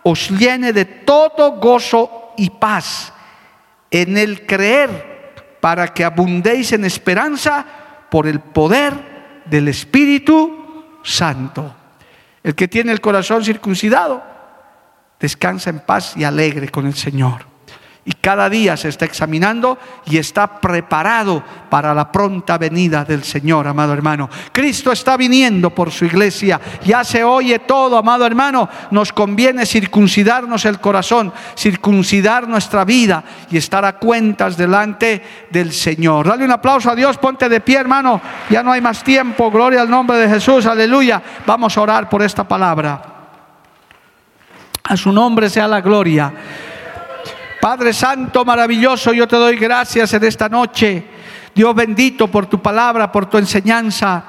os 0.04 0.30
llene 0.30 0.74
de 0.74 0.84
todo 0.84 1.54
gozo 1.54 2.34
y 2.36 2.50
paz 2.50 3.14
en 3.90 4.18
el 4.18 4.46
creer, 4.46 5.32
para 5.62 5.94
que 5.94 6.04
abundéis 6.04 6.74
en 6.74 6.84
esperanza 6.84 7.66
por 8.12 8.28
el 8.28 8.42
poder 8.42 9.44
del 9.46 9.70
Espíritu 9.70 11.00
Santo. 11.04 11.85
El 12.46 12.54
que 12.54 12.68
tiene 12.68 12.92
el 12.92 13.02
corazón 13.02 13.44
circuncidado 13.44 14.22
descansa 15.20 15.72
en 15.72 15.80
paz 15.80 16.16
y 16.16 16.26
alegre 16.26 16.70
con 16.70 16.86
el 16.86 16.94
Señor. 16.94 17.55
Y 18.08 18.14
cada 18.14 18.52
día 18.52 18.78
se 18.78 18.90
está 18.90 19.06
examinando 19.06 19.80
y 20.06 20.18
está 20.18 20.62
preparado 20.62 21.44
para 21.72 21.92
la 21.92 22.12
pronta 22.12 22.56
venida 22.60 23.04
del 23.04 23.24
Señor, 23.24 23.68
amado 23.68 23.94
hermano. 23.94 24.30
Cristo 24.52 24.92
está 24.92 25.18
viniendo 25.18 25.72
por 25.72 25.90
su 25.90 26.06
iglesia. 26.06 26.62
Ya 26.86 27.04
se 27.04 27.24
oye 27.24 27.58
todo, 27.58 27.98
amado 27.98 28.28
hermano. 28.28 28.70
Nos 28.92 29.12
conviene 29.12 29.66
circuncidarnos 29.66 30.66
el 30.66 30.80
corazón, 30.80 31.34
circuncidar 31.58 32.48
nuestra 32.48 32.86
vida 32.86 33.24
y 33.50 33.58
estar 33.58 33.84
a 33.84 33.98
cuentas 33.98 34.56
delante 34.56 35.24
del 35.50 35.74
Señor. 35.74 36.28
Dale 36.28 36.46
un 36.46 36.52
aplauso 36.52 36.92
a 36.92 36.96
Dios, 36.96 37.18
ponte 37.18 37.50
de 37.50 37.60
pie, 37.60 37.80
hermano. 37.80 38.22
Ya 38.52 38.62
no 38.62 38.72
hay 38.72 38.82
más 38.82 39.04
tiempo. 39.04 39.50
Gloria 39.50 39.82
al 39.82 39.90
nombre 39.90 40.18
de 40.18 40.30
Jesús. 40.30 40.68
Aleluya. 40.68 41.24
Vamos 41.48 41.76
a 41.76 41.82
orar 41.82 42.08
por 42.08 42.22
esta 42.22 42.48
palabra. 42.48 43.02
A 44.84 44.96
su 44.96 45.12
nombre 45.12 45.50
sea 45.50 45.68
la 45.68 45.82
gloria. 45.82 46.32
Padre 47.66 47.94
Santo, 47.94 48.46
maravilloso, 48.46 49.12
yo 49.12 49.28
te 49.28 49.38
doy 49.38 49.56
gracias 49.56 50.14
en 50.14 50.24
esta 50.24 50.48
noche. 50.48 51.04
Dios 51.56 51.74
bendito 51.74 52.28
por 52.28 52.46
tu 52.46 52.62
palabra, 52.62 53.12
por 53.12 53.26
tu 53.26 53.40
enseñanza. 53.40 54.24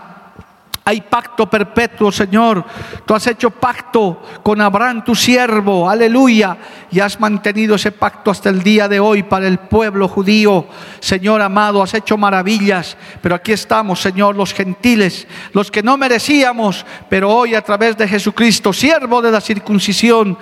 Hay 0.83 1.03
pacto 1.03 1.51
perpetuo, 1.51 2.11
Señor. 2.11 2.65
Tú 3.05 3.15
has 3.15 3.27
hecho 3.27 3.51
pacto 3.51 4.23
con 4.43 4.59
Abraham, 4.63 5.05
tu 5.05 5.15
siervo. 5.15 5.91
Aleluya. 5.91 6.57
Y 6.91 7.01
has 7.01 7.21
mantenido 7.21 7.75
ese 7.75 7.93
pacto 7.93 8.31
hasta 8.31 8.49
el 8.49 8.63
día 8.63 8.89
de 8.89 9.01
hoy 9.01 9.23
para 9.23 9.47
el 9.47 9.59
pueblo 9.59 10.09
judío. 10.09 10.67
Señor 11.01 11.43
amado, 11.43 11.83
has 11.83 11.93
hecho 11.93 12.17
maravillas. 12.17 12.97
Pero 13.21 13.35
aquí 13.35 13.53
estamos, 13.53 14.01
Señor, 14.01 14.35
los 14.35 14.55
gentiles, 14.55 15.27
los 15.53 15.71
que 15.71 15.83
no 15.83 15.99
merecíamos. 15.99 16.87
Pero 17.11 17.31
hoy 17.31 17.55
a 17.55 17.61
través 17.61 17.99
de 17.99 18.09
Jesucristo, 18.09 18.73
siervo 18.73 19.21
de 19.21 19.31
la 19.31 19.43
circuncisión, 19.43 20.39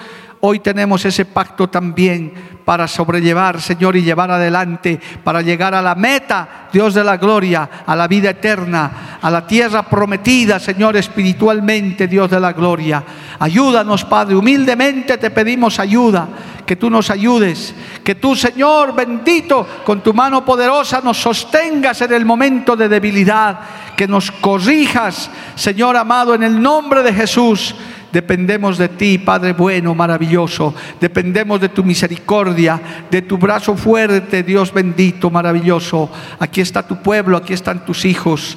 Hoy 0.46 0.58
tenemos 0.58 1.02
ese 1.06 1.24
pacto 1.24 1.70
también 1.70 2.30
para 2.66 2.86
sobrellevar, 2.86 3.62
Señor, 3.62 3.96
y 3.96 4.02
llevar 4.02 4.30
adelante, 4.30 5.00
para 5.24 5.40
llegar 5.40 5.74
a 5.74 5.80
la 5.80 5.94
meta, 5.94 6.68
Dios 6.70 6.92
de 6.92 7.02
la 7.02 7.16
gloria, 7.16 7.70
a 7.86 7.96
la 7.96 8.06
vida 8.06 8.28
eterna, 8.28 9.18
a 9.22 9.30
la 9.30 9.46
tierra 9.46 9.84
prometida, 9.84 10.60
Señor, 10.60 10.98
espiritualmente, 10.98 12.06
Dios 12.06 12.30
de 12.30 12.40
la 12.40 12.52
gloria. 12.52 13.02
Ayúdanos, 13.38 14.04
Padre, 14.04 14.36
humildemente 14.36 15.16
te 15.16 15.30
pedimos 15.30 15.78
ayuda, 15.78 16.28
que 16.66 16.76
tú 16.76 16.90
nos 16.90 17.08
ayudes, 17.08 17.74
que 18.04 18.14
tú, 18.14 18.36
Señor, 18.36 18.94
bendito, 18.94 19.66
con 19.82 20.02
tu 20.02 20.12
mano 20.12 20.44
poderosa 20.44 21.00
nos 21.02 21.16
sostengas 21.16 22.02
en 22.02 22.12
el 22.12 22.26
momento 22.26 22.76
de 22.76 22.90
debilidad, 22.90 23.60
que 23.96 24.06
nos 24.06 24.30
corrijas, 24.30 25.30
Señor 25.54 25.96
amado, 25.96 26.34
en 26.34 26.42
el 26.42 26.60
nombre 26.60 27.02
de 27.02 27.14
Jesús 27.14 27.74
Dependemos 28.14 28.78
de 28.78 28.90
ti, 28.90 29.18
Padre 29.18 29.54
bueno, 29.54 29.92
maravilloso. 29.92 30.72
Dependemos 31.00 31.60
de 31.60 31.70
tu 31.70 31.82
misericordia, 31.82 32.80
de 33.10 33.22
tu 33.22 33.36
brazo 33.38 33.76
fuerte, 33.76 34.44
Dios 34.44 34.72
bendito, 34.72 35.30
maravilloso. 35.30 36.08
Aquí 36.38 36.60
está 36.60 36.86
tu 36.86 37.02
pueblo, 37.02 37.36
aquí 37.36 37.54
están 37.54 37.84
tus 37.84 38.04
hijos. 38.04 38.56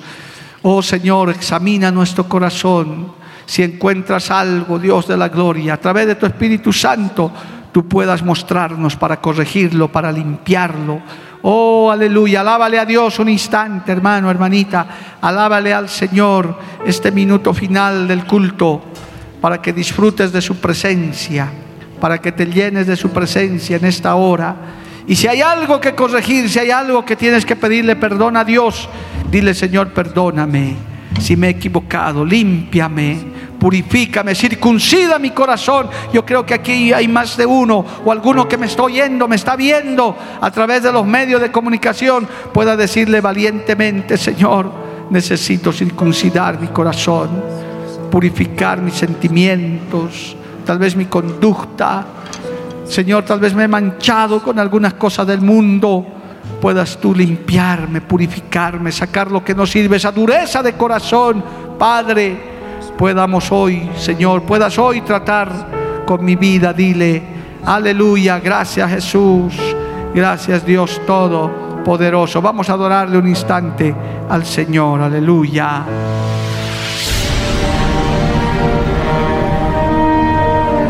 Oh 0.62 0.84
Señor, 0.84 1.32
examina 1.32 1.90
nuestro 1.90 2.30
corazón. 2.30 3.14
Si 3.48 3.64
encuentras 3.64 4.30
algo, 4.30 4.78
Dios 4.78 5.08
de 5.08 5.18
la 5.18 5.30
gloria, 5.30 5.74
a 5.74 5.78
través 5.78 6.06
de 6.06 6.14
tu 6.14 6.28
Espíritu 6.28 6.72
Santo, 6.72 7.32
tú 7.72 7.88
puedas 7.88 8.22
mostrarnos 8.22 8.96
para 8.96 9.20
corregirlo, 9.20 9.92
para 9.92 10.12
limpiarlo. 10.12 11.02
Oh, 11.42 11.90
aleluya, 11.90 12.42
alábale 12.42 12.78
a 12.78 12.86
Dios 12.86 13.18
un 13.18 13.30
instante, 13.30 13.92
hermano, 13.92 14.30
hermanita. 14.30 15.18
Alábale 15.20 15.74
al 15.74 15.90
Señor 15.90 16.60
este 16.86 17.12
minuto 17.12 17.56
final 17.56 18.08
del 18.08 18.24
culto 18.24 18.84
para 19.42 19.62
que 19.62 19.74
disfrutes 19.74 20.32
de 20.32 20.42
su 20.42 20.56
presencia, 20.58 21.50
para 22.00 22.20
que 22.20 22.32
te 22.32 22.46
llenes 22.46 22.88
de 22.88 22.96
su 22.96 23.10
presencia 23.10 23.78
en 23.78 23.86
esta 23.86 24.16
hora. 24.16 24.56
Y 25.08 25.16
si 25.16 25.28
hay 25.28 25.42
algo 25.42 25.80
que 25.80 25.96
corregir, 25.96 26.50
si 26.50 26.60
hay 26.60 26.72
algo 26.72 27.06
que 27.06 27.16
tienes 27.16 27.46
que 27.46 27.56
pedirle 27.56 27.96
perdón 27.96 28.38
a 28.38 28.44
Dios, 28.44 28.90
dile 29.30 29.54
Señor, 29.54 29.94
perdóname. 29.94 30.76
Si 31.22 31.36
me 31.36 31.48
he 31.48 31.52
equivocado, 31.52 32.24
límpiame, 32.26 33.18
purifícame, 33.58 34.36
circuncida 34.36 35.18
mi 35.20 35.32
corazón. 35.32 35.88
Yo 36.14 36.26
creo 36.26 36.46
que 36.46 36.54
aquí 36.54 36.94
hay 36.94 37.08
más 37.08 37.38
de 37.38 37.46
uno 37.46 37.84
o 38.06 38.12
alguno 38.12 38.48
que 38.48 38.58
me 38.58 38.68
está 38.68 38.84
oyendo, 38.84 39.28
me 39.28 39.36
está 39.36 39.56
viendo 39.56 40.16
a 40.40 40.52
través 40.52 40.84
de 40.84 40.92
los 40.92 41.06
medios 41.06 41.42
de 41.42 41.52
comunicación, 41.52 42.28
pueda 42.54 42.76
decirle 42.76 43.22
valientemente, 43.22 44.18
Señor, 44.18 44.72
necesito 45.10 45.72
circuncidar 45.72 46.60
mi 46.60 46.68
corazón, 46.68 47.30
purificar 48.10 48.82
mis 48.82 48.96
sentimientos, 48.96 50.36
tal 50.66 50.80
vez 50.80 50.96
mi 50.96 51.06
conducta. 51.06 52.06
Señor, 52.86 53.26
tal 53.26 53.40
vez 53.40 53.54
me 53.54 53.66
he 53.66 53.68
manchado 53.68 54.42
con 54.42 54.60
algunas 54.60 54.94
cosas 54.94 55.28
del 55.28 55.42
mundo 55.42 56.18
puedas 56.62 56.98
tú 56.98 57.14
limpiarme, 57.14 58.02
purificarme, 58.02 58.92
sacar 58.92 59.32
lo 59.32 59.44
que 59.44 59.54
no 59.54 59.66
sirve, 59.66 59.98
esa 59.98 60.12
dureza 60.12 60.64
de 60.64 60.74
corazón, 60.74 61.44
Padre, 61.78 62.38
podamos 62.98 63.52
hoy, 63.52 63.90
Señor, 63.96 64.44
puedas 64.44 64.78
hoy 64.80 65.02
tratar 65.02 66.04
con 66.06 66.24
mi 66.24 66.36
vida, 66.36 66.74
dile, 66.74 67.22
aleluya, 67.66 68.40
gracias 68.40 68.90
Jesús, 68.90 69.54
gracias 70.14 70.66
Dios 70.66 71.02
Todopoderoso. 71.06 72.42
Vamos 72.42 72.70
a 72.70 72.74
adorarle 72.74 73.18
un 73.18 73.28
instante 73.28 73.94
al 74.30 74.46
Señor, 74.46 75.02
aleluya. 75.02 76.37